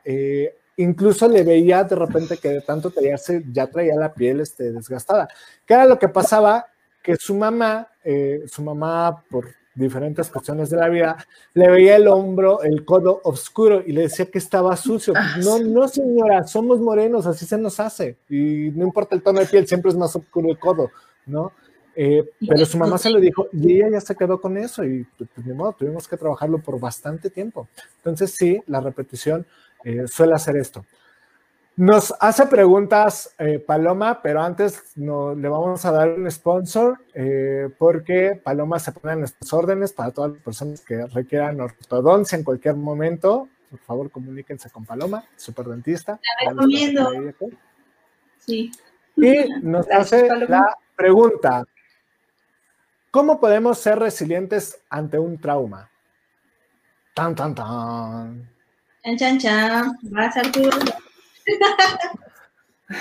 incluso 0.78 1.28
le 1.28 1.44
veía 1.44 1.84
de 1.84 1.96
repente 1.96 2.38
que 2.38 2.50
de 2.50 2.62
tanto 2.62 2.90
tallarse 2.90 3.44
ya 3.52 3.68
traía 3.68 3.96
la 3.96 4.14
piel 4.14 4.40
este, 4.40 4.72
desgastada. 4.72 5.28
¿Qué 5.66 5.76
era 5.76 5.86
lo 5.86 6.00
que 6.00 6.10
pasaba? 6.10 6.66
Que 7.04 7.16
su 7.18 7.36
mamá, 7.36 7.88
su 8.48 8.64
mamá 8.64 9.24
por 9.30 9.48
diferentes 9.74 10.30
cuestiones 10.30 10.70
de 10.70 10.78
la 10.78 10.90
vida, 10.90 11.18
le 11.54 11.70
veía 11.70 11.96
el 11.96 12.08
hombro, 12.08 12.62
el 12.62 12.84
codo 12.84 13.22
oscuro 13.24 13.82
y 13.86 13.94
le 13.94 14.04
decía 14.04 14.26
que 14.26 14.38
estaba 14.38 14.76
sucio. 14.76 15.14
Ah, 15.16 15.38
no, 15.44 15.60
no 15.60 15.88
señora, 15.88 16.46
somos 16.46 16.80
morenos, 16.80 17.26
así 17.26 17.46
se 17.46 17.58
nos 17.58 17.80
hace. 17.80 18.18
Y 18.30 18.72
no 18.76 18.86
importa 18.86 19.16
el 19.16 19.24
tono 19.24 19.40
de 19.40 19.46
piel, 19.46 19.68
siempre 19.68 19.92
es 19.92 19.98
más 19.98 20.16
oscuro 20.16 20.50
el 20.50 20.60
codo, 20.60 20.92
¿no? 21.26 21.52
Eh, 21.94 22.24
pero 22.48 22.66
su 22.66 22.78
mamá 22.78 22.98
se 22.98 23.10
lo 23.10 23.20
dijo 23.20 23.48
y 23.52 23.74
ella 23.76 23.90
ya 23.92 24.02
se 24.02 24.16
quedó 24.16 24.40
con 24.40 24.58
eso 24.58 24.86
y 24.86 25.06
pues, 25.18 25.30
de 25.36 25.54
modo 25.54 25.74
tuvimos 25.74 26.08
que 26.08 26.16
trabajarlo 26.16 26.60
por 26.60 26.80
bastante 26.80 27.30
tiempo. 27.30 27.68
Entonces 27.98 28.32
sí, 28.32 28.62
la 28.68 28.80
repetición 28.80 29.46
eh, 29.84 30.06
suele 30.08 30.34
hacer 30.34 30.56
esto. 30.56 30.86
Nos 31.82 32.14
hace 32.20 32.46
preguntas 32.46 33.34
eh, 33.40 33.58
Paloma, 33.58 34.22
pero 34.22 34.44
antes 34.44 34.96
no, 34.98 35.34
le 35.34 35.50
vamos 35.50 35.84
a 35.84 35.92
dar 35.92 36.10
un 36.12 36.30
sponsor 36.30 37.00
eh, 37.16 37.70
porque 37.80 38.40
Paloma 38.44 38.78
se 38.78 38.92
pone 38.92 39.14
en 39.14 39.22
nuestras 39.22 39.52
órdenes 39.52 39.92
para 39.92 40.12
todas 40.12 40.34
las 40.34 40.44
personas 40.44 40.82
que 40.82 41.08
requieran 41.08 41.60
ortodoncia 41.60 42.38
en 42.38 42.44
cualquier 42.44 42.76
momento. 42.76 43.50
Por 43.72 43.80
favor, 43.80 44.12
comuníquense 44.12 44.70
con 44.70 44.86
Paloma, 44.86 45.24
super 45.36 45.66
dentista. 45.66 46.20
La 46.46 46.52
recomiendo. 46.52 47.10
Sí. 48.38 48.72
Y 49.16 49.50
nos 49.64 49.90
hace 49.90 50.30
la 50.48 50.78
pregunta: 50.96 51.66
¿Cómo 53.10 53.40
podemos 53.40 53.80
ser 53.80 53.98
resilientes 53.98 54.80
ante 54.88 55.18
un 55.18 55.42
trauma? 55.42 55.90
Tan, 57.16 57.34
tan, 57.34 57.56
tan. 57.56 58.52
Chan, 59.04 59.18
chan, 59.18 59.40
chan. 59.40 59.98
Vas, 60.04 60.38
Arturo. 60.38 60.78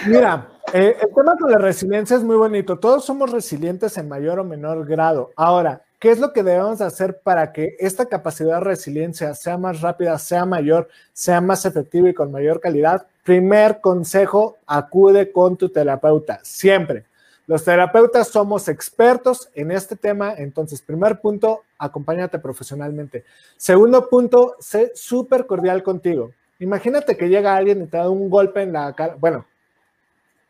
Mira, 0.06 0.48
eh, 0.72 0.96
el 1.00 1.14
tema 1.14 1.36
con 1.36 1.50
la 1.50 1.58
resiliencia 1.58 2.16
es 2.16 2.22
muy 2.22 2.36
bonito. 2.36 2.78
Todos 2.78 3.04
somos 3.04 3.30
resilientes 3.30 3.98
en 3.98 4.08
mayor 4.08 4.38
o 4.38 4.44
menor 4.44 4.86
grado. 4.86 5.30
Ahora, 5.36 5.82
¿qué 5.98 6.10
es 6.10 6.20
lo 6.20 6.32
que 6.32 6.42
debemos 6.42 6.80
hacer 6.80 7.20
para 7.20 7.52
que 7.52 7.76
esta 7.78 8.06
capacidad 8.06 8.58
de 8.58 8.64
resiliencia 8.64 9.34
sea 9.34 9.58
más 9.58 9.80
rápida, 9.80 10.16
sea 10.18 10.44
mayor, 10.44 10.88
sea 11.12 11.40
más 11.40 11.64
efectiva 11.64 12.08
y 12.08 12.14
con 12.14 12.30
mayor 12.30 12.60
calidad? 12.60 13.06
Primer 13.24 13.80
consejo, 13.80 14.58
acude 14.66 15.32
con 15.32 15.56
tu 15.56 15.68
terapeuta, 15.68 16.40
siempre. 16.42 17.06
Los 17.46 17.64
terapeutas 17.64 18.28
somos 18.28 18.68
expertos 18.68 19.50
en 19.54 19.72
este 19.72 19.96
tema, 19.96 20.34
entonces, 20.36 20.82
primer 20.82 21.20
punto, 21.20 21.62
acompáñate 21.78 22.38
profesionalmente. 22.38 23.24
Segundo 23.56 24.08
punto, 24.08 24.54
sé 24.60 24.92
súper 24.94 25.46
cordial 25.46 25.82
contigo. 25.82 26.30
Imagínate 26.60 27.16
que 27.16 27.28
llega 27.28 27.56
alguien 27.56 27.82
y 27.82 27.86
te 27.86 27.96
da 27.96 28.08
un 28.08 28.28
golpe 28.30 28.62
en 28.62 28.72
la 28.72 28.92
cara. 28.92 29.16
Bueno, 29.18 29.46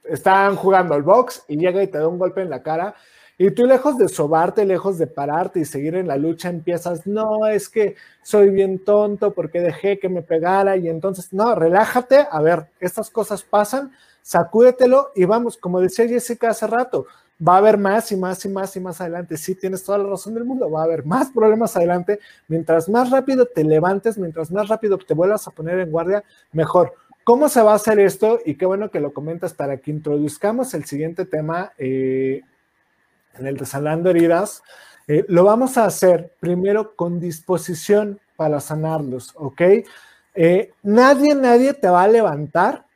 están 0.05 0.57
jugando 0.57 0.95
al 0.95 1.03
box 1.03 1.45
y 1.49 1.57
llega 1.57 1.83
y 1.83 1.87
te 1.87 1.99
da 1.99 2.09
un 2.09 2.19
golpe 2.19 2.43
en 2.43 2.51
la 2.51 2.63
cara. 2.63 2.95
Y 3.39 3.53
tú 3.53 3.65
lejos 3.65 3.97
de 3.97 4.09
sobarte, 4.09 4.67
lejos 4.67 4.99
de 4.99 5.07
pararte 5.07 5.61
y 5.61 5.65
seguir 5.65 5.95
en 5.95 6.09
la 6.09 6.17
lucha, 6.19 6.51
empiezas, 6.51 7.07
no, 7.07 7.47
es 7.47 7.71
que 7.71 7.95
soy 8.23 8.51
bien 8.51 8.85
tonto 8.85 9.33
porque 9.33 9.61
dejé 9.61 9.99
que 9.99 10.11
me 10.11 10.21
pegara 10.21 10.77
y 10.77 10.89
entonces, 10.91 11.33
no, 11.33 11.55
relájate, 11.55 12.27
a 12.31 12.43
ver, 12.43 12.67
estas 12.81 13.09
cosas 13.09 13.43
pasan, 13.43 13.93
sacúdetelo 14.21 15.13
y 15.15 15.25
vamos, 15.25 15.57
como 15.57 15.81
decía 15.81 16.07
Jessica 16.07 16.51
hace 16.51 16.67
rato, 16.67 17.07
va 17.47 17.55
a 17.55 17.59
haber 17.59 17.79
más 17.79 18.13
y 18.13 18.17
más 18.17 18.45
y 18.45 18.49
más 18.49 18.77
y 18.77 18.81
más 18.81 19.01
adelante. 19.01 19.37
Sí, 19.37 19.55
tienes 19.55 19.83
toda 19.83 19.99
la 19.99 20.09
razón 20.09 20.35
del 20.35 20.45
mundo, 20.45 20.71
va 20.71 20.83
a 20.83 20.85
haber 20.85 21.05
más 21.05 21.31
problemas 21.31 21.77
adelante. 21.77 22.21
Mientras 22.49 22.89
más 22.89 23.11
rápido 23.11 23.47
te 23.47 23.65
levantes, 23.65 24.19
mientras 24.19 24.51
más 24.51 24.69
rápido 24.69 24.99
te 24.99 25.15
vuelvas 25.15 25.47
a 25.47 25.51
poner 25.51 25.79
en 25.81 25.91
guardia, 25.91 26.23
mejor. 26.53 26.95
¿Cómo 27.25 27.49
se 27.49 27.63
va 27.63 27.73
a 27.73 27.77
hacer 27.77 28.01
esto? 28.01 28.41
Y 28.45 28.57
qué 28.57 28.67
bueno 28.67 28.91
que 28.91 29.01
lo 29.01 29.13
comentas 29.13 29.55
para 29.55 29.77
que 29.79 29.91
introduzcamos 29.91 30.75
el 30.75 30.85
siguiente 30.85 31.25
tema 31.25 31.73
eh, 31.79 32.43
en 33.39 33.47
el 33.47 33.57
de 33.57 33.67
sanando 33.67 34.11
heridas. 34.11 34.63
Eh, 35.07 35.25
lo 35.29 35.45
vamos 35.45 35.77
a 35.79 35.85
hacer 35.85 36.33
primero 36.41 36.95
con 36.95 37.21
disposición 37.21 38.21
para 38.37 38.61
sanarlos, 38.61 39.33
¿ok? 39.37 39.61
Eh, 40.35 40.73
nadie, 40.83 41.35
nadie 41.35 41.75
te 41.75 41.89
va 41.89 42.03
a 42.03 42.09
levantar 42.09 42.87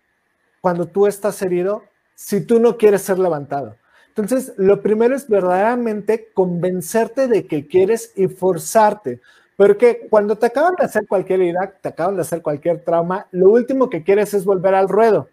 cuando 0.61 0.86
tú 0.86 1.07
estás 1.07 1.42
herido 1.42 1.82
si 2.14 2.40
tú 2.40 2.61
no 2.61 2.76
quieres 2.76 3.03
ser 3.03 3.18
levantado. 3.18 3.76
Entonces, 4.16 4.52
lo 4.56 4.80
primero 4.80 5.16
es 5.16 5.28
verdaderamente 5.28 6.30
convencerte 6.32 7.26
de 7.26 7.46
que 7.46 7.66
quieres 7.66 8.12
y 8.14 8.28
forzarte. 8.28 9.20
Porque 9.56 10.06
cuando 10.08 10.36
te 10.36 10.46
acaban 10.46 10.74
de 10.78 10.84
hacer 10.84 11.06
cualquier 11.06 11.40
herida, 11.40 11.72
te 11.80 11.88
acaban 11.88 12.14
de 12.14 12.22
hacer 12.22 12.40
cualquier 12.40 12.84
trauma, 12.84 13.26
lo 13.32 13.50
último 13.50 13.90
que 13.90 14.04
quieres 14.04 14.32
es 14.34 14.44
volver 14.44 14.74
al 14.74 14.88
ruedo. 14.88 15.28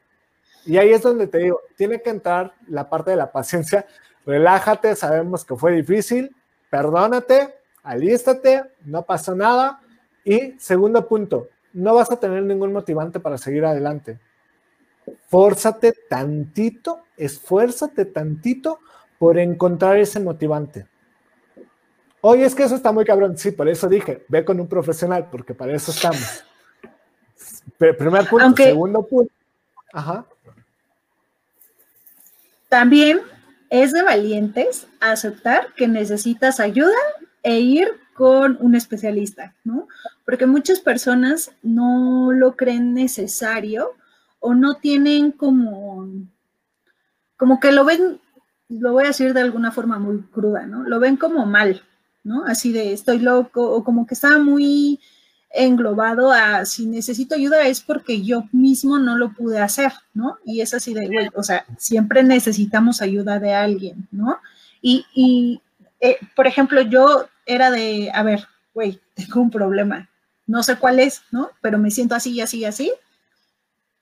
Y 0.66 0.78
ahí 0.78 0.92
es 0.92 1.02
donde 1.02 1.28
te 1.28 1.40
digo, 1.40 1.60
tiene 1.76 2.02
que 2.02 2.10
entrar 2.10 2.54
la 2.68 2.90
parte 2.90 3.12
de 3.12 3.18
la 3.18 3.32
paciencia. 3.32 3.86
Relájate, 4.26 4.96
sabemos 4.96 5.46
que 5.46 5.56
fue 5.56 5.74
difícil, 5.74 6.36
perdónate, 6.70 7.56
alístate, 7.84 8.64
no 8.86 9.04
pasó 9.04 9.36
nada. 9.36 9.80
Y 10.24 10.54
segundo 10.60 11.08
punto, 11.08 11.48
no 11.74 11.96
vas 11.96 12.12
a 12.12 12.20
tener 12.20 12.44
ningún 12.44 12.74
motivante 12.74 13.20
para 13.20 13.38
seguir 13.38 13.66
adelante. 13.66 14.20
Fórzate 15.28 15.94
tantito, 16.10 17.04
esfuérzate 17.18 18.06
tantito 18.06 18.80
por 19.18 19.38
encontrar 19.38 19.98
ese 19.98 20.20
motivante. 20.20 20.88
Oye, 22.22 22.46
es 22.46 22.54
que 22.54 22.64
eso 22.64 22.76
está 22.76 22.92
muy 22.92 23.06
cabrón. 23.06 23.38
Sí, 23.38 23.52
por 23.52 23.68
eso 23.68 23.88
dije, 23.88 24.26
ve 24.28 24.46
con 24.46 24.60
un 24.60 24.68
profesional, 24.68 25.28
porque 25.32 25.54
para 25.54 25.74
eso 25.74 25.92
estamos. 25.92 26.44
Primer 27.78 28.28
punto. 28.28 28.64
Segundo 28.64 29.06
punto. 29.08 29.34
Ajá. 29.92 30.26
También 32.70 33.22
es 33.70 33.92
de 33.92 34.04
valientes 34.04 34.88
aceptar 35.00 35.74
que 35.76 35.88
necesitas 35.88 36.60
ayuda 36.60 36.96
e 37.44 37.60
ir 37.60 37.88
con 38.14 38.58
un 38.60 38.76
especialista, 38.76 39.56
¿no? 39.64 39.88
Porque 40.26 40.46
muchas 40.46 40.80
personas 40.80 41.52
no 41.64 42.32
lo 42.32 42.56
creen 42.56 42.94
necesario 42.94 43.96
o 44.42 44.54
no 44.54 44.76
tienen 44.76 45.32
como, 45.32 46.10
como 47.38 47.60
que 47.60 47.72
lo 47.72 47.86
ven, 47.86 48.20
lo 48.68 48.92
voy 48.92 49.06
a 49.06 49.08
decir 49.08 49.34
de 49.34 49.42
alguna 49.42 49.72
forma 49.72 50.00
muy 50.00 50.22
cruda, 50.24 50.66
¿no? 50.66 50.84
Lo 50.84 51.00
ven 51.00 51.16
como 51.16 51.46
mal, 51.46 51.84
¿no? 52.24 52.44
Así 52.46 52.74
de 52.74 52.92
estoy 52.92 53.20
loco 53.20 53.72
o 53.72 53.84
como 53.84 54.06
que 54.06 54.16
está 54.16 54.38
muy 54.40 55.00
englobado 55.54 56.32
a 56.32 56.66
si 56.66 56.86
necesito 56.86 57.36
ayuda 57.36 57.68
es 57.68 57.82
porque 57.82 58.22
yo 58.22 58.46
mismo 58.52 58.98
no 59.00 59.18
lo 59.18 59.34
pude 59.34 59.60
hacer, 59.60 59.92
¿no? 60.14 60.38
Y 60.44 60.62
es 60.62 60.74
así 60.74 60.94
de, 60.94 61.08
güey, 61.08 61.30
o 61.36 61.44
sea, 61.44 61.66
siempre 61.78 62.24
necesitamos 62.24 63.02
ayuda 63.02 63.40
de 63.40 63.54
alguien, 63.54 64.08
¿no? 64.12 64.40
Y, 64.82 65.06
y 65.14 65.62
eh, 66.00 66.18
por 66.36 66.48
ejemplo, 66.48 66.82
yo 66.82 67.28
era 67.46 67.70
de, 67.70 68.10
a 68.14 68.24
ver, 68.24 68.48
güey, 68.74 69.00
tengo 69.14 69.42
un 69.42 69.52
problema, 69.52 70.10
no 70.48 70.64
sé 70.64 70.78
cuál 70.78 71.00
es, 71.00 71.22
¿no? 71.32 71.52
Pero 71.62 71.78
me 71.78 71.92
siento 71.92 72.16
así 72.16 72.42
así 72.42 72.66
así. 72.66 72.92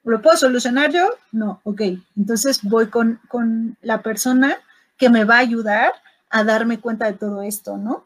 ¿Lo 0.04 0.22
puedo 0.22 0.38
solucionar 0.38 0.92
yo? 0.92 1.10
No, 1.32 1.62
ok. 1.64 1.82
Entonces 2.18 2.62
voy 2.64 2.88
con, 2.88 3.20
con 3.28 3.78
la 3.82 4.02
persona 4.02 4.58
que 4.98 5.10
me 5.10 5.24
va 5.24 5.36
a 5.36 5.40
ayudar 5.40 5.92
a 6.30 6.44
darme 6.44 6.80
cuenta 6.80 7.06
de 7.06 7.14
todo 7.14 7.42
esto, 7.42 7.78
¿no? 7.78 8.06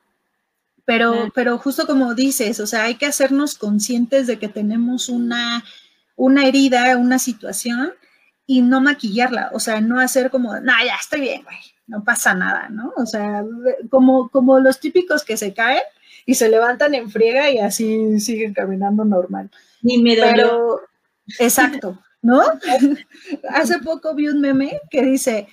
Pero, 0.85 1.31
pero 1.33 1.57
justo 1.57 1.87
como 1.87 2.13
dices, 2.13 2.59
o 2.59 2.67
sea, 2.67 2.83
hay 2.83 2.95
que 2.95 3.05
hacernos 3.05 3.57
conscientes 3.57 4.27
de 4.27 4.37
que 4.37 4.49
tenemos 4.49 5.07
una, 5.07 5.63
una 6.17 6.45
herida, 6.45 6.97
una 6.97 7.19
situación 7.19 7.93
y 8.45 8.61
no 8.61 8.81
maquillarla, 8.81 9.51
o 9.53 9.59
sea, 9.59 9.79
no 9.79 9.99
hacer 9.99 10.29
como, 10.29 10.59
no, 10.59 10.73
ya 10.85 10.95
estoy 10.99 11.21
bien, 11.21 11.43
güey, 11.43 11.57
no 11.87 12.03
pasa 12.03 12.33
nada, 12.33 12.67
¿no? 12.69 12.91
O 12.97 13.05
sea, 13.05 13.45
como, 13.89 14.27
como 14.29 14.59
los 14.59 14.81
típicos 14.81 15.23
que 15.23 15.37
se 15.37 15.53
caen 15.53 15.83
y 16.25 16.35
se 16.35 16.49
levantan 16.49 16.95
en 16.95 17.09
friega 17.09 17.49
y 17.49 17.59
así 17.59 18.19
siguen 18.19 18.53
caminando 18.53 19.05
normal. 19.05 19.49
Ni 19.81 20.01
me 20.03 20.17
dolió. 20.17 20.81
Exacto, 21.39 21.99
¿no? 22.21 22.41
Hace 23.49 23.79
poco 23.79 24.13
vi 24.15 24.27
un 24.27 24.41
meme 24.41 24.79
que 24.89 25.03
dice, 25.03 25.47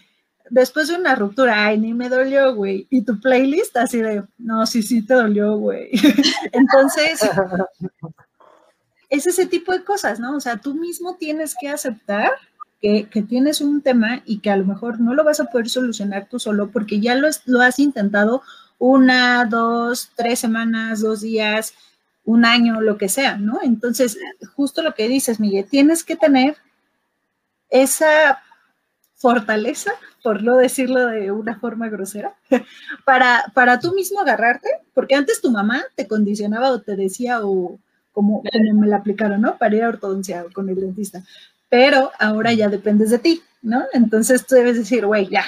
después 0.51 0.89
de 0.89 0.97
una 0.97 1.15
ruptura, 1.15 1.67
ay, 1.67 1.79
ni 1.79 1.95
me 1.95 2.09
dolió, 2.09 2.55
güey. 2.55 2.87
Y 2.91 3.03
tu 3.03 3.19
playlist 3.21 3.77
así 3.77 4.01
de, 4.01 4.25
no, 4.39 4.67
sí, 4.67 4.83
sí 4.83 5.05
te 5.05 5.15
dolió, 5.15 5.57
güey. 5.57 5.91
Entonces, 6.53 7.21
es 9.09 9.27
ese 9.27 9.47
tipo 9.47 9.73
de 9.73 9.85
cosas, 9.85 10.21
¿no? 10.21 10.37
O 10.37 10.41
sea, 10.41 10.59
tú 10.59 10.75
mismo 10.75 11.17
tienes 11.17 11.57
que 11.59 11.69
aceptar 11.69 12.33
que, 12.81 13.07
tienes 13.29 13.61
un 13.61 13.83
tema 13.83 14.23
y 14.25 14.41
que 14.41 14.51
a 14.51 14.57
lo 14.57 14.65
mejor 14.65 15.01
no 15.01 15.15
lo 15.15 15.25
vas 15.25 15.41
a 15.41 15.47
poder 15.47 15.69
solucionar 15.69 16.29
tú 16.31 16.39
solo 16.39 16.71
porque 16.71 17.01
ya 17.01 17.15
lo, 17.15 17.29
lo 17.47 17.61
has 17.61 17.79
intentado 17.79 18.43
una, 18.79 19.45
dos, 19.45 20.11
tres 20.17 20.39
semanas, 20.39 21.03
dos 21.03 21.21
días, 21.21 21.75
un 22.31 22.45
año, 22.45 22.81
lo 22.81 22.97
que 22.97 23.09
sea, 23.09 23.37
¿no? 23.37 23.59
Entonces, 23.63 24.19
justo 24.55 24.83
lo 24.83 24.95
que 24.95 25.09
dices, 25.09 25.41
Miguel, 25.41 25.67
tienes 25.69 26.05
que 26.05 26.17
tener 26.17 26.57
esa 27.69 28.41
fortaleza 29.17 29.93
por 30.23 30.43
no 30.43 30.57
decirlo 30.57 31.07
de 31.07 31.31
una 31.33 31.59
forma 31.59 31.89
grosera, 31.89 32.35
para, 33.05 33.45
para 33.55 33.81
tú 33.81 33.95
mismo 33.95 34.21
agarrarte, 34.21 34.69
porque 34.95 35.15
antes 35.15 35.41
tu 35.41 35.51
mamá 35.51 35.83
te 35.95 36.07
condicionaba 36.07 36.71
o 36.71 36.81
te 36.81 36.95
decía 36.95 37.41
o 37.43 37.79
como, 38.13 38.43
me 38.75 38.87
la 38.87 38.97
aplicaron, 38.97 39.41
¿no? 39.41 39.57
Para 39.57 39.77
ir 39.77 39.85
a 39.85 39.89
ortodoncia 39.89 40.45
con 40.53 40.69
el 40.69 40.77
dentista. 40.77 41.23
Pero 41.69 42.11
ahora 42.19 42.53
ya 42.53 42.69
dependes 42.69 43.11
de 43.11 43.19
ti, 43.19 43.43
¿no? 43.63 43.85
Entonces 43.93 44.47
tú 44.47 44.57
debes 44.57 44.77
decir, 44.77 45.07
güey, 45.07 45.29
ya, 45.29 45.45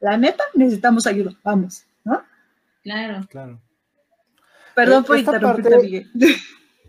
la 0.00 0.16
neta, 0.16 0.44
necesitamos 0.54 1.06
ayuda, 1.06 1.32
vamos, 1.42 1.84
¿no? 2.04 2.22
Claro. 2.82 3.26
Claro. 3.30 3.60
Perdón 4.74 5.04
por 5.04 5.18
interrumpirte, 5.18 5.78
Miguel. 5.78 6.10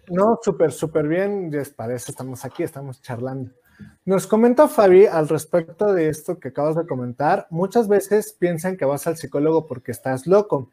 No, 0.07 0.39
súper, 0.43 0.71
súper 0.71 1.07
bien, 1.07 1.51
para 1.75 1.95
eso 1.95 2.11
estamos 2.11 2.45
aquí, 2.45 2.61
estamos 2.61 3.01
charlando. 3.01 3.49
Nos 4.05 4.27
comenta 4.27 4.67
Fabi 4.67 5.07
al 5.07 5.27
respecto 5.27 5.93
de 5.93 6.09
esto 6.09 6.39
que 6.39 6.49
acabas 6.49 6.75
de 6.75 6.85
comentar. 6.85 7.47
Muchas 7.49 7.87
veces 7.87 8.35
piensan 8.37 8.77
que 8.77 8.85
vas 8.85 9.07
al 9.07 9.17
psicólogo 9.17 9.65
porque 9.65 9.91
estás 9.91 10.27
loco, 10.27 10.69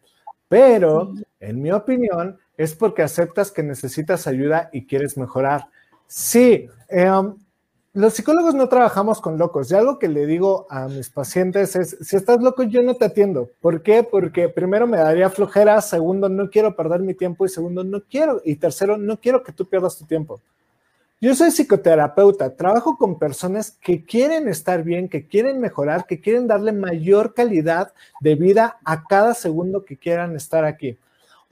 pero 0.48 1.14
en 1.40 1.62
mi 1.62 1.72
opinión 1.72 2.38
es 2.58 2.74
porque 2.74 3.02
aceptas 3.02 3.50
que 3.50 3.62
necesitas 3.62 4.26
ayuda 4.26 4.68
y 4.70 4.86
quieres 4.86 5.16
mejorar. 5.16 5.66
Sí, 6.06 6.68
em, 6.88 7.34
los 7.94 8.14
psicólogos 8.14 8.54
no 8.54 8.68
trabajamos 8.68 9.20
con 9.20 9.36
locos. 9.36 9.70
Y 9.70 9.74
algo 9.74 9.98
que 9.98 10.08
le 10.08 10.26
digo 10.26 10.66
a 10.70 10.88
mis 10.88 11.10
pacientes 11.10 11.76
es, 11.76 11.98
si 12.00 12.16
estás 12.16 12.40
loco, 12.40 12.62
yo 12.62 12.82
no 12.82 12.94
te 12.94 13.04
atiendo. 13.04 13.50
¿Por 13.60 13.82
qué? 13.82 14.02
Porque 14.02 14.48
primero 14.48 14.86
me 14.86 14.96
daría 14.96 15.28
flojera, 15.28 15.80
segundo, 15.82 16.28
no 16.28 16.48
quiero 16.48 16.74
perder 16.74 17.00
mi 17.00 17.14
tiempo 17.14 17.44
y 17.44 17.50
segundo, 17.50 17.84
no 17.84 18.02
quiero, 18.02 18.40
y 18.44 18.56
tercero, 18.56 18.96
no 18.96 19.18
quiero 19.20 19.42
que 19.42 19.52
tú 19.52 19.66
pierdas 19.66 19.98
tu 19.98 20.06
tiempo. 20.06 20.40
Yo 21.20 21.34
soy 21.36 21.50
psicoterapeuta, 21.50 22.56
trabajo 22.56 22.96
con 22.96 23.18
personas 23.18 23.70
que 23.70 24.04
quieren 24.04 24.48
estar 24.48 24.82
bien, 24.82 25.08
que 25.08 25.28
quieren 25.28 25.60
mejorar, 25.60 26.06
que 26.06 26.20
quieren 26.20 26.48
darle 26.48 26.72
mayor 26.72 27.34
calidad 27.34 27.92
de 28.20 28.34
vida 28.34 28.78
a 28.84 29.04
cada 29.04 29.34
segundo 29.34 29.84
que 29.84 29.96
quieran 29.96 30.34
estar 30.34 30.64
aquí. 30.64 30.98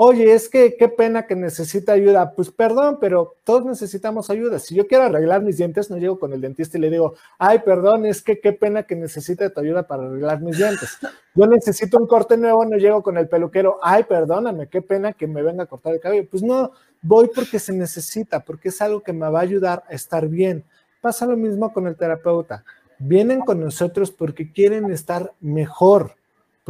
Oye, 0.03 0.33
es 0.33 0.49
que 0.49 0.79
qué 0.79 0.89
pena 0.89 1.27
que 1.27 1.37
necesita 1.37 1.93
ayuda. 1.93 2.33
Pues 2.33 2.51
perdón, 2.51 2.97
pero 3.03 3.37
todos 3.45 3.67
necesitamos 3.67 4.31
ayuda. 4.31 4.59
Si 4.59 4.75
yo 4.75 4.87
quiero 4.87 5.05
arreglar 5.05 5.43
mis 5.43 5.59
dientes, 5.59 5.91
no 5.91 5.99
llego 5.99 6.19
con 6.19 6.33
el 6.33 6.41
dentista 6.41 6.79
y 6.79 6.81
le 6.81 6.89
digo, 6.89 7.17
ay, 7.39 7.59
perdón, 7.59 8.07
es 8.07 8.23
que 8.23 8.41
qué 8.41 8.55
pena 8.55 8.85
que 8.85 8.97
necesite 8.97 9.51
tu 9.51 9.61
ayuda 9.61 9.87
para 9.87 10.05
arreglar 10.05 10.41
mis 10.41 10.57
dientes. 10.57 10.97
Yo 11.35 11.47
necesito 11.47 11.99
un 11.99 12.07
corte 12.07 12.39
nuevo, 12.39 12.65
no 12.65 12.79
llego 12.79 13.03
con 13.03 13.19
el 13.19 13.29
peluquero, 13.29 13.79
ay, 13.83 14.05
perdóname, 14.05 14.69
qué 14.69 14.81
pena 14.81 15.13
que 15.13 15.27
me 15.27 15.43
venga 15.43 15.65
a 15.65 15.67
cortar 15.67 15.93
el 15.93 16.01
cabello. 16.01 16.27
Pues 16.31 16.43
no, 16.43 16.73
voy 17.03 17.29
porque 17.35 17.59
se 17.59 17.75
necesita, 17.75 18.41
porque 18.41 18.71
es 18.71 18.81
algo 18.81 19.03
que 19.03 19.13
me 19.13 19.29
va 19.29 19.41
a 19.41 19.43
ayudar 19.43 19.85
a 19.87 19.93
estar 19.93 20.29
bien. 20.29 20.65
Pasa 21.03 21.27
lo 21.27 21.37
mismo 21.37 21.75
con 21.75 21.87
el 21.87 21.97
terapeuta. 21.97 22.65
Vienen 22.99 23.41
con 23.41 23.61
nosotros 23.61 24.11
porque 24.11 24.51
quieren 24.51 24.91
estar 24.91 25.35
mejor 25.41 26.15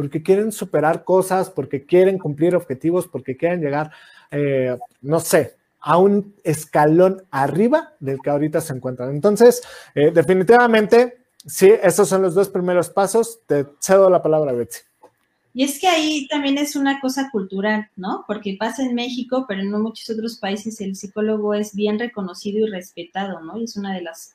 porque 0.01 0.23
quieren 0.23 0.51
superar 0.51 1.03
cosas, 1.03 1.51
porque 1.51 1.85
quieren 1.85 2.17
cumplir 2.17 2.55
objetivos, 2.55 3.07
porque 3.07 3.37
quieren 3.37 3.61
llegar, 3.61 3.91
eh, 4.31 4.75
no 5.03 5.19
sé, 5.19 5.57
a 5.79 5.99
un 5.99 6.33
escalón 6.43 7.21
arriba 7.29 7.93
del 7.99 8.17
que 8.19 8.31
ahorita 8.31 8.61
se 8.61 8.73
encuentran. 8.73 9.11
Entonces, 9.11 9.61
eh, 9.93 10.09
definitivamente, 10.09 11.19
sí, 11.45 11.71
esos 11.83 12.09
son 12.09 12.23
los 12.23 12.33
dos 12.33 12.49
primeros 12.49 12.89
pasos. 12.89 13.41
Te 13.45 13.67
cedo 13.79 14.09
la 14.09 14.23
palabra, 14.23 14.53
Betsy. 14.53 14.79
Y 15.53 15.65
es 15.65 15.79
que 15.79 15.87
ahí 15.87 16.27
también 16.29 16.57
es 16.57 16.75
una 16.75 16.99
cosa 16.99 17.29
cultural, 17.31 17.87
¿no? 17.95 18.23
Porque 18.25 18.57
pasa 18.59 18.81
en 18.81 18.95
México, 18.95 19.45
pero 19.47 19.61
en 19.61 19.69
muchos 19.69 20.09
otros 20.09 20.37
países 20.37 20.81
el 20.81 20.95
psicólogo 20.95 21.53
es 21.53 21.75
bien 21.75 21.99
reconocido 21.99 22.65
y 22.65 22.71
respetado, 22.71 23.39
¿no? 23.41 23.55
Y 23.59 23.65
es 23.65 23.77
una 23.77 23.93
de 23.93 24.01
las 24.01 24.33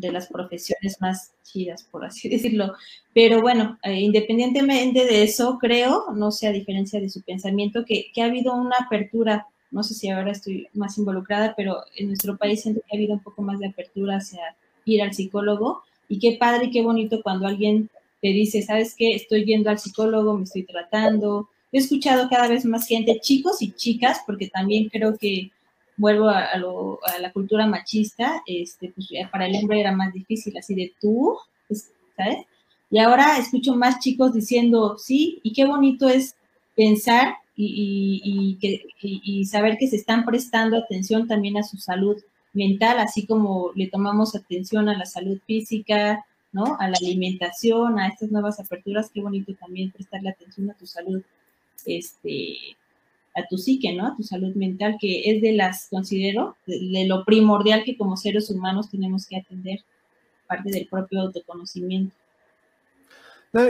de 0.00 0.12
las 0.12 0.28
profesiones 0.28 1.00
más 1.00 1.32
chidas, 1.42 1.84
por 1.84 2.04
así 2.04 2.28
decirlo. 2.28 2.74
Pero 3.12 3.40
bueno, 3.40 3.78
eh, 3.82 4.00
independientemente 4.00 5.04
de 5.04 5.22
eso, 5.22 5.58
creo, 5.60 6.12
no 6.14 6.30
sé, 6.30 6.46
a 6.46 6.52
diferencia 6.52 7.00
de 7.00 7.08
su 7.08 7.22
pensamiento, 7.22 7.84
que, 7.84 8.10
ha 8.20 8.24
habido 8.24 8.54
una 8.54 8.76
apertura 8.76 9.46
no 9.70 9.82
sé 9.82 9.92
si 9.92 10.08
ahora 10.08 10.32
estoy 10.32 10.66
más 10.72 10.96
involucrada, 10.96 11.52
pero 11.54 11.82
en 11.94 12.06
nuestro 12.06 12.38
país 12.38 12.62
siento 12.62 12.80
que 12.80 12.86
ha 12.90 12.96
habido 12.96 13.12
un 13.12 13.22
poco 13.22 13.42
más 13.42 13.58
de 13.58 13.66
apertura 13.66 14.16
hacia 14.16 14.56
ir 14.86 15.02
al 15.02 15.12
psicólogo. 15.12 15.82
Y 16.08 16.18
qué 16.18 16.38
padre 16.40 16.66
y 16.66 16.70
qué 16.70 16.80
bonito 16.80 17.20
cuando 17.22 17.46
alguien 17.46 17.90
te 18.22 18.28
dice, 18.28 18.62
¿sabes 18.62 18.94
qué? 18.96 19.10
Estoy 19.10 19.44
yendo 19.44 19.68
al 19.68 19.78
psicólogo, 19.78 20.38
me 20.38 20.44
estoy 20.44 20.62
tratando. 20.62 21.50
He 21.70 21.78
escuchado 21.78 22.30
cada 22.30 22.48
vez 22.48 22.64
más 22.64 22.86
gente, 22.88 23.20
chicos 23.20 23.60
y 23.60 23.72
chicas, 23.72 24.22
porque 24.26 24.48
también 24.48 24.88
creo 24.88 25.18
que 25.18 25.50
vuelvo 25.98 26.28
a, 26.30 26.56
la 27.20 27.32
cultura 27.32 27.66
machista, 27.66 28.42
este, 28.46 28.92
pues 28.94 29.08
para 29.30 29.46
el 29.46 29.56
hombre 29.56 29.80
era 29.80 29.92
más 29.92 30.12
difícil, 30.14 30.56
así 30.56 30.74
de 30.74 30.92
tú, 31.00 31.36
pues, 31.66 31.90
¿sabes? 32.16 32.46
Y 32.90 32.98
ahora 32.98 33.36
escucho 33.38 33.74
más 33.74 33.98
chicos 33.98 34.32
diciendo, 34.32 34.96
sí, 34.96 35.40
y 35.42 35.52
qué 35.52 35.66
bonito 35.66 36.08
es 36.08 36.36
pensar 36.74 37.34
y, 37.54 38.56
que, 38.60 38.84
y, 39.02 39.44
saber 39.44 39.76
que 39.78 39.88
se 39.88 39.96
están 39.96 40.24
prestando 40.24 40.78
atención 40.78 41.26
también 41.26 41.58
a 41.58 41.64
su 41.64 41.76
salud 41.76 42.16
mental, 42.52 43.00
así 43.00 43.26
como 43.26 43.72
le 43.74 43.88
tomamos 43.88 44.36
atención 44.36 44.88
a 44.88 44.96
la 44.96 45.04
salud 45.04 45.38
física, 45.46 46.24
¿no? 46.52 46.76
A 46.78 46.88
la 46.88 46.96
alimentación, 46.96 47.98
a 47.98 48.08
estas 48.08 48.30
nuevas 48.30 48.60
aperturas, 48.60 49.10
qué 49.12 49.20
bonito 49.20 49.52
también 49.54 49.90
prestarle 49.90 50.30
atención 50.30 50.70
a 50.70 50.74
tu 50.74 50.86
salud, 50.86 51.20
este, 51.84 52.56
a 53.38 53.46
tu 53.46 53.58
psique, 53.58 53.94
¿no? 53.94 54.06
A 54.06 54.16
tu 54.16 54.22
salud 54.22 54.54
mental, 54.54 54.96
que 55.00 55.30
es 55.30 55.42
de 55.42 55.52
las, 55.52 55.88
considero, 55.90 56.56
de, 56.66 57.04
lo 57.06 57.24
primordial 57.24 57.84
que 57.84 57.96
como 57.96 58.16
seres 58.16 58.50
humanos 58.50 58.90
tenemos 58.90 59.26
que 59.26 59.36
atender, 59.36 59.80
parte 60.46 60.70
del 60.70 60.86
propio 60.86 61.20
autoconocimiento. 61.20 62.14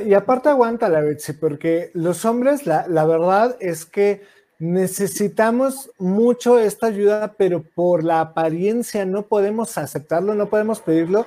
y 0.06 0.14
aparte 0.14 0.48
aguanta 0.48 0.88
la 0.88 1.00
Betsy, 1.00 1.32
porque 1.34 1.90
los 1.94 2.24
hombres, 2.24 2.66
la, 2.66 2.86
la 2.88 3.04
verdad 3.04 3.56
es 3.60 3.84
que 3.84 4.22
necesitamos 4.58 5.90
mucho 5.98 6.58
esta 6.58 6.88
ayuda, 6.88 7.34
pero 7.36 7.62
por 7.62 8.02
la 8.02 8.20
apariencia 8.20 9.04
no 9.04 9.26
podemos 9.26 9.78
aceptarlo, 9.78 10.34
no 10.34 10.48
podemos 10.48 10.80
pedirlo. 10.80 11.26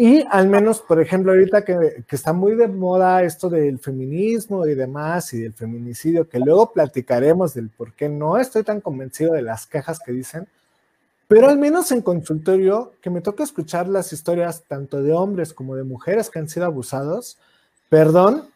Y 0.00 0.24
al 0.30 0.46
menos, 0.48 0.78
por 0.80 1.00
ejemplo, 1.00 1.32
ahorita 1.32 1.64
que, 1.64 2.04
está 2.08 2.32
muy 2.32 2.54
de 2.54 2.68
moda 2.68 3.24
esto 3.24 3.48
del 3.48 3.80
feminismo 3.80 4.64
y 4.64 4.76
demás, 4.76 5.34
y 5.34 5.40
del 5.40 5.52
feminicidio, 5.52 6.28
que 6.28 6.38
luego 6.38 6.72
platicaremos 6.72 7.52
del 7.52 7.68
por 7.68 7.92
qué 7.94 8.08
no 8.08 8.38
estoy 8.38 8.62
tan 8.62 8.80
convencido 8.80 9.32
de 9.32 9.42
las 9.42 9.66
quejas 9.66 9.98
que 9.98 10.12
dicen, 10.12 10.46
pero 11.26 11.48
al 11.48 11.58
menos 11.58 11.90
en 11.90 12.02
consultorio, 12.02 12.92
que 13.02 13.10
me 13.10 13.22
toca 13.22 13.42
escuchar 13.42 13.88
las 13.88 14.12
historias 14.12 14.62
tanto 14.68 15.02
de 15.02 15.12
hombres 15.12 15.52
como 15.52 15.74
de 15.74 15.82
mujeres 15.82 16.30
que 16.30 16.38
han 16.38 16.48
sido 16.48 16.66
abusados, 16.66 17.36
perdón, 17.88 18.50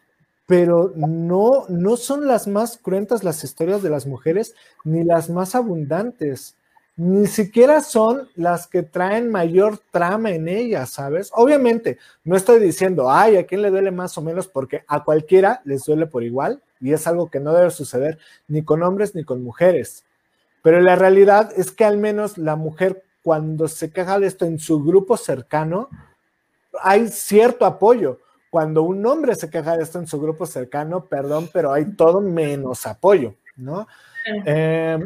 pero 0.47 0.93
no, 0.95 1.65
no 1.67 1.97
son 1.97 2.25
las 2.25 2.47
más 2.47 2.77
cruentas 2.77 3.25
las 3.25 3.43
historias 3.43 3.83
de 3.83 3.89
las 3.89 4.07
mujeres, 4.07 4.55
ni 4.85 5.03
las 5.03 5.29
más 5.29 5.55
abundantes 5.55 6.55
ni 6.95 7.25
siquiera 7.25 7.81
son 7.81 8.29
las 8.35 8.67
que 8.67 8.83
traen 8.83 9.31
mayor 9.31 9.79
trama 9.91 10.31
en 10.31 10.47
ellas, 10.47 10.91
¿sabes? 10.91 11.31
Obviamente, 11.33 11.97
no 12.23 12.35
estoy 12.35 12.59
diciendo, 12.59 13.09
ay, 13.09 13.37
a 13.37 13.45
quién 13.47 13.63
le 13.63 13.71
duele 13.71 13.89
más 13.89 14.17
o 14.17 14.21
menos, 14.21 14.47
porque 14.47 14.83
a 14.87 15.03
cualquiera 15.03 15.61
les 15.65 15.85
duele 15.85 16.05
por 16.05 16.23
igual 16.23 16.61
y 16.79 16.93
es 16.93 17.07
algo 17.07 17.29
que 17.29 17.39
no 17.39 17.53
debe 17.53 17.71
suceder 17.71 18.19
ni 18.47 18.63
con 18.63 18.83
hombres 18.83 19.15
ni 19.15 19.23
con 19.23 19.43
mujeres. 19.43 20.03
Pero 20.61 20.81
la 20.81 20.95
realidad 20.95 21.51
es 21.55 21.71
que 21.71 21.83
al 21.83 21.97
menos 21.97 22.37
la 22.37 22.55
mujer, 22.55 23.03
cuando 23.23 23.67
se 23.67 23.91
queja 23.91 24.19
de 24.19 24.27
esto 24.27 24.45
en 24.45 24.59
su 24.59 24.83
grupo 24.83 25.17
cercano, 25.17 25.89
hay 26.81 27.07
cierto 27.07 27.65
apoyo. 27.65 28.19
Cuando 28.51 28.83
un 28.83 29.03
hombre 29.05 29.33
se 29.33 29.49
queja 29.49 29.75
de 29.77 29.83
esto 29.83 29.97
en 29.97 30.05
su 30.05 30.21
grupo 30.21 30.45
cercano, 30.45 31.05
perdón, 31.05 31.49
pero 31.51 31.73
hay 31.73 31.85
todo 31.95 32.21
menos 32.21 32.85
apoyo, 32.85 33.33
¿no? 33.55 33.87
Eh, 34.45 34.99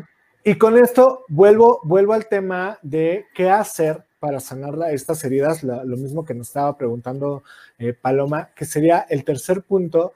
y 0.48 0.58
con 0.58 0.78
esto 0.78 1.26
vuelvo, 1.28 1.82
vuelvo 1.84 2.14
al 2.14 2.30
tema 2.30 2.80
de 2.82 3.26
qué 3.36 3.50
hacer 3.50 4.06
para 4.18 4.40
sanar 4.40 4.76
estas 4.94 5.22
heridas, 5.26 5.62
lo 5.62 5.98
mismo 5.98 6.24
que 6.24 6.34
nos 6.34 6.48
estaba 6.48 6.78
preguntando 6.78 7.44
eh, 7.78 7.92
Paloma, 7.92 8.52
que 8.56 8.64
sería 8.64 9.06
el 9.10 9.26
tercer 9.26 9.64
punto. 9.64 10.14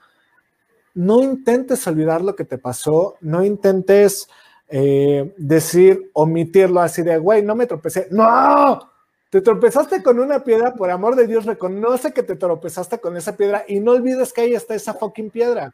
No 0.94 1.22
intentes 1.22 1.86
olvidar 1.86 2.22
lo 2.22 2.34
que 2.34 2.46
te 2.46 2.58
pasó, 2.58 3.18
no 3.20 3.44
intentes 3.44 4.30
eh, 4.70 5.34
decir, 5.36 6.10
omitirlo 6.14 6.80
así 6.80 7.02
de, 7.02 7.18
güey, 7.18 7.44
no 7.44 7.54
me 7.54 7.68
tropecé. 7.68 8.08
No, 8.10 8.90
te 9.30 9.42
tropezaste 9.42 10.02
con 10.02 10.18
una 10.18 10.46
piedra, 10.46 10.76
por 10.76 10.92
amor 10.92 11.18
de 11.18 11.28
Dios, 11.28 11.44
reconoce 11.44 12.14
que 12.14 12.24
te 12.24 12.38
tropezaste 12.38 13.00
con 13.00 13.18
esa 13.18 13.36
piedra 13.36 13.66
y 13.68 13.82
no 13.82 13.92
olvides 13.92 14.32
que 14.32 14.40
ahí 14.40 14.54
está 14.54 14.76
esa 14.76 14.94
fucking 14.94 15.30
piedra 15.30 15.74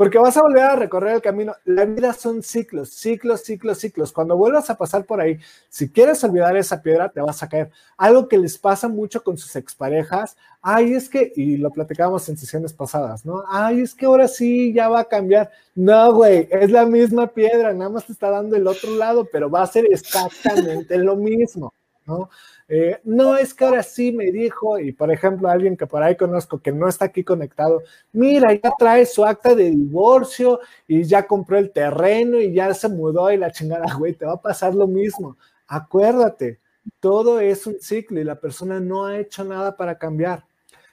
porque 0.00 0.18
vas 0.18 0.34
a 0.38 0.40
volver 0.40 0.62
a 0.62 0.76
recorrer 0.76 1.16
el 1.16 1.20
camino. 1.20 1.54
La 1.66 1.84
vida 1.84 2.14
son 2.14 2.42
ciclos, 2.42 2.88
ciclos, 2.88 3.42
ciclos, 3.42 3.76
ciclos. 3.76 4.12
Cuando 4.12 4.34
vuelvas 4.34 4.70
a 4.70 4.78
pasar 4.78 5.04
por 5.04 5.20
ahí, 5.20 5.38
si 5.68 5.90
quieres 5.90 6.24
olvidar 6.24 6.56
esa 6.56 6.80
piedra, 6.80 7.10
te 7.10 7.20
vas 7.20 7.42
a 7.42 7.50
caer. 7.50 7.70
Algo 7.98 8.26
que 8.26 8.38
les 8.38 8.56
pasa 8.56 8.88
mucho 8.88 9.22
con 9.22 9.36
sus 9.36 9.56
exparejas, 9.56 10.38
ay, 10.62 10.94
es 10.94 11.10
que, 11.10 11.30
y 11.36 11.58
lo 11.58 11.70
platicábamos 11.70 12.26
en 12.30 12.38
sesiones 12.38 12.72
pasadas, 12.72 13.26
¿no? 13.26 13.44
Ay, 13.46 13.82
es 13.82 13.94
que 13.94 14.06
ahora 14.06 14.26
sí 14.26 14.72
ya 14.72 14.88
va 14.88 15.00
a 15.00 15.04
cambiar. 15.04 15.50
No, 15.74 16.14
güey, 16.14 16.48
es 16.50 16.70
la 16.70 16.86
misma 16.86 17.26
piedra, 17.26 17.74
nada 17.74 17.90
más 17.90 18.06
te 18.06 18.12
está 18.12 18.30
dando 18.30 18.56
el 18.56 18.66
otro 18.66 18.96
lado, 18.96 19.28
pero 19.30 19.50
va 19.50 19.64
a 19.64 19.66
ser 19.66 19.84
exactamente 19.90 20.96
lo 20.96 21.14
mismo, 21.14 21.74
¿no? 22.10 22.30
Eh, 22.68 23.00
no 23.04 23.36
es 23.36 23.54
que 23.54 23.64
ahora 23.64 23.82
sí 23.82 24.12
me 24.12 24.30
dijo, 24.30 24.78
y 24.78 24.92
por 24.92 25.10
ejemplo, 25.10 25.48
alguien 25.48 25.76
que 25.76 25.86
por 25.86 26.02
ahí 26.02 26.16
conozco 26.16 26.58
que 26.60 26.72
no 26.72 26.88
está 26.88 27.06
aquí 27.06 27.24
conectado, 27.24 27.82
mira, 28.12 28.52
ya 28.52 28.72
trae 28.78 29.06
su 29.06 29.24
acta 29.24 29.54
de 29.54 29.70
divorcio 29.70 30.60
y 30.86 31.04
ya 31.04 31.26
compró 31.26 31.58
el 31.58 31.70
terreno 31.70 32.38
y 32.40 32.52
ya 32.52 32.72
se 32.74 32.88
mudó 32.88 33.30
y 33.32 33.36
la 33.36 33.50
chingada, 33.50 33.86
güey, 33.98 34.14
te 34.14 34.26
va 34.26 34.34
a 34.34 34.42
pasar 34.42 34.74
lo 34.74 34.86
mismo. 34.86 35.36
Acuérdate, 35.66 36.58
todo 37.00 37.40
es 37.40 37.66
un 37.66 37.80
ciclo 37.80 38.20
y 38.20 38.24
la 38.24 38.36
persona 38.36 38.80
no 38.80 39.06
ha 39.06 39.18
hecho 39.18 39.44
nada 39.44 39.76
para 39.76 39.98
cambiar. 39.98 40.44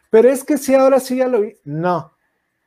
Pero 0.09 0.29
es 0.29 0.43
que 0.43 0.57
si 0.57 0.73
ahora 0.73 0.99
sí 0.99 1.17
ya 1.17 1.27
lo 1.27 1.41
vi, 1.41 1.57
no, 1.63 2.11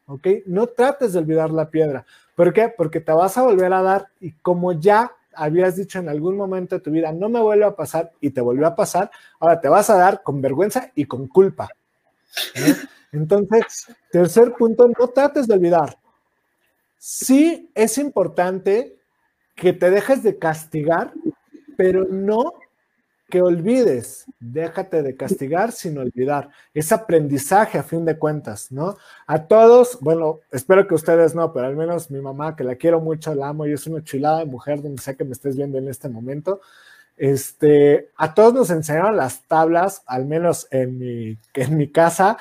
¿ok? 0.07 0.27
No 0.47 0.67
trates 0.67 1.13
de 1.13 1.21
olvidar 1.21 1.51
la 1.51 1.71
piedra. 1.71 2.05
¿Por 2.35 2.53
qué? 2.53 2.69
Porque 2.69 3.01
te 3.01 3.13
vas 3.13 3.37
a 3.39 3.43
volver 3.43 3.73
a 3.73 3.83
dar 3.83 4.09
y 4.21 4.33
como 4.33 4.73
ya 4.73 5.13
habías 5.35 5.77
dicho 5.77 5.99
en 5.99 6.09
algún 6.09 6.37
momento 6.37 6.77
de 6.77 6.81
tu 6.81 6.91
vida, 6.91 7.13
no 7.13 7.29
me 7.29 7.41
vuelve 7.41 7.65
a 7.65 7.77
pasar 7.77 8.13
y 8.21 8.31
te 8.31 8.41
volvió 8.41 8.67
a 8.67 8.75
pasar, 8.75 9.11
ahora 9.39 9.61
te 9.61 9.69
vas 9.69 9.91
a 9.91 9.97
dar 9.97 10.23
con 10.23 10.41
vergüenza 10.41 10.91
y 10.95 11.05
con 11.05 11.29
culpa. 11.29 11.69
Entonces, 13.13 13.87
tercer 14.11 14.53
punto, 14.53 14.89
no 14.89 15.09
trates 15.09 15.47
de 15.47 15.55
olvidar. 15.55 15.99
Sí 16.99 17.71
es 17.75 17.99
importante 17.99 18.97
que 19.55 19.73
te 19.73 19.91
dejes 19.91 20.23
de 20.23 20.39
castigar, 20.39 21.13
pero 21.77 22.05
no 22.05 22.53
que 23.31 23.41
olvides, 23.41 24.27
déjate 24.39 25.03
de 25.03 25.17
castigar 25.17 25.73
sin 25.73 25.97
olvidar. 25.97 26.51
Es 26.75 26.93
aprendizaje 26.93 27.79
a 27.79 27.83
fin 27.83 28.05
de 28.05 28.19
cuentas, 28.19 28.71
¿no? 28.71 28.99
A 29.27 29.47
todos, 29.47 29.99
bueno, 30.01 30.41
espero 30.51 30.87
que 30.87 30.95
ustedes 30.95 31.35
no, 31.35 31.53
pero 31.53 31.67
al 31.67 31.77
menos 31.77 32.11
mi 32.11 32.21
mamá, 32.21 32.57
que 32.57 32.65
la 32.65 32.75
quiero 32.75 33.01
mucho, 33.01 33.35
la 33.35 33.49
amo 33.49 33.67
y 33.67 33.73
es 33.73 33.87
una 33.87 34.05
chulada 34.05 34.41
de 34.41 34.45
mujer 34.45 34.83
donde 34.83 35.01
sé 35.01 35.17
que 35.17 35.25
me 35.25 35.33
estés 35.33 35.57
viendo 35.57 35.79
en 35.79 35.89
este 35.89 36.11
momento. 36.11 36.61
Este, 37.17 38.11
a 38.17 38.35
todos 38.35 38.53
nos 38.53 38.71
enseñaron 38.71 39.17
las 39.17 39.43
tablas, 39.47 40.03
al 40.07 40.27
menos 40.27 40.67
en 40.71 40.99
mi, 40.99 41.39
en 41.55 41.77
mi 41.77 41.89
casa, 41.89 42.37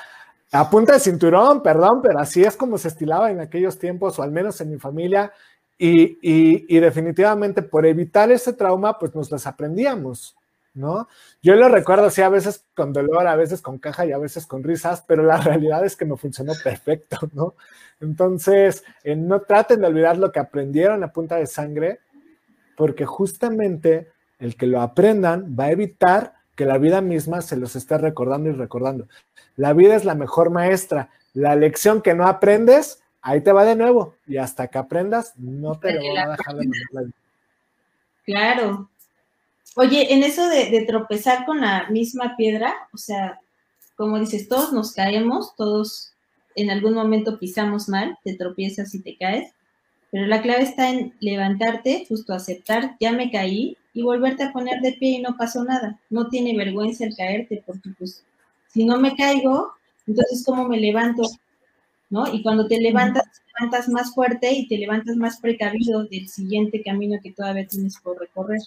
a 0.52 0.68
punta 0.68 0.94
de 0.94 1.00
cinturón, 1.00 1.62
perdón, 1.62 2.02
pero 2.02 2.18
así 2.18 2.42
es 2.42 2.56
como 2.56 2.76
se 2.76 2.88
estilaba 2.88 3.30
en 3.30 3.40
aquellos 3.40 3.78
tiempos, 3.78 4.18
o 4.18 4.22
al 4.22 4.32
menos 4.32 4.60
en 4.60 4.70
mi 4.70 4.78
familia, 4.78 5.32
y, 5.78 6.18
y 6.22 6.78
definitivamente 6.80 7.62
por 7.62 7.86
evitar 7.86 8.30
ese 8.30 8.52
trauma, 8.52 8.98
pues 8.98 9.14
nos 9.14 9.30
las 9.30 9.46
aprendíamos, 9.46 10.36
¿no? 10.74 11.08
Yo 11.42 11.54
lo 11.56 11.68
recuerdo 11.68 12.06
así 12.06 12.22
a 12.22 12.28
veces 12.28 12.64
con 12.74 12.92
dolor, 12.92 13.26
a 13.26 13.36
veces 13.36 13.60
con 13.60 13.78
caja 13.78 14.06
y 14.06 14.12
a 14.12 14.18
veces 14.18 14.46
con 14.46 14.62
risas, 14.62 15.02
pero 15.06 15.22
la 15.22 15.36
realidad 15.42 15.84
es 15.84 15.96
que 15.96 16.04
me 16.04 16.16
funcionó 16.16 16.52
perfecto, 16.62 17.18
¿no? 17.32 17.54
Entonces, 18.00 18.84
eh, 19.04 19.16
no 19.16 19.40
traten 19.40 19.80
de 19.80 19.86
olvidar 19.86 20.16
lo 20.16 20.32
que 20.32 20.40
aprendieron 20.40 21.02
a 21.04 21.12
punta 21.12 21.36
de 21.36 21.46
sangre, 21.46 22.00
porque 22.76 23.04
justamente 23.04 24.08
el 24.38 24.56
que 24.56 24.66
lo 24.66 24.80
aprendan 24.80 25.56
va 25.58 25.64
a 25.64 25.72
evitar 25.72 26.34
que 26.56 26.64
la 26.64 26.78
vida 26.78 27.00
misma 27.00 27.40
se 27.40 27.56
los 27.56 27.76
esté 27.76 27.96
recordando 27.98 28.50
y 28.50 28.52
recordando. 28.52 29.08
La 29.56 29.72
vida 29.72 29.96
es 29.96 30.04
la 30.04 30.14
mejor 30.14 30.50
maestra. 30.50 31.10
La 31.32 31.56
lección 31.56 32.02
que 32.02 32.14
no 32.14 32.26
aprendes, 32.26 33.02
ahí 33.22 33.40
te 33.40 33.52
va 33.52 33.64
de 33.64 33.76
nuevo. 33.76 34.14
Y 34.26 34.36
hasta 34.36 34.68
que 34.68 34.78
aprendas, 34.78 35.34
no 35.38 35.78
te 35.78 35.94
lo 35.94 36.14
va 36.14 36.22
a 36.22 36.36
dejar 36.36 36.56
de 36.56 36.68
Claro, 38.24 38.89
Oye, 39.76 40.12
en 40.12 40.22
eso 40.22 40.48
de, 40.48 40.84
tropezar 40.86 41.46
con 41.46 41.60
la 41.60 41.88
misma 41.90 42.36
piedra, 42.36 42.74
o 42.92 42.98
sea, 42.98 43.40
como 43.96 44.18
dices, 44.18 44.48
todos 44.48 44.72
nos 44.72 44.92
caemos, 44.92 45.54
todos 45.56 46.12
en 46.56 46.70
algún 46.70 46.94
momento 46.94 47.38
pisamos 47.38 47.88
mal, 47.88 48.18
te 48.24 48.34
tropiezas 48.34 48.94
y 48.94 49.02
te 49.02 49.16
caes, 49.16 49.52
pero 50.10 50.26
la 50.26 50.42
clave 50.42 50.62
está 50.62 50.90
en 50.90 51.14
levantarte, 51.20 52.04
justo 52.08 52.34
aceptar, 52.34 52.96
ya 53.00 53.12
me 53.12 53.30
caí 53.30 53.76
y 53.94 54.02
volverte 54.02 54.42
a 54.42 54.52
poner 54.52 54.80
de 54.80 54.92
pie 54.92 55.10
y 55.10 55.22
no 55.22 55.36
pasó 55.36 55.62
nada. 55.64 56.00
No 56.10 56.28
tiene 56.28 56.56
vergüenza 56.56 57.04
el 57.04 57.16
caerte, 57.16 57.62
porque 57.64 57.90
pues 57.96 58.24
si 58.68 58.84
no 58.84 58.98
me 58.98 59.14
caigo, 59.14 59.72
entonces 60.06 60.44
¿cómo 60.44 60.66
me 60.68 60.78
levanto? 60.78 61.22
¿no? 62.10 62.32
Y 62.32 62.42
cuando 62.42 62.66
te 62.66 62.78
levantas, 62.78 63.24
te 63.24 63.52
levantas 63.58 63.88
más 63.88 64.12
fuerte 64.12 64.52
y 64.52 64.66
te 64.66 64.76
levantas 64.76 65.16
más 65.16 65.40
precavido 65.40 66.04
del 66.04 66.28
siguiente 66.28 66.82
camino 66.82 67.18
que 67.22 67.32
todavía 67.32 67.66
tienes 67.66 67.98
por 68.00 68.18
recorrer, 68.18 68.60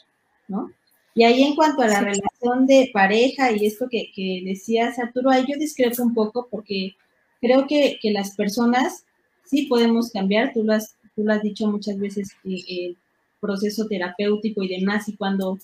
¿no? 0.47 0.71
Y 1.15 1.23
ahí 1.23 1.43
en 1.43 1.55
cuanto 1.55 1.81
a 1.83 1.87
la 1.87 1.99
relación 1.99 2.65
de 2.65 2.89
pareja 2.91 3.51
y 3.51 3.65
esto 3.65 3.87
que, 3.89 4.11
que, 4.15 4.41
decías, 4.45 4.97
Arturo, 4.97 5.29
ahí 5.29 5.45
yo 5.47 5.57
discrepo 5.57 6.01
un 6.01 6.13
poco 6.13 6.47
porque 6.49 6.95
creo 7.39 7.67
que, 7.67 7.99
que, 8.01 8.11
las 8.11 8.35
personas 8.35 9.05
sí 9.45 9.67
podemos 9.67 10.11
cambiar, 10.11 10.53
tú 10.53 10.63
lo 10.63 10.73
has, 10.73 10.95
tú 11.15 11.23
lo 11.23 11.33
has 11.33 11.43
dicho 11.43 11.67
muchas 11.67 11.99
veces, 11.99 12.31
que 12.43 12.55
el 12.67 12.97
proceso 13.39 13.87
terapéutico 13.87 14.63
y 14.63 14.69
demás, 14.69 15.07
y 15.07 15.15
cuando 15.15 15.59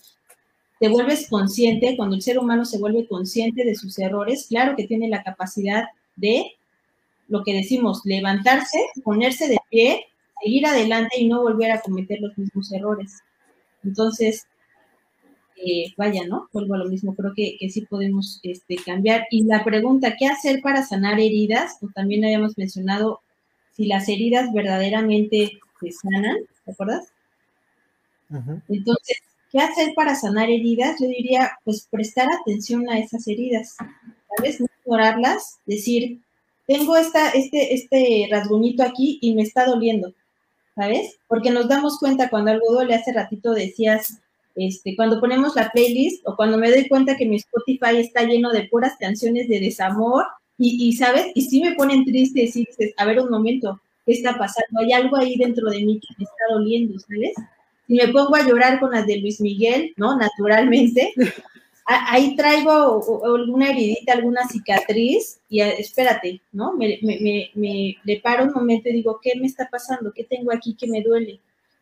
te 0.80 0.88
vuelves 0.88 1.28
consciente, 1.30 1.95
cuando 1.97 2.16
el 2.16 2.22
ser 2.22 2.38
humano 2.38 2.64
se 2.64 2.78
vuelve 2.78 3.08
consciente 3.08 3.66
de 3.66 3.76
sus 3.76 3.97
errores, 3.97 4.47
claro 4.50 4.76
que 4.76 4.88
tiene 4.88 5.10
la 5.10 5.24
capacidad 5.24 5.86
de, 6.16 6.60
lo 7.30 7.43
que 7.43 7.54
decimos, 7.54 8.02
levantarse, 8.04 8.80
ponerse 9.04 9.47
de 9.47 9.58
pie, 9.70 10.06
seguir 10.41 10.66
adelante 10.66 11.20
y 11.20 11.28
no 11.28 11.41
volver 11.41 11.72
a 11.72 11.82
cometer 11.82 12.20
los 12.20 12.38
mismos 12.38 12.72
errores. 12.72 13.20
Entonces, 13.84 14.47
eh, 15.66 15.93
vaya, 15.97 16.26
¿no? 16.26 16.47
Vuelvo 16.53 16.76
a 16.76 16.78
lo 16.78 16.86
mismo, 16.89 17.16
creo 17.16 17.34
que, 17.36 17.57
sí 17.70 17.82
podemos 17.82 18.39
este, 18.43 18.78
cambiar. 18.78 19.28
Y 19.30 19.43
la 19.43 19.64
pregunta, 19.64 20.16
¿qué 20.18 20.28
hacer 20.28 20.62
para 20.62 20.84
sanar 20.84 21.20
heridas? 21.20 21.78
O 21.82 21.88
también 21.93 22.24
habíamos 22.24 22.57
mencionado 22.57 23.22
si 23.76 23.86
las 23.86 24.07
heridas 24.07 24.53
verdaderamente 24.53 25.60
se 25.80 25.91
sanan, 25.91 26.38
¿te 26.66 26.72
acuerdas? 26.72 27.12
Entonces, 28.68 29.18
¿qué 29.51 29.60
hacer 29.60 29.93
para 29.95 30.16
sanar 30.16 30.49
heridas? 30.49 30.97
Yo 30.99 31.07
diría, 31.07 31.51
pues 31.64 31.88
prestar 31.89 32.28
atención 32.41 32.89
a 32.89 32.99
esas 32.99 33.28
heridas, 33.28 33.76
¿sabes? 34.36 34.60
No 34.60 34.68
ignorarlas, 34.86 35.60
decir, 35.66 36.22
tengo 36.68 36.95
esta, 36.95 37.30
este, 37.32 37.74
este 37.74 38.28
rasguñito 38.32 38.84
aquí 38.84 39.18
y 39.22 39.34
me 39.34 39.41
está 39.41 39.66
doliendo, 39.66 40.14
¿sabes? 40.76 41.18
Porque 41.28 41.51
nos 41.51 41.68
damos 41.68 41.97
cuenta 41.99 42.30
cuando 42.30 42.51
algo 42.51 42.72
duele, 42.72 42.95
hace 42.95 43.12
ratito 43.12 43.53
decías, 43.53 44.20
este, 44.60 44.93
cuando 44.97 45.22
ponemos 45.22 45.55
la 45.55 45.72
playlist 45.72 46.28
o 46.28 46.36
cuando 46.36 46.57
me 46.57 46.70
doy 46.70 46.86
cuenta 46.89 47.16
que 47.16 47.26
mi 47.26 47.38
Spotify 47.38 47.97
está 47.97 48.24
lleno 48.24 48.51
de 48.51 48.64
puras 48.64 48.97
canciones 48.99 49.47
de 49.47 49.62
desamor 49.62 50.26
y, 50.57 50.91
¿sabes? 50.97 51.28
Y 51.36 51.43
sí 51.43 51.62
me 51.62 51.76
ponen 51.76 52.03
triste 52.03 52.41
y 52.41 52.45
dices, 52.47 52.93
a 52.97 53.05
ver 53.05 53.22
un 53.22 53.30
momento, 53.30 53.80
¿qué 54.05 54.12
está 54.12 54.38
pasando? 54.38 54.82
Hay 54.82 54.91
algo 54.91 55.16
ahí 55.16 55.38
dentro 55.38 55.70
de 55.70 55.78
mí 55.86 56.01
que 56.01 56.14
me 56.18 56.26
está 56.26 56.53
doliendo, 56.53 56.99
¿sabes? 56.99 57.34
Y 57.88 57.95
me 57.95 58.10
pongo 58.10 58.36
a 58.36 58.45
llorar 58.45 58.82
con 58.82 58.91
las 58.91 59.07
de 59.07 59.20
Luis 59.20 59.39
Miguel, 59.39 59.93
¿no? 59.95 60.18
Naturalmente. 60.18 61.14
Ahí 61.86 62.36
traigo 62.36 63.24
alguna 63.24 63.72
heridita, 63.72 64.14
alguna 64.14 64.47
cicatriz 64.47 65.39
y 65.49 65.62
espérate, 65.62 66.39
¿no? 66.51 66.74
Me, 66.74 66.99
me, 67.01 67.49
me, 67.55 67.97
le 68.03 68.20
paro 68.20 68.43
un 68.43 68.53
momento 68.53 68.89
y 68.89 68.93
digo, 68.93 69.20
¿qué 69.24 69.32
me 69.39 69.47
está 69.47 69.70
pasando? 69.72 70.12
¿Qué 70.14 70.24
tengo 70.26 70.51
aquí 70.53 70.76
que 70.76 70.86
me 70.86 71.01
duele? 71.01 71.39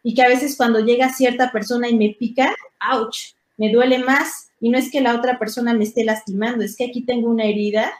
y 0.07 0.13
que 0.13 0.23
a 0.23 0.29
veces 0.29 0.55
cuando 0.55 0.79
llega 0.79 1.11
cierta 1.11 1.51
persona 1.51 1.89
y 1.89 1.97
me 1.97 2.15
pica, 2.17 2.55
ouch, 2.79 3.33
me 3.57 3.71
duele 3.71 3.99
más. 3.99 4.49
Y 4.59 4.69
no 4.69 4.77
es 4.77 4.91
que 4.91 5.01
la 5.01 5.15
otra 5.15 5.37
persona 5.37 5.73
me 5.73 5.83
esté 5.83 6.03
lastimando, 6.03 6.63
es 6.63 6.75
que 6.75 6.85
aquí 6.85 7.01
tengo 7.03 7.29
una 7.29 7.45
herida, 7.45 7.91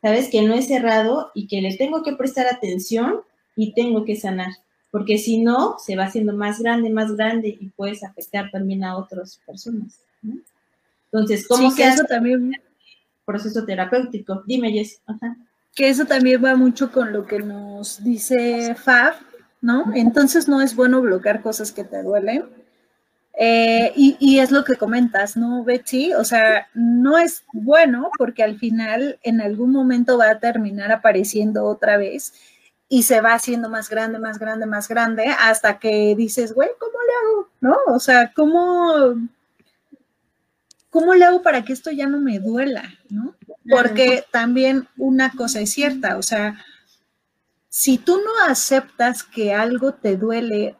¿sabes? 0.00 0.28
Que 0.28 0.42
no 0.42 0.54
he 0.54 0.62
cerrado 0.62 1.30
y 1.34 1.48
que 1.48 1.60
le 1.60 1.76
tengo 1.76 2.02
que 2.02 2.14
prestar 2.14 2.46
atención 2.46 3.22
y 3.56 3.72
tengo 3.72 4.04
que 4.04 4.16
sanar. 4.16 4.52
Porque 4.90 5.18
si 5.18 5.38
no, 5.38 5.76
se 5.78 5.96
va 5.96 6.04
haciendo 6.04 6.32
más 6.34 6.60
grande, 6.60 6.90
más 6.90 7.16
grande 7.16 7.48
y 7.60 7.70
puedes 7.70 8.04
afectar 8.04 8.50
también 8.52 8.84
a 8.84 8.96
otras 8.96 9.40
personas. 9.44 9.98
Entonces, 11.06 11.48
¿cómo 11.48 11.70
se 11.72 11.84
hace 11.84 12.04
también 12.04 12.52
proceso 13.24 13.64
terapéutico? 13.64 14.44
Dime, 14.46 14.70
Jess. 14.70 15.00
Que 15.74 15.88
eso 15.88 16.04
también 16.04 16.44
va 16.44 16.54
mucho 16.54 16.92
con 16.92 17.12
lo 17.12 17.26
que 17.26 17.40
nos 17.40 18.04
dice 18.04 18.76
Fab, 18.76 19.14
¿no? 19.60 19.92
Entonces 19.94 20.46
no 20.46 20.60
es 20.60 20.76
bueno 20.76 21.00
bloquear 21.00 21.42
cosas 21.42 21.72
que 21.72 21.82
te 21.82 22.02
duelen. 22.02 22.44
Eh, 23.36 23.92
y, 23.96 24.38
es 24.38 24.52
lo 24.52 24.64
que 24.64 24.76
comentas, 24.76 25.36
¿no, 25.36 25.64
Betsy? 25.64 26.14
O 26.14 26.24
sea, 26.24 26.68
no 26.72 27.18
es 27.18 27.44
bueno 27.52 28.10
porque 28.16 28.44
al 28.44 28.58
final 28.58 29.18
en 29.22 29.40
algún 29.40 29.72
momento 29.72 30.18
va 30.18 30.30
a 30.30 30.38
terminar 30.38 30.92
apareciendo 30.92 31.64
otra 31.64 31.96
vez 31.96 32.32
y 32.88 33.02
se 33.02 33.20
va 33.20 33.34
haciendo 33.34 33.68
más 33.68 33.88
grande, 33.88 34.20
más 34.20 34.38
grande, 34.38 34.66
más 34.66 34.88
grande, 34.88 35.26
hasta 35.26 35.80
que 35.80 36.14
dices, 36.16 36.52
güey, 36.52 36.68
¿cómo 36.78 36.92
le 36.92 37.12
hago? 37.22 37.48
¿No? 37.60 37.94
O 37.94 37.98
sea, 37.98 38.32
¿cómo, 38.32 39.16
¿cómo 40.90 41.14
le 41.14 41.24
hago 41.24 41.42
para 41.42 41.64
que 41.64 41.72
esto 41.72 41.90
ya 41.90 42.06
no 42.06 42.20
me 42.20 42.38
duela? 42.38 42.84
¿No? 43.08 43.34
Porque 43.68 44.24
también 44.30 44.86
una 44.96 45.32
cosa 45.32 45.60
es 45.60 45.72
cierta, 45.72 46.18
o 46.18 46.22
sea, 46.22 46.62
si 47.68 47.98
tú 47.98 48.18
no 48.18 48.48
aceptas 48.48 49.24
que 49.24 49.52
algo 49.52 49.94
te 49.94 50.16
duele, 50.16 50.76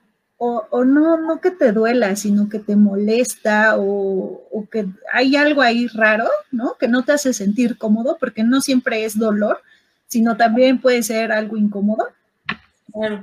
o, 0.70 0.84
no, 0.84 1.16
no 1.16 1.40
que 1.40 1.50
te 1.50 1.72
duela, 1.72 2.16
sino 2.16 2.48
que 2.48 2.58
te 2.58 2.76
molesta 2.76 3.74
o, 3.78 4.42
que 4.70 4.86
hay 5.12 5.36
algo 5.36 5.62
ahí 5.62 5.86
raro, 5.88 6.28
¿no? 6.50 6.76
Que 6.78 6.88
no 6.88 7.04
te 7.04 7.12
hace 7.12 7.32
sentir 7.32 7.78
cómodo, 7.78 8.16
porque 8.18 8.42
no 8.42 8.60
siempre 8.60 9.04
es 9.04 9.18
dolor, 9.18 9.60
sino 10.06 10.36
también 10.36 10.80
puede 10.80 11.02
ser 11.02 11.32
algo 11.32 11.56
incómodo. 11.56 12.08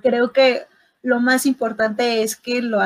Creo 0.02 0.32
que 0.32 0.64
lo 1.04 1.20
más 1.20 1.46
importante 1.46 2.24
es 2.24 2.36
que 2.36 2.62
lo, 2.62 2.80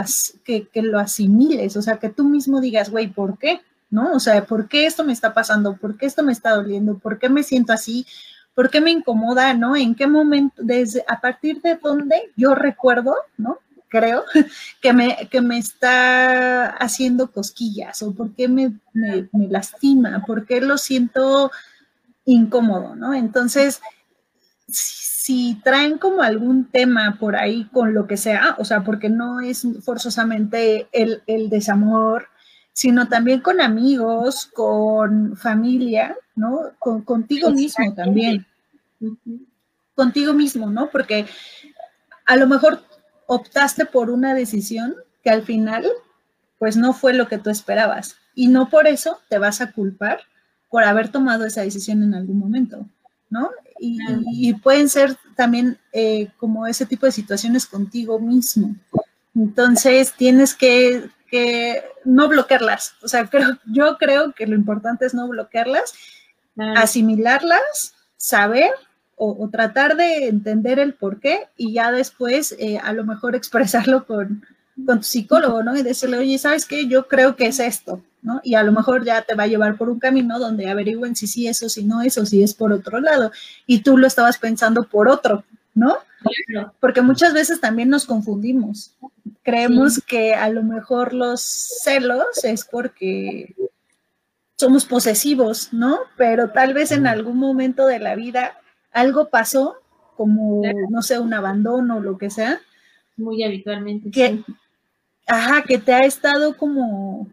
que, 0.44 0.68
que 0.68 0.82
lo 0.82 1.00
asimiles, 1.00 1.76
o 1.78 1.82
sea, 1.82 1.98
que 1.98 2.10
tú 2.10 2.24
mismo 2.24 2.62
digas, 2.62 2.90
güey, 2.90 3.08
¿por 3.08 3.38
qué? 3.38 3.62
¿No? 3.90 4.14
O 4.14 4.20
sea, 4.20 4.46
¿por 4.46 4.68
qué 4.68 4.86
esto 4.86 5.04
me 5.04 5.14
está 5.14 5.34
pasando? 5.34 5.78
¿Por 5.78 5.98
qué 5.98 6.06
esto 6.06 6.24
me 6.24 6.32
está 6.32 6.52
doliendo? 6.52 6.98
¿Por 6.98 7.20
qué 7.20 7.30
me 7.30 7.44
siento 7.44 7.74
así? 7.74 8.06
¿Por 8.54 8.70
qué 8.70 8.82
me 8.82 8.92
incomoda, 8.92 9.54
no? 9.54 9.76
¿En 9.76 9.96
qué 9.96 10.08
momento, 10.08 10.62
desde, 10.64 11.04
a 11.08 11.20
partir 11.20 11.62
de 11.62 11.76
dónde 11.76 12.32
yo 12.36 12.56
recuerdo, 12.56 13.16
no? 13.38 13.60
Creo 13.96 14.26
que 14.82 14.92
me, 14.92 15.30
que 15.32 15.40
me 15.40 15.58
está 15.58 16.68
haciendo 16.68 17.32
cosquillas 17.32 18.04
o 18.04 18.14
por 18.14 18.36
qué 18.36 18.50
me, 18.50 18.74
me, 18.92 19.30
lastima, 19.50 20.22
por 20.28 20.46
qué 20.46 20.60
lo 20.60 20.78
siento 20.78 21.50
incómodo, 22.26 22.94
¿no? 22.94 23.14
Entonces, 23.14 23.80
si 24.68 25.62
traen 25.64 25.98
como 25.98 26.24
algún 26.24 26.66
tema 26.66 27.16
por 27.18 27.38
ahí 27.38 27.70
con 27.72 27.94
lo 27.94 28.06
que 28.06 28.18
sea, 28.18 28.58
o 28.60 28.66
sea, 28.66 28.84
porque 28.84 29.08
no 29.08 29.40
es 29.40 29.66
forzosamente 29.82 30.90
el, 30.92 31.24
el 31.26 31.50
desamor, 31.50 32.28
sino 32.74 33.08
también 33.08 33.40
con 33.40 33.62
amigos, 33.62 34.48
con 34.48 35.38
familia, 35.38 36.18
¿no? 36.36 36.72
Con, 36.80 37.04
contigo 37.04 37.50
mismo 37.50 37.94
también. 37.94 38.46
Contigo 39.96 40.34
mismo, 40.34 40.70
¿no? 40.70 40.90
Porque 40.90 41.26
a 42.26 42.36
lo 42.36 42.48
mejor 42.48 42.84
optaste 43.28 43.86
por 43.86 44.10
una 44.10 44.34
decisión 44.34 44.96
que 45.24 45.30
al 45.30 45.44
final, 45.44 45.86
pues 46.60 46.78
no 46.78 46.94
fue 46.94 47.14
lo 47.14 47.28
que 47.28 47.38
tú 47.38 47.50
esperabas. 47.50 48.18
Y 48.36 48.48
no 48.48 48.70
por 48.70 48.88
eso 48.88 49.20
te 49.30 49.38
vas 49.38 49.62
a 49.62 49.72
culpar 49.72 50.22
por 50.70 50.84
haber 50.84 51.10
tomado 51.10 51.46
esa 51.46 51.62
decisión 51.62 52.04
en 52.04 52.14
algún 52.14 52.40
momento, 52.40 52.86
¿no? 53.30 53.50
Y, 53.80 54.54
pueden 54.56 54.90
ser 54.90 55.18
también 55.36 55.78
eh, 55.92 56.30
como 56.38 56.66
ese 56.66 56.86
tipo 56.86 57.06
de 57.06 57.12
situaciones 57.12 57.66
contigo 57.66 58.20
mismo. 58.20 58.76
Entonces 59.34 60.14
tienes 60.14 60.56
que 60.56 61.10
que 61.30 61.84
no 62.04 62.28
bloquearlas. 62.28 62.96
O 63.02 63.08
sea, 63.08 63.28
creo, 63.28 63.58
yo 63.66 63.98
creo 63.98 64.34
que 64.34 64.48
lo 64.48 64.56
importante 64.56 65.06
es 65.06 65.14
no 65.14 65.28
bloquearlas, 65.28 65.94
asimilarlas, 66.76 67.94
saber 68.18 68.72
o, 69.18 69.50
tratar 69.50 69.96
de 69.96 70.28
entender 70.28 70.80
el 70.80 70.94
por 70.94 71.20
qué 71.20 71.48
y 71.56 71.74
ya 71.74 71.92
después 71.92 72.56
eh, 72.60 72.78
a 72.78 72.92
lo 72.94 73.06
mejor 73.06 73.36
expresarlo 73.36 74.06
con, 74.06 74.46
con, 74.86 75.00
tu 75.00 75.04
psicólogo, 75.04 75.64
¿no? 75.64 75.76
Y 75.78 75.84
decirle, 75.84 76.18
oye, 76.18 76.38
¿sabes 76.38 76.66
qué? 76.66 76.88
Yo 76.88 77.08
creo 77.08 77.36
que 77.36 77.48
es 77.48 77.60
esto, 77.60 78.02
¿no? 78.22 78.42
Y 78.44 78.56
a 78.56 78.64
lo 78.64 78.74
mejor 78.74 79.06
ya 79.06 79.22
te 79.22 79.36
va 79.36 79.44
a 79.44 79.48
llevar 79.48 79.78
por 79.78 79.90
un 79.90 80.00
camino 80.00 80.38
donde 80.38 80.70
averigüen 80.70 81.16
si 81.16 81.28
sí 81.28 81.48
eso, 81.48 81.70
si 81.70 81.84
no 81.84 82.02
eso, 82.02 82.26
si 82.26 82.44
es 82.44 82.54
por 82.54 82.74
otro 82.74 83.00
lado. 83.00 83.32
Y 83.66 83.80
tú 83.80 83.98
lo 83.98 84.06
estabas 84.06 84.38
pensando 84.38 84.84
por 84.84 85.08
otro, 85.08 85.46
¿no? 85.74 85.98
Porque 86.80 87.02
muchas 87.02 87.34
veces 87.34 87.62
también 87.62 87.90
nos 87.90 88.06
confundimos. 88.06 88.96
Creemos 89.44 90.02
que 90.06 90.34
a 90.34 90.50
lo 90.50 90.64
mejor 90.64 91.14
los 91.14 91.42
celos 91.42 92.44
es 92.44 92.66
porque 92.66 93.56
somos 94.58 94.86
posesivos, 94.86 95.72
¿no? 95.72 96.00
Pero 96.18 96.50
tal 96.50 96.74
vez 96.74 96.92
en 96.92 97.08
algún 97.08 97.38
momento 97.38 97.86
de 97.86 98.00
la 98.00 98.16
vida 98.16 98.58
algo 98.96 99.30
pasó, 99.30 99.76
como, 100.18 100.64
no 100.90 101.02
sé, 101.04 101.20
un 101.20 101.34
abandono 101.34 101.98
o 101.98 102.02
lo 102.02 102.18
que 102.18 102.30
sea. 102.32 102.60
Muy 103.18 103.44
habitualmente. 103.44 104.10
Que, 104.10 104.44
Ajá, 105.28 105.64
que 105.64 105.78
te 105.78 105.94
ha 105.94 106.02
estado 106.02 106.58
como 106.58 107.28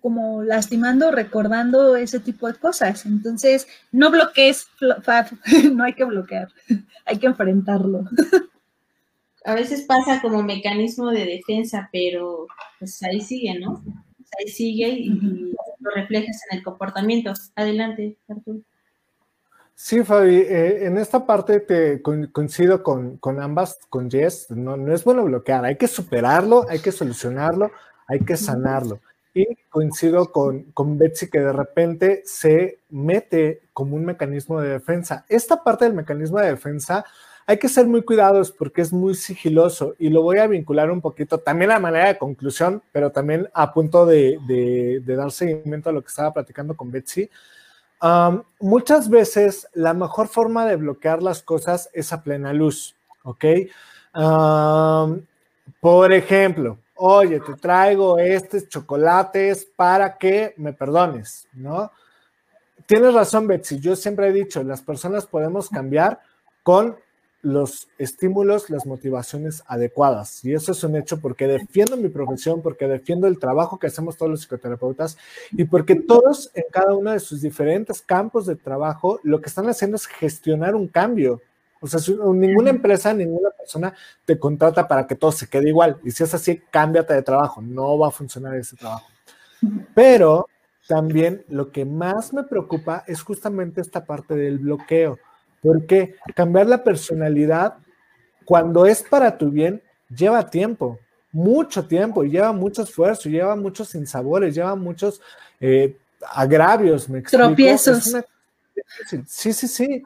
como 0.00 0.42
lastimando, 0.42 1.10
recordando 1.10 1.96
ese 1.96 2.20
tipo 2.20 2.46
de 2.46 2.58
cosas. 2.58 3.06
Entonces, 3.06 3.66
no 3.90 4.10
bloquees, 4.10 4.68
no 5.72 5.82
hay 5.82 5.94
que 5.94 6.04
bloquear, 6.04 6.48
hay 7.06 7.18
que 7.18 7.26
enfrentarlo. 7.26 8.04
A 9.46 9.54
veces 9.54 9.86
pasa 9.88 10.20
como 10.20 10.42
mecanismo 10.42 11.10
de 11.10 11.24
defensa, 11.24 11.88
pero 11.90 12.46
pues 12.78 13.02
ahí 13.02 13.22
sigue, 13.22 13.58
¿no? 13.58 13.82
ahí 14.38 14.48
sigue 14.48 14.88
y, 14.88 15.08
lo 15.80 15.90
reflejas 15.94 16.38
en 16.50 16.58
el 16.58 16.64
comportamiento. 16.64 17.32
Adelante, 17.56 18.18
Arturo. 18.28 18.60
Sí, 19.76 20.04
Fabi, 20.04 20.36
eh, 20.36 20.86
en 20.86 20.98
esta 20.98 21.26
parte 21.26 21.60
te 21.60 22.00
coincido 22.00 22.82
con, 22.82 23.18
ambas, 23.40 23.78
con 23.88 24.10
Jess, 24.10 24.50
no, 24.50 24.76
no 24.76 24.94
es 24.94 25.02
bueno 25.02 25.24
bloquear, 25.24 25.64
hay 25.64 25.76
que 25.76 25.88
superarlo, 25.88 26.64
hay 26.68 26.78
que 26.78 26.92
solucionarlo, 26.92 27.70
hay 28.06 28.20
que 28.20 28.36
sanarlo. 28.36 29.00
Y 29.34 29.44
coincido 29.68 30.30
con, 30.30 30.62
con 30.72 30.96
Betsy 30.96 31.28
que 31.28 31.40
de 31.40 31.52
repente 31.52 32.22
se 32.24 32.78
mete 32.88 33.62
como 33.72 33.96
un 33.96 34.04
mecanismo 34.04 34.60
de 34.60 34.68
defensa. 34.68 35.24
Esta 35.28 35.64
parte 35.64 35.86
del 35.86 35.94
mecanismo 35.94 36.38
de 36.38 36.50
defensa 36.50 37.04
hay 37.46 37.58
que 37.58 37.68
ser 37.68 37.86
muy 37.86 38.02
cuidados 38.02 38.52
porque 38.52 38.80
es 38.80 38.92
muy 38.92 39.14
sigiloso 39.14 39.94
y 39.98 40.08
lo 40.08 40.22
voy 40.22 40.38
a 40.38 40.46
vincular 40.46 40.90
un 40.90 41.00
poquito 41.00 41.38
también 41.38 41.72
a 41.72 41.78
manera 41.78 42.08
de 42.08 42.18
conclusión, 42.18 42.82
pero 42.92 43.10
también 43.10 43.48
a 43.52 43.72
punto 43.72 44.06
de, 44.06 44.38
de, 44.46 45.16
dar 45.16 45.30
seguimiento 45.30 45.90
a 45.90 45.92
lo 45.92 46.00
que 46.02 46.08
estaba 46.08 46.32
platicando 46.32 46.74
con 46.74 46.90
Betsy. 46.90 47.28
Muchas 48.60 49.08
veces 49.08 49.68
la 49.72 49.94
mejor 49.94 50.28
forma 50.28 50.66
de 50.66 50.76
bloquear 50.76 51.22
las 51.22 51.42
cosas 51.42 51.88
es 51.92 52.12
a 52.12 52.22
plena 52.22 52.52
luz, 52.52 52.94
¿ok? 53.22 53.44
por 55.80 56.12
ejemplo, 56.12 56.78
oye, 56.96 57.40
te 57.40 57.54
traigo 57.54 58.18
estos 58.18 58.68
chocolates 58.68 59.64
para 59.64 60.16
que 60.16 60.54
me 60.56 60.72
perdones, 60.72 61.48
¿no? 61.52 61.90
Tienes 62.86 63.14
razón, 63.14 63.46
Betsy. 63.46 63.80
Yo 63.80 63.96
siempre 63.96 64.28
he 64.28 64.32
dicho, 64.32 64.62
las 64.62 64.82
personas 64.82 65.26
podemos 65.26 65.68
cambiar 65.68 66.20
con 66.62 66.96
los 67.44 67.88
estímulos, 67.98 68.70
las 68.70 68.86
motivaciones 68.86 69.62
adecuadas. 69.66 70.44
Y 70.44 70.54
eso 70.54 70.72
es 70.72 70.82
un 70.82 70.96
hecho 70.96 71.20
porque 71.20 71.46
defiendo 71.46 71.96
mi 71.96 72.08
profesión, 72.08 72.62
porque 72.62 72.88
defiendo 72.88 73.26
el 73.26 73.38
trabajo 73.38 73.78
que 73.78 73.86
hacemos 73.86 74.16
todos 74.16 74.30
los 74.30 74.40
psicoterapeutas 74.40 75.18
y 75.52 75.64
porque 75.64 75.94
todos 75.94 76.50
en 76.54 76.64
cada 76.72 76.94
uno 76.94 77.12
de 77.12 77.20
sus 77.20 77.42
diferentes 77.42 78.00
campos 78.00 78.46
de 78.46 78.56
trabajo 78.56 79.20
lo 79.22 79.40
que 79.40 79.48
están 79.48 79.68
haciendo 79.68 79.96
es 79.96 80.06
gestionar 80.06 80.74
un 80.74 80.88
cambio. 80.88 81.42
O 81.80 81.86
sea, 81.86 82.00
ninguna 82.32 82.70
empresa, 82.70 83.12
ninguna 83.12 83.50
persona 83.50 83.94
te 84.24 84.38
contrata 84.38 84.88
para 84.88 85.06
que 85.06 85.14
todo 85.14 85.30
se 85.30 85.46
quede 85.46 85.68
igual. 85.68 85.98
Y 86.02 86.12
si 86.12 86.24
es 86.24 86.32
así, 86.32 86.62
cámbiate 86.70 87.12
de 87.12 87.22
trabajo. 87.22 87.60
No 87.60 87.98
va 87.98 88.08
a 88.08 88.10
funcionar 88.10 88.54
ese 88.54 88.74
trabajo. 88.74 89.06
Pero 89.94 90.48
también 90.88 91.44
lo 91.48 91.70
que 91.72 91.84
más 91.84 92.32
me 92.32 92.44
preocupa 92.44 93.04
es 93.06 93.22
justamente 93.22 93.82
esta 93.82 94.06
parte 94.06 94.34
del 94.34 94.60
bloqueo 94.60 95.18
porque 95.64 96.16
cambiar 96.34 96.66
la 96.66 96.84
personalidad, 96.84 97.78
cuando 98.44 98.84
es 98.84 99.02
para 99.02 99.38
tu 99.38 99.50
bien, 99.50 99.82
lleva 100.14 100.50
tiempo, 100.50 100.98
mucho 101.32 101.86
tiempo, 101.86 102.22
y 102.22 102.30
lleva 102.30 102.52
mucho 102.52 102.82
esfuerzo, 102.82 103.30
lleva 103.30 103.56
muchos 103.56 103.88
sinsabores, 103.88 104.54
lleva 104.54 104.76
muchos 104.76 105.22
eh, 105.58 105.96
agravios, 106.30 107.08
me 107.08 107.20
explico. 107.20 107.46
Tropiezos. 107.46 108.14
Sí, 109.26 109.52
sí, 109.54 109.66
sí. 109.66 110.02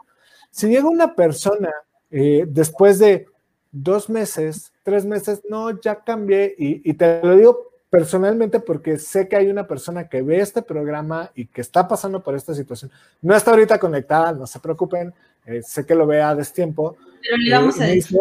Si 0.51 0.69
llega 0.69 0.89
una 0.89 1.15
persona 1.17 1.73
eh, 2.11 2.45
después 2.49 3.01
de 3.01 3.27
dos 3.73 4.09
meses, 4.09 4.73
tres 4.85 5.05
meses, 5.05 5.43
no, 5.49 5.79
ya 5.81 5.97
cambié, 6.05 6.55
y, 6.57 6.89
y 6.89 6.95
te 6.95 7.21
lo 7.21 7.37
digo 7.37 7.69
personalmente 7.91 8.61
porque 8.61 8.99
sé 8.99 9.29
que 9.29 9.37
hay 9.37 9.49
una 9.49 9.67
persona 9.67 10.09
que 10.09 10.23
ve 10.23 10.41
este 10.41 10.63
programa 10.63 11.31
y 11.35 11.47
que 11.47 11.61
está 11.61 11.89
pasando 11.89 12.23
por 12.23 12.35
esta 12.35 12.55
situación. 12.55 12.91
No 13.23 13.35
está 13.35 13.51
ahorita 13.51 13.79
conectada, 13.79 14.33
no 14.33 14.47
se 14.47 14.61
preocupen, 14.61 15.15
eh, 15.49 15.63
sé 15.63 15.85
que 15.87 15.95
lo 15.95 16.07
vea 16.07 16.31
a 16.31 16.35
destiempo. 16.35 16.97
Pero 17.23 17.37
le 17.37 17.51
vamos 17.51 17.81
a 17.81 17.87
decir. 17.87 18.19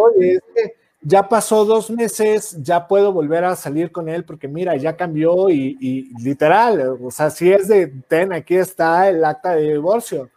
ya 1.01 1.28
pasó 1.28 1.65
dos 1.65 1.89
meses, 1.89 2.57
ya 2.61 2.88
puedo 2.88 3.11
volver 3.13 3.43
a 3.43 3.55
salir 3.55 3.91
con 3.91 4.09
él 4.09 4.23
porque 4.23 4.47
mira, 4.47 4.75
ya 4.75 4.95
cambió 4.95 5.49
y, 5.49 6.11
literal, 6.19 6.97
o 7.01 7.11
sea, 7.11 7.30
si 7.30 7.51
es 7.51 7.67
de, 7.67 7.88
ten, 8.07 8.34
aquí 8.34 8.55
está 8.55 9.09
el 9.09 9.23
acta 9.23 9.55
de 9.55 9.73
divorcio. 9.73 10.30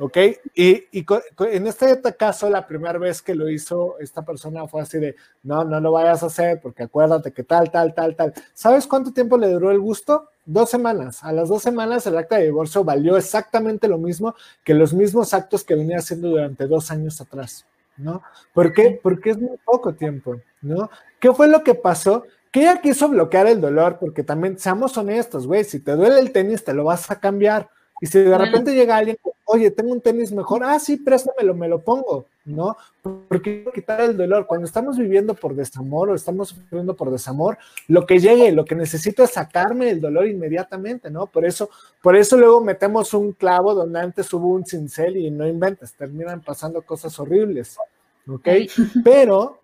¿Ok? 0.00 0.16
Y, 0.54 0.98
y, 0.98 1.06
en 1.50 1.66
este 1.66 2.00
caso, 2.16 2.50
la 2.50 2.66
primera 2.66 2.98
vez 2.98 3.22
que 3.22 3.34
lo 3.34 3.48
hizo 3.48 3.98
esta 4.00 4.22
persona 4.22 4.66
fue 4.66 4.82
así 4.82 4.98
de, 4.98 5.14
no, 5.42 5.64
no 5.64 5.80
lo 5.80 5.92
vayas 5.92 6.22
a 6.22 6.26
hacer 6.26 6.60
porque 6.60 6.84
acuérdate 6.84 7.32
que 7.32 7.44
tal, 7.44 7.70
tal, 7.70 7.94
tal, 7.94 8.16
tal. 8.16 8.34
¿Sabes 8.52 8.86
cuánto 8.86 9.12
tiempo 9.12 9.38
le 9.38 9.48
duró 9.48 9.70
el 9.70 9.78
gusto? 9.78 10.30
Dos 10.44 10.70
semanas. 10.70 11.22
A 11.22 11.32
las 11.32 11.48
dos 11.48 11.62
semanas 11.62 12.06
el 12.06 12.16
acta 12.18 12.36
de 12.36 12.44
divorcio 12.44 12.84
valió 12.84 13.16
exactamente 13.16 13.88
lo 13.88 13.98
mismo 13.98 14.34
que 14.64 14.74
los 14.74 14.92
mismos 14.92 15.32
actos 15.32 15.64
que 15.64 15.74
venía 15.74 15.98
haciendo 15.98 16.28
durante 16.28 16.66
dos 16.66 16.90
años 16.90 17.20
atrás, 17.20 17.64
¿no? 17.96 18.22
¿Por 18.52 18.72
qué? 18.72 18.98
Porque 19.02 19.30
es 19.30 19.38
muy 19.38 19.56
poco 19.64 19.94
tiempo, 19.94 20.40
¿no? 20.60 20.90
¿Qué 21.20 21.32
fue 21.32 21.48
lo 21.48 21.62
que 21.62 21.74
pasó? 21.74 22.24
Que 22.50 22.60
ella 22.60 22.80
quiso 22.80 23.08
bloquear 23.08 23.46
el 23.46 23.60
dolor 23.60 23.98
porque 23.98 24.22
también, 24.22 24.58
seamos 24.58 24.96
honestos, 24.96 25.46
güey, 25.46 25.64
si 25.64 25.80
te 25.80 25.92
duele 25.92 26.20
el 26.20 26.30
tenis, 26.30 26.62
te 26.62 26.74
lo 26.74 26.84
vas 26.84 27.10
a 27.10 27.18
cambiar 27.18 27.70
y 28.04 28.06
si 28.06 28.18
de 28.18 28.36
repente 28.36 28.74
llega 28.74 28.98
alguien, 28.98 29.16
oye, 29.46 29.70
tengo 29.70 29.90
un 29.90 30.02
tenis 30.02 30.30
mejor, 30.30 30.62
ah, 30.62 30.78
sí, 30.78 30.98
préstamelo, 30.98 31.54
me 31.54 31.68
lo 31.68 31.80
pongo, 31.80 32.26
¿no? 32.44 32.76
Porque 33.00 33.64
quitar 33.74 34.02
el 34.02 34.14
dolor. 34.14 34.46
Cuando 34.46 34.66
estamos 34.66 34.98
viviendo 34.98 35.32
por 35.32 35.56
desamor 35.56 36.10
o 36.10 36.14
estamos 36.14 36.50
sufriendo 36.50 36.94
por 36.94 37.10
desamor, 37.10 37.56
lo 37.88 38.04
que 38.04 38.18
llegue, 38.18 38.52
lo 38.52 38.66
que 38.66 38.74
necesito 38.74 39.24
es 39.24 39.30
sacarme 39.30 39.88
el 39.88 40.02
dolor 40.02 40.26
inmediatamente, 40.26 41.08
¿no? 41.08 41.24
Por 41.24 41.46
eso, 41.46 41.70
por 42.02 42.14
eso 42.14 42.36
luego 42.36 42.60
metemos 42.60 43.14
un 43.14 43.32
clavo 43.32 43.72
donde 43.72 44.00
antes 44.00 44.30
hubo 44.34 44.48
un 44.48 44.66
cincel 44.66 45.16
y 45.16 45.30
no 45.30 45.48
inventes, 45.48 45.94
terminan 45.94 46.42
pasando 46.42 46.82
cosas 46.82 47.18
horribles, 47.18 47.78
¿ok? 48.28 48.48
Pero 49.02 49.60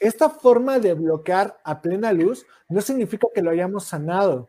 esta 0.00 0.30
forma 0.30 0.78
de 0.78 0.94
bloquear 0.94 1.58
a 1.64 1.82
plena 1.82 2.14
luz 2.14 2.46
no 2.70 2.80
significa 2.80 3.28
que 3.34 3.42
lo 3.42 3.50
hayamos 3.50 3.84
sanado 3.84 4.48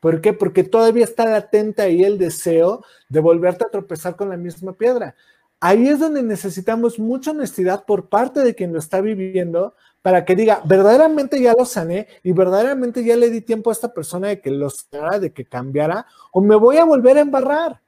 ¿Por 0.00 0.20
qué? 0.20 0.32
Porque 0.32 0.64
todavía 0.64 1.04
está 1.04 1.26
latente 1.26 1.82
ahí 1.82 2.02
el 2.02 2.18
deseo 2.18 2.82
de 3.08 3.20
volverte 3.20 3.64
a 3.64 3.70
tropezar 3.70 4.16
con 4.16 4.30
la 4.30 4.36
misma 4.36 4.72
piedra. 4.72 5.14
Ahí 5.60 5.88
es 5.88 5.98
donde 5.98 6.22
necesitamos 6.22 6.98
mucha 6.98 7.32
honestidad 7.32 7.84
por 7.84 8.08
parte 8.08 8.40
de 8.40 8.54
quien 8.54 8.72
lo 8.72 8.78
está 8.78 9.02
viviendo 9.02 9.74
para 10.00 10.24
que 10.24 10.34
diga, 10.34 10.62
verdaderamente 10.64 11.40
ya 11.40 11.52
lo 11.52 11.66
sané 11.66 12.08
y 12.22 12.32
verdaderamente 12.32 13.04
ya 13.04 13.16
le 13.16 13.28
di 13.28 13.42
tiempo 13.42 13.68
a 13.68 13.74
esta 13.74 13.92
persona 13.92 14.28
de 14.28 14.40
que 14.40 14.50
lo 14.50 14.70
sanara, 14.70 15.18
de 15.18 15.32
que 15.32 15.44
cambiara, 15.44 16.06
o 16.32 16.40
me 16.40 16.56
voy 16.56 16.78
a 16.78 16.84
volver 16.84 17.18
a 17.18 17.20
embarrar. 17.20 17.82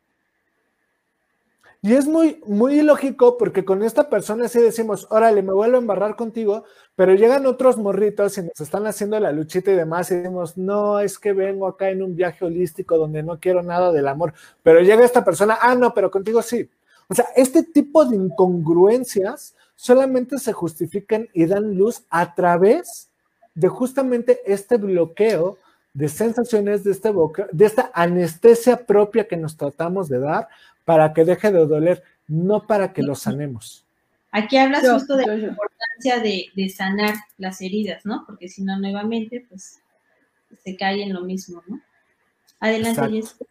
Y 1.85 1.95
es 1.95 2.07
muy, 2.07 2.41
muy 2.47 2.79
ilógico 2.79 3.37
porque 3.37 3.65
con 3.65 3.83
esta 3.83 4.09
persona 4.09 4.47
sí 4.47 4.61
decimos, 4.61 5.09
órale, 5.11 5.43
me 5.43 5.53
vuelvo 5.53 5.77
a 5.77 5.81
embarrar 5.81 6.15
contigo, 6.15 6.63
pero 6.95 7.13
llegan 7.15 7.45
otros 7.45 7.77
morritos 7.77 8.39
y 8.39 8.43
nos 8.43 8.61
están 8.61 8.87
haciendo 8.87 9.19
la 9.19 9.33
luchita 9.33 9.73
y 9.73 9.75
demás 9.75 10.09
y 10.13 10.15
decimos, 10.15 10.57
no, 10.57 11.01
es 11.01 11.19
que 11.19 11.33
vengo 11.33 11.67
acá 11.67 11.91
en 11.91 12.05
un 12.05 12.15
viaje 12.15 12.45
holístico 12.45 12.97
donde 12.97 13.25
no 13.25 13.41
quiero 13.41 13.65
nada 13.65 13.91
del 13.91 14.07
amor, 14.07 14.33
pero 14.63 14.79
llega 14.81 15.05
esta 15.05 15.25
persona, 15.25 15.59
ah, 15.61 15.75
no, 15.75 15.93
pero 15.93 16.09
contigo 16.09 16.41
sí. 16.41 16.71
O 17.09 17.15
sea, 17.15 17.27
este 17.35 17.65
tipo 17.65 18.05
de 18.05 18.15
incongruencias 18.15 19.57
solamente 19.75 20.39
se 20.39 20.53
justifican 20.53 21.29
y 21.33 21.47
dan 21.47 21.75
luz 21.77 22.05
a 22.11 22.33
través 22.37 23.11
de 23.57 23.67
justamente 23.67 24.41
este 24.47 24.77
bloqueo 24.77 25.59
de 25.95 26.09
sensaciones, 26.09 26.85
de, 26.85 26.93
este 26.93 27.13
de 27.53 27.67
esta 27.67 27.91
anestesia 27.93 28.87
propia 28.87 29.27
que 29.27 29.37
nos 29.37 29.57
tratamos 29.57 30.09
de 30.09 30.21
dar 30.21 30.49
para 30.85 31.13
que 31.13 31.25
deje 31.25 31.53
de 31.53 31.67
doler, 31.67 32.03
no 32.29 32.67
para 32.67 32.93
que 32.93 33.03
lo 33.03 33.15
sanemos. 33.15 33.85
Aquí 34.31 34.57
hablas 34.57 34.89
justo 34.89 35.17
de 35.17 35.27
la 35.27 35.35
importancia 35.35 36.21
de, 36.21 36.69
sanar 36.71 37.15
las 37.37 37.61
heridas, 37.61 38.05
¿no? 38.07 38.25
Porque 38.27 38.49
si 38.49 38.63
no, 38.63 38.79
nuevamente, 38.79 39.45
pues 39.49 39.81
se 40.65 40.77
cae 40.77 41.03
en 41.03 41.13
lo 41.13 41.23
mismo, 41.23 41.63
¿no? 41.67 41.81
Adelante, 42.61 43.03
Jessica. 43.11 43.45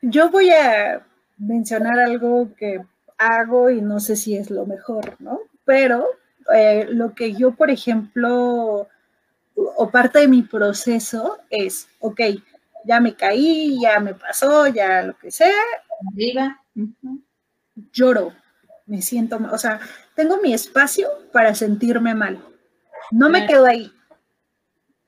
Yo 0.00 0.30
voy 0.30 0.50
a 0.50 1.04
mencionar 1.38 1.98
algo 1.98 2.54
que 2.56 2.84
hago 3.18 3.70
y 3.70 3.80
no 3.80 4.00
sé 4.00 4.16
si 4.16 4.36
es 4.36 4.50
lo 4.50 4.66
mejor, 4.66 5.16
¿no? 5.20 5.40
Pero 5.64 6.06
eh, 6.54 6.86
lo 6.88 7.14
que 7.14 7.34
yo, 7.34 7.52
por 7.52 7.70
ejemplo, 7.70 8.88
o 9.54 9.90
parte 9.90 10.20
de 10.20 10.28
mi 10.28 10.42
proceso 10.42 11.38
es, 11.50 11.88
ok, 12.00 12.20
ya 12.84 13.00
me 13.00 13.14
caí, 13.14 13.78
ya 13.80 14.00
me 14.00 14.14
pasó, 14.14 14.66
ya 14.66 15.02
lo 15.02 15.16
que 15.18 15.30
sea. 15.30 15.62
Arriba. 16.12 16.60
Lloro, 17.92 18.32
me 18.86 19.02
siento, 19.02 19.38
o 19.50 19.58
sea, 19.58 19.80
tengo 20.14 20.38
mi 20.38 20.52
espacio 20.52 21.08
para 21.32 21.54
sentirme 21.54 22.14
mal. 22.14 22.42
No 23.10 23.28
me 23.28 23.46
quedo 23.46 23.66
ahí. 23.66 23.92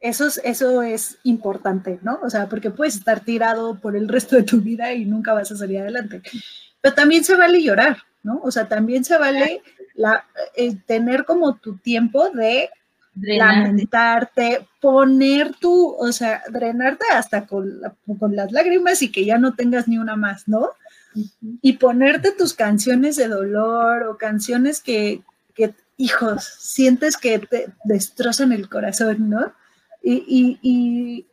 Eso 0.00 0.26
es, 0.26 0.40
eso 0.44 0.82
es 0.82 1.18
importante, 1.22 1.98
¿no? 2.02 2.20
O 2.22 2.28
sea, 2.28 2.48
porque 2.48 2.70
puedes 2.70 2.96
estar 2.96 3.20
tirado 3.20 3.80
por 3.80 3.96
el 3.96 4.08
resto 4.08 4.36
de 4.36 4.42
tu 4.42 4.60
vida 4.60 4.92
y 4.92 5.06
nunca 5.06 5.32
vas 5.32 5.50
a 5.50 5.56
salir 5.56 5.78
adelante. 5.78 6.20
Pero 6.80 6.94
también 6.94 7.24
se 7.24 7.36
vale 7.36 7.62
llorar, 7.62 7.98
¿no? 8.22 8.40
O 8.42 8.50
sea, 8.50 8.68
también 8.68 9.04
se 9.04 9.16
vale 9.16 9.62
la, 9.94 10.26
eh, 10.56 10.76
tener 10.86 11.24
como 11.24 11.56
tu 11.56 11.78
tiempo 11.78 12.28
de 12.30 12.68
lamentarte, 13.20 14.66
poner 14.80 15.54
tu, 15.54 15.94
o 15.98 16.12
sea, 16.12 16.42
drenarte 16.50 17.06
hasta 17.12 17.46
con, 17.46 17.80
con, 18.18 18.34
las 18.34 18.52
lágrimas 18.52 19.02
y 19.02 19.10
que 19.10 19.24
ya 19.24 19.38
no 19.38 19.54
tengas 19.54 19.88
ni 19.88 19.98
una 19.98 20.16
más, 20.16 20.48
¿no? 20.48 20.70
Y 21.62 21.74
ponerte 21.74 22.32
tus 22.32 22.54
canciones 22.54 23.16
de 23.16 23.28
dolor 23.28 24.02
o 24.04 24.18
canciones 24.18 24.80
que, 24.80 25.22
que, 25.54 25.74
hijos, 25.96 26.44
sientes 26.58 27.16
que 27.16 27.38
te 27.38 27.66
destrozan 27.84 28.52
el 28.52 28.68
corazón, 28.68 29.30
¿no? 29.30 29.52
Y, 30.02 30.58
y, 30.60 31.26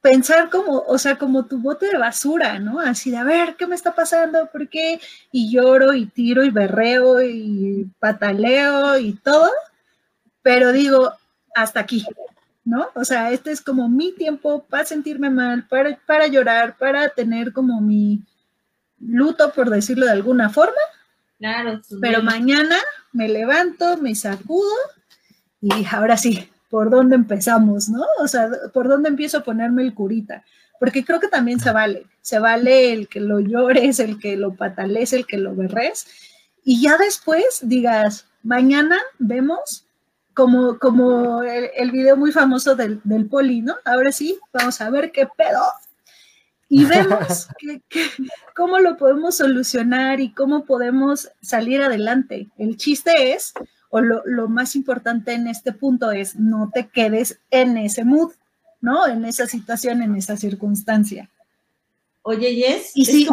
pensar 0.00 0.50
como, 0.50 0.80
o 0.80 0.98
sea, 0.98 1.16
como 1.16 1.46
tu 1.46 1.58
bote 1.58 1.86
de 1.86 1.96
basura, 1.96 2.58
¿no? 2.58 2.78
Así 2.78 3.10
de, 3.10 3.16
a 3.16 3.24
ver, 3.24 3.56
¿qué 3.56 3.66
me 3.66 3.74
está 3.74 3.94
pasando? 3.94 4.50
¿Por 4.52 4.68
qué? 4.68 5.00
Y 5.32 5.50
lloro 5.50 5.94
y 5.94 6.04
tiro 6.04 6.44
y 6.44 6.50
berreo 6.50 7.22
y 7.22 7.90
pataleo 7.98 8.98
y 8.98 9.14
todo, 9.14 9.50
pero 10.44 10.72
digo, 10.72 11.10
hasta 11.56 11.80
aquí, 11.80 12.06
¿no? 12.64 12.88
O 12.94 13.04
sea, 13.04 13.32
este 13.32 13.50
es 13.50 13.62
como 13.62 13.88
mi 13.88 14.12
tiempo 14.12 14.64
para 14.68 14.84
sentirme 14.84 15.30
mal, 15.30 15.66
para, 15.66 15.98
para 16.06 16.26
llorar, 16.26 16.76
para 16.76 17.08
tener 17.08 17.54
como 17.54 17.80
mi 17.80 18.22
luto, 19.00 19.52
por 19.54 19.70
decirlo 19.70 20.04
de 20.04 20.12
alguna 20.12 20.50
forma. 20.50 20.76
Claro. 21.38 21.80
Pero 21.98 22.22
mañana 22.22 22.76
me 23.12 23.26
levanto, 23.26 23.96
me 23.96 24.14
sacudo 24.14 24.76
y 25.62 25.70
ahora 25.90 26.18
sí, 26.18 26.46
por 26.68 26.90
dónde 26.90 27.16
empezamos, 27.16 27.88
¿no? 27.88 28.04
O 28.20 28.28
sea, 28.28 28.50
por 28.74 28.86
dónde 28.86 29.08
empiezo 29.08 29.38
a 29.38 29.44
ponerme 29.44 29.82
el 29.82 29.94
curita. 29.94 30.44
Porque 30.78 31.06
creo 31.06 31.20
que 31.20 31.28
también 31.28 31.58
se 31.58 31.72
vale, 31.72 32.06
se 32.20 32.38
vale 32.38 32.92
el 32.92 33.08
que 33.08 33.20
lo 33.20 33.40
llores, 33.40 33.98
el 33.98 34.18
que 34.18 34.36
lo 34.36 34.54
patales, 34.54 35.14
el 35.14 35.24
que 35.24 35.38
lo 35.38 35.54
berres. 35.54 36.06
Y 36.64 36.82
ya 36.82 36.98
después 36.98 37.60
digas, 37.62 38.26
mañana 38.42 38.98
vemos 39.18 39.86
como, 40.34 40.78
como 40.78 41.42
el, 41.42 41.90
video 41.90 42.16
muy 42.16 42.32
famoso 42.32 42.74
del, 42.74 43.00
del, 43.04 43.26
poli, 43.26 43.62
¿no? 43.62 43.76
Ahora 43.84 44.12
sí, 44.12 44.38
vamos 44.52 44.80
a 44.80 44.90
ver 44.90 45.12
qué 45.12 45.26
pedo. 45.26 45.62
Y 46.68 46.84
vemos 46.86 47.48
cómo 48.54 48.78
lo 48.78 48.96
podemos 48.96 49.36
solucionar 49.36 50.20
y 50.20 50.32
cómo 50.32 50.64
podemos 50.64 51.30
salir 51.40 51.82
adelante. 51.82 52.48
El 52.58 52.76
chiste 52.76 53.32
es 53.32 53.54
o 53.90 54.00
lo, 54.00 54.48
más 54.48 54.74
importante 54.74 55.34
en 55.34 55.46
este 55.46 55.72
punto 55.72 56.10
es 56.10 56.34
no 56.34 56.68
te 56.74 56.88
quedes 56.88 57.38
en 57.50 57.76
ese 57.76 58.04
mood, 58.04 58.32
¿no? 58.80 59.06
En 59.06 59.24
esa 59.24 59.46
situación, 59.46 60.02
en 60.02 60.16
esa 60.16 60.36
circunstancia. 60.36 61.30
Oye, 62.22 62.56
Jess, 62.56 62.90
y 62.94 63.04
sí, 63.04 63.28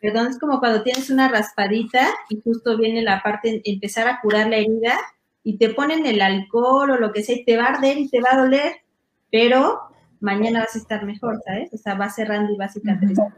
perdón, 0.00 0.28
es 0.28 0.38
como 0.38 0.58
cuando 0.58 0.82
tienes 0.82 1.10
una 1.10 1.28
raspadita 1.28 2.08
y 2.30 2.40
justo 2.40 2.78
viene 2.78 3.02
la 3.02 3.22
parte 3.22 3.50
de 3.50 3.62
empezar 3.66 4.08
a 4.08 4.20
curar 4.22 4.48
la 4.48 4.56
herida 4.56 4.98
y 5.44 5.58
te 5.58 5.70
ponen 5.70 6.06
el 6.06 6.20
alcohol 6.20 6.90
o 6.90 6.96
lo 6.96 7.12
que 7.12 7.22
sea 7.22 7.36
y 7.36 7.44
te 7.44 7.56
va 7.56 7.64
a 7.64 7.74
arder 7.74 7.98
y 7.98 8.08
te 8.08 8.20
va 8.20 8.30
a 8.32 8.38
doler, 8.38 8.72
pero 9.30 9.80
mañana 10.20 10.60
vas 10.60 10.74
a 10.76 10.78
estar 10.78 11.04
mejor, 11.04 11.40
¿sabes? 11.44 11.72
O 11.72 11.78
sea, 11.78 11.94
va 11.94 12.08
cerrando 12.10 12.52
y 12.52 12.56
va 12.56 12.68
cicatrizando. 12.68 13.34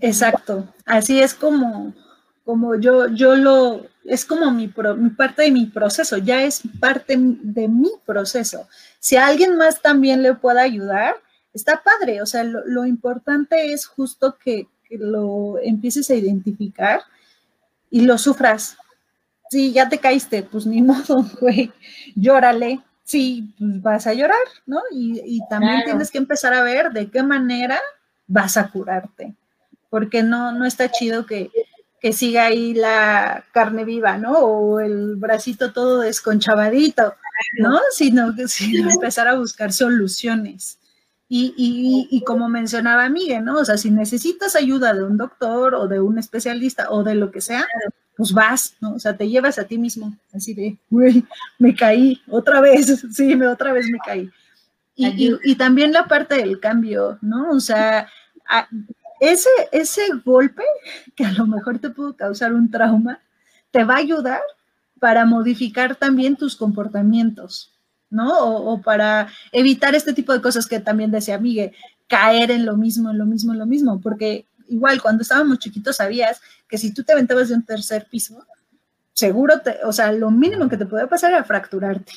Exacto, 0.00 0.68
así 0.84 1.20
es 1.20 1.34
como, 1.34 1.94
como 2.44 2.76
yo, 2.76 3.08
yo 3.08 3.36
lo, 3.36 3.86
es 4.04 4.24
como 4.24 4.50
mi, 4.50 4.68
parte 4.68 5.42
de 5.42 5.50
mi 5.50 5.66
proceso, 5.66 6.16
ya 6.16 6.42
es 6.42 6.62
parte 6.80 7.16
de 7.18 7.68
mi 7.68 7.90
proceso. 8.04 8.68
Si 8.98 9.16
a 9.16 9.26
alguien 9.26 9.56
más 9.56 9.82
también 9.82 10.22
le 10.22 10.34
pueda 10.34 10.62
ayudar, 10.62 11.16
está 11.52 11.82
padre, 11.82 12.22
o 12.22 12.26
sea, 12.26 12.44
lo, 12.44 12.84
importante 12.86 13.72
es 13.72 13.86
justo 13.86 14.36
que, 14.38 14.68
lo 14.88 15.58
empieces 15.58 16.08
a 16.10 16.14
identificar 16.14 17.00
y 17.90 18.02
lo 18.02 18.18
sufras. 18.18 18.76
Si 19.56 19.72
ya 19.72 19.88
te 19.88 19.96
caíste, 19.96 20.42
pues 20.42 20.66
ni 20.66 20.82
modo, 20.92 21.24
güey, 21.40 21.72
llórale, 22.14 22.82
sí, 23.04 23.54
pues 23.58 23.80
vas 23.80 24.06
a 24.06 24.12
llorar, 24.12 24.46
¿no? 24.66 24.82
Y, 24.92 25.40
también 25.48 25.82
tienes 25.82 26.10
que 26.10 26.18
empezar 26.18 26.52
a 26.52 26.62
ver 26.62 26.90
de 26.90 27.10
qué 27.10 27.22
manera 27.22 27.80
vas 28.26 28.58
a 28.58 28.68
curarte, 28.68 29.34
porque 29.88 30.22
no, 30.22 30.52
no 30.52 30.66
está 30.66 30.90
chido 30.90 31.24
que, 31.24 31.50
que 32.02 32.12
siga 32.12 32.44
ahí 32.44 32.74
la 32.74 33.46
carne 33.52 33.86
viva, 33.86 34.18
¿no? 34.18 34.40
O 34.40 34.78
el 34.78 35.16
bracito 35.16 35.72
todo 35.72 36.00
desconchavadito, 36.00 37.14
¿no? 37.58 37.80
Sino, 37.92 38.34
sino 38.48 38.90
empezar 38.90 39.26
a 39.26 39.38
buscar 39.38 39.72
soluciones. 39.72 40.78
Y, 41.28 41.54
y, 41.56 42.08
y, 42.16 42.22
como 42.22 42.48
mencionaba 42.48 43.08
Miguel, 43.08 43.44
¿no? 43.44 43.58
O 43.58 43.64
sea, 43.64 43.76
si 43.76 43.90
necesitas 43.90 44.54
ayuda 44.54 44.94
de 44.94 45.02
un 45.02 45.16
doctor 45.16 45.74
o 45.74 45.88
de 45.88 45.98
un 45.98 46.18
especialista 46.18 46.90
o 46.90 47.02
de 47.02 47.16
lo 47.16 47.32
que 47.32 47.40
sea, 47.40 47.66
pues 48.16 48.32
vas, 48.32 48.76
¿no? 48.80 48.94
O 48.94 48.98
sea, 48.98 49.16
te 49.16 49.28
llevas 49.28 49.58
a 49.58 49.64
ti 49.64 49.76
mismo, 49.76 50.16
así 50.32 50.54
de, 50.54 50.78
güey, 50.88 51.24
me 51.58 51.74
caí 51.74 52.20
otra 52.28 52.60
vez, 52.60 52.86
sí, 53.12 53.36
me, 53.36 53.46
otra 53.46 53.72
vez 53.72 53.86
me 53.90 53.98
caí. 53.98 54.30
Y, 54.94 55.36
y, 55.44 55.54
también 55.56 55.92
la 55.92 56.06
parte 56.06 56.36
del 56.36 56.58
cambio, 56.58 57.18
¿no? 57.20 57.50
O 57.50 57.60
sea, 57.60 58.08
ese, 59.20 59.50
ese 59.70 60.00
golpe, 60.24 60.62
que 61.14 61.26
a 61.26 61.32
lo 61.32 61.46
mejor 61.46 61.78
te 61.78 61.90
pudo 61.90 62.16
causar 62.16 62.54
un 62.54 62.70
trauma, 62.70 63.20
te 63.70 63.84
va 63.84 63.96
a 63.96 63.98
ayudar 63.98 64.40
para 64.98 65.26
modificar 65.26 65.96
también 65.96 66.36
tus 66.36 66.56
comportamientos, 66.56 67.75
¿no? 68.10 68.56
O, 68.58 68.80
para 68.80 69.28
evitar 69.52 69.94
este 69.94 70.12
tipo 70.12 70.32
de 70.32 70.40
cosas 70.40 70.66
que 70.66 70.80
también 70.80 71.10
decía 71.10 71.38
Miguel, 71.38 71.72
caer 72.08 72.50
en 72.50 72.64
lo 72.64 72.76
mismo, 72.76 73.10
en 73.10 73.18
lo 73.18 73.26
mismo, 73.26 73.52
en 73.52 73.58
lo 73.58 73.66
mismo, 73.66 74.00
porque 74.00 74.46
igual 74.68 75.00
cuando 75.00 75.22
estábamos 75.22 75.58
chiquitos 75.58 75.96
sabías 75.96 76.40
que 76.68 76.78
si 76.78 76.92
tú 76.92 77.02
te 77.04 77.12
aventabas 77.12 77.48
de 77.48 77.54
un 77.54 77.64
tercer 77.64 78.06
piso, 78.10 78.44
seguro, 79.12 79.60
te, 79.60 79.78
o 79.84 79.92
sea, 79.92 80.12
lo 80.12 80.30
mínimo 80.30 80.68
que 80.68 80.76
te 80.76 80.86
podía 80.86 81.06
pasar 81.06 81.32
era 81.32 81.44
fracturarte. 81.44 82.12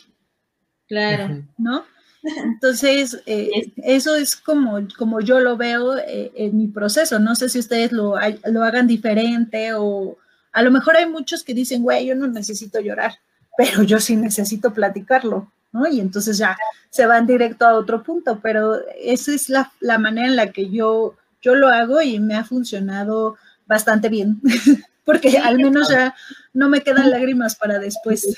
Claro. 0.88 1.44
¿No? 1.58 1.86
Entonces, 2.44 3.22
eh, 3.26 3.72
eso 3.78 4.16
es 4.16 4.36
como, 4.36 4.80
como 4.98 5.22
yo 5.22 5.40
lo 5.40 5.56
veo 5.58 5.98
eh, 5.98 6.32
en 6.36 6.58
mi 6.58 6.68
proceso. 6.68 7.20
No 7.20 7.36
sé 7.36 7.50
si 7.50 7.60
ustedes 7.60 7.92
lo, 7.92 8.16
lo 8.46 8.64
hagan 8.64 8.88
diferente 8.88 9.74
o 9.74 10.18
a 10.52 10.62
lo 10.62 10.72
mejor 10.72 10.98
hay 10.98 11.08
muchos 11.08 11.44
que 11.44 11.54
dicen, 11.54 11.84
güey, 11.84 12.08
yo 12.08 12.16
no 12.16 12.28
necesito 12.28 12.80
llorar, 12.80 13.14
pero 13.58 13.84
yo 13.84 14.00
sí 14.00 14.16
necesito 14.16 14.74
platicarlo, 14.74 15.52
¿no? 15.72 15.88
Y 15.88 16.00
entonces 16.00 16.38
ya 16.38 16.58
se 16.90 17.06
van 17.06 17.28
directo 17.28 17.66
a 17.66 17.76
otro 17.76 18.04
punto, 18.04 18.40
pero 18.42 18.76
esa 18.98 19.34
es 19.34 19.50
la, 19.50 19.72
la 19.80 19.98
manera 19.98 20.28
en 20.28 20.36
la 20.36 20.52
que 20.52 20.70
yo, 20.70 21.16
yo 21.42 21.56
lo 21.56 21.68
hago 21.68 22.02
y 22.02 22.20
me 22.20 22.36
ha 22.36 22.44
funcionado 22.44 23.38
bastante 23.66 24.10
bien, 24.10 24.42
porque 25.06 25.38
al 25.38 25.58
menos 25.58 25.90
ya 25.90 26.16
no 26.54 26.70
me 26.70 26.82
quedan 26.82 27.12
lágrimas 27.12 27.56
para 27.56 27.80
después. 27.80 28.36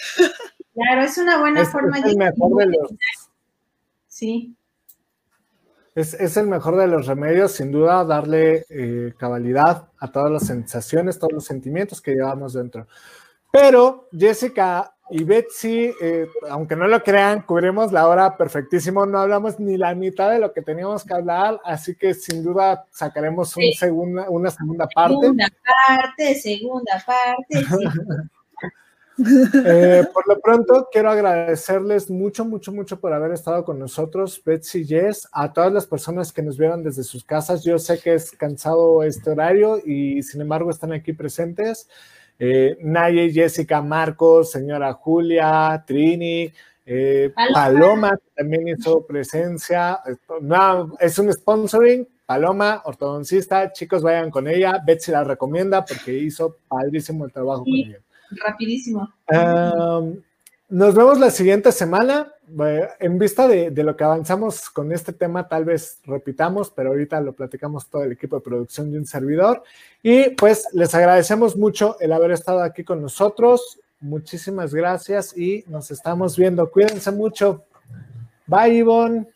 Claro, 0.73 1.01
es 1.01 1.17
una 1.17 1.39
buena 1.39 1.65
forma 1.65 1.99
de 1.99 2.15
Sí. 4.07 4.55
Es, 5.93 6.37
el 6.37 6.47
mejor 6.47 6.77
de 6.77 6.87
los 6.87 7.05
remedios, 7.05 7.51
sin 7.51 7.71
duda, 7.71 8.05
darle 8.05 8.65
eh, 8.69 9.13
cabalidad 9.17 9.89
a 9.99 10.09
todas 10.09 10.31
las 10.31 10.47
sensaciones, 10.47 11.19
todos 11.19 11.33
los 11.33 11.43
sentimientos 11.43 12.01
que 12.01 12.13
llevamos 12.13 12.53
dentro. 12.53 12.87
Pero 13.51 14.07
Jessica 14.11 14.95
y 15.11 15.23
Betsy, 15.23 15.93
eh, 16.01 16.27
aunque 16.49 16.75
no 16.75 16.87
lo 16.87 17.03
crean, 17.03 17.41
cubrimos 17.41 17.91
la 17.91 18.07
hora 18.07 18.37
perfectísimo, 18.37 19.05
no 19.05 19.19
hablamos 19.19 19.59
ni 19.59 19.77
la 19.77 19.93
mitad 19.93 20.31
de 20.31 20.39
lo 20.39 20.53
que 20.53 20.61
teníamos 20.61 21.03
que 21.03 21.13
hablar, 21.13 21.59
así 21.63 21.95
que 21.95 22.13
sin 22.13 22.43
duda 22.43 22.85
sacaremos 22.91 23.55
una 24.29 24.49
segunda 24.51 24.87
parte. 24.87 25.15
Segunda 25.21 25.47
parte, 25.87 26.35
segunda 26.35 27.03
parte. 27.05 27.65
Sí. 27.65 27.85
Eh, 29.23 30.03
por 30.13 30.27
lo 30.27 30.39
pronto, 30.39 30.87
quiero 30.91 31.11
agradecerles 31.11 32.09
mucho, 32.09 32.43
mucho, 32.45 32.71
mucho 32.71 32.99
por 32.99 33.13
haber 33.13 33.33
estado 33.33 33.63
con 33.63 33.77
nosotros, 33.77 34.41
Betsy 34.43 34.79
y 34.79 34.85
Jess, 34.85 35.27
a 35.31 35.51
todas 35.53 35.71
las 35.71 35.85
personas 35.85 36.31
que 36.31 36.41
nos 36.41 36.57
vieron 36.57 36.83
desde 36.83 37.03
sus 37.03 37.23
casas. 37.23 37.63
Yo 37.63 37.77
sé 37.77 37.99
que 37.99 38.15
es 38.15 38.31
cansado 38.31 39.03
este 39.03 39.29
horario 39.29 39.79
y 39.85 40.23
sin 40.23 40.41
embargo 40.41 40.69
están 40.71 40.93
aquí 40.93 41.13
presentes. 41.13 41.87
Eh, 42.43 42.75
Naye, 42.81 43.31
Jessica, 43.31 43.83
Marcos, 43.83 44.49
señora 44.49 44.93
Julia, 44.93 45.83
Trini, 45.85 46.51
eh, 46.85 47.31
Paloma. 47.53 48.17
también 48.35 48.67
hizo 48.67 49.05
presencia. 49.05 49.99
No, 50.41 50.95
es 50.99 51.19
un 51.19 51.31
sponsoring. 51.31 52.07
Paloma, 52.25 52.81
ortodoncista, 52.85 53.71
chicos, 53.71 54.01
vayan 54.01 54.31
con 54.31 54.47
ella. 54.47 54.81
Betsy 54.83 55.11
la 55.11 55.23
recomienda 55.23 55.85
porque 55.85 56.13
hizo 56.13 56.55
padrísimo 56.67 57.25
el 57.25 57.31
trabajo 57.31 57.63
con 57.63 57.73
ella 57.73 57.99
rapidísimo. 58.31 59.13
Nos 60.71 60.95
vemos 60.95 61.19
la 61.19 61.29
siguiente 61.29 61.71
semana. 61.71 62.33
En 62.99 63.19
vista 63.19 63.47
de, 63.47 63.71
lo 63.83 63.95
que 63.95 64.03
avanzamos 64.05 64.69
con 64.69 64.91
este 64.93 65.11
tema, 65.13 65.47
tal 65.47 65.65
vez 65.65 65.99
repitamos, 66.05 66.71
pero 66.71 66.89
ahorita 66.89 67.19
lo 67.21 67.33
platicamos 67.33 67.89
todo 67.89 68.03
el 68.03 68.13
equipo 68.13 68.37
de 68.37 68.41
producción 68.41 68.89
de 68.89 68.97
un 68.97 69.05
servidor. 69.05 69.63
Y 70.01 70.29
pues 70.31 70.67
les 70.73 70.95
agradecemos 70.95 71.57
mucho 71.57 71.97
el 71.99 72.13
haber 72.13 72.31
estado 72.31 72.63
aquí 72.63 72.83
con 72.85 73.01
nosotros. 73.01 73.79
Muchísimas 73.99 74.73
gracias 74.73 75.37
y 75.37 75.65
nos 75.67 75.91
estamos 75.91 76.37
viendo. 76.37 76.71
Cuídense 76.71 77.11
mucho. 77.11 77.65
Bye, 78.47 78.75
Ivonne. 78.75 79.27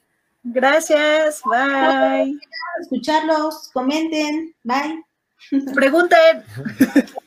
Gracias. 0.41 1.41
Bye. 1.43 2.39
Escucharlos, 2.81 3.71
comenten. 3.73 4.55
Bye. 4.63 5.03
Pregunten. 5.73 6.43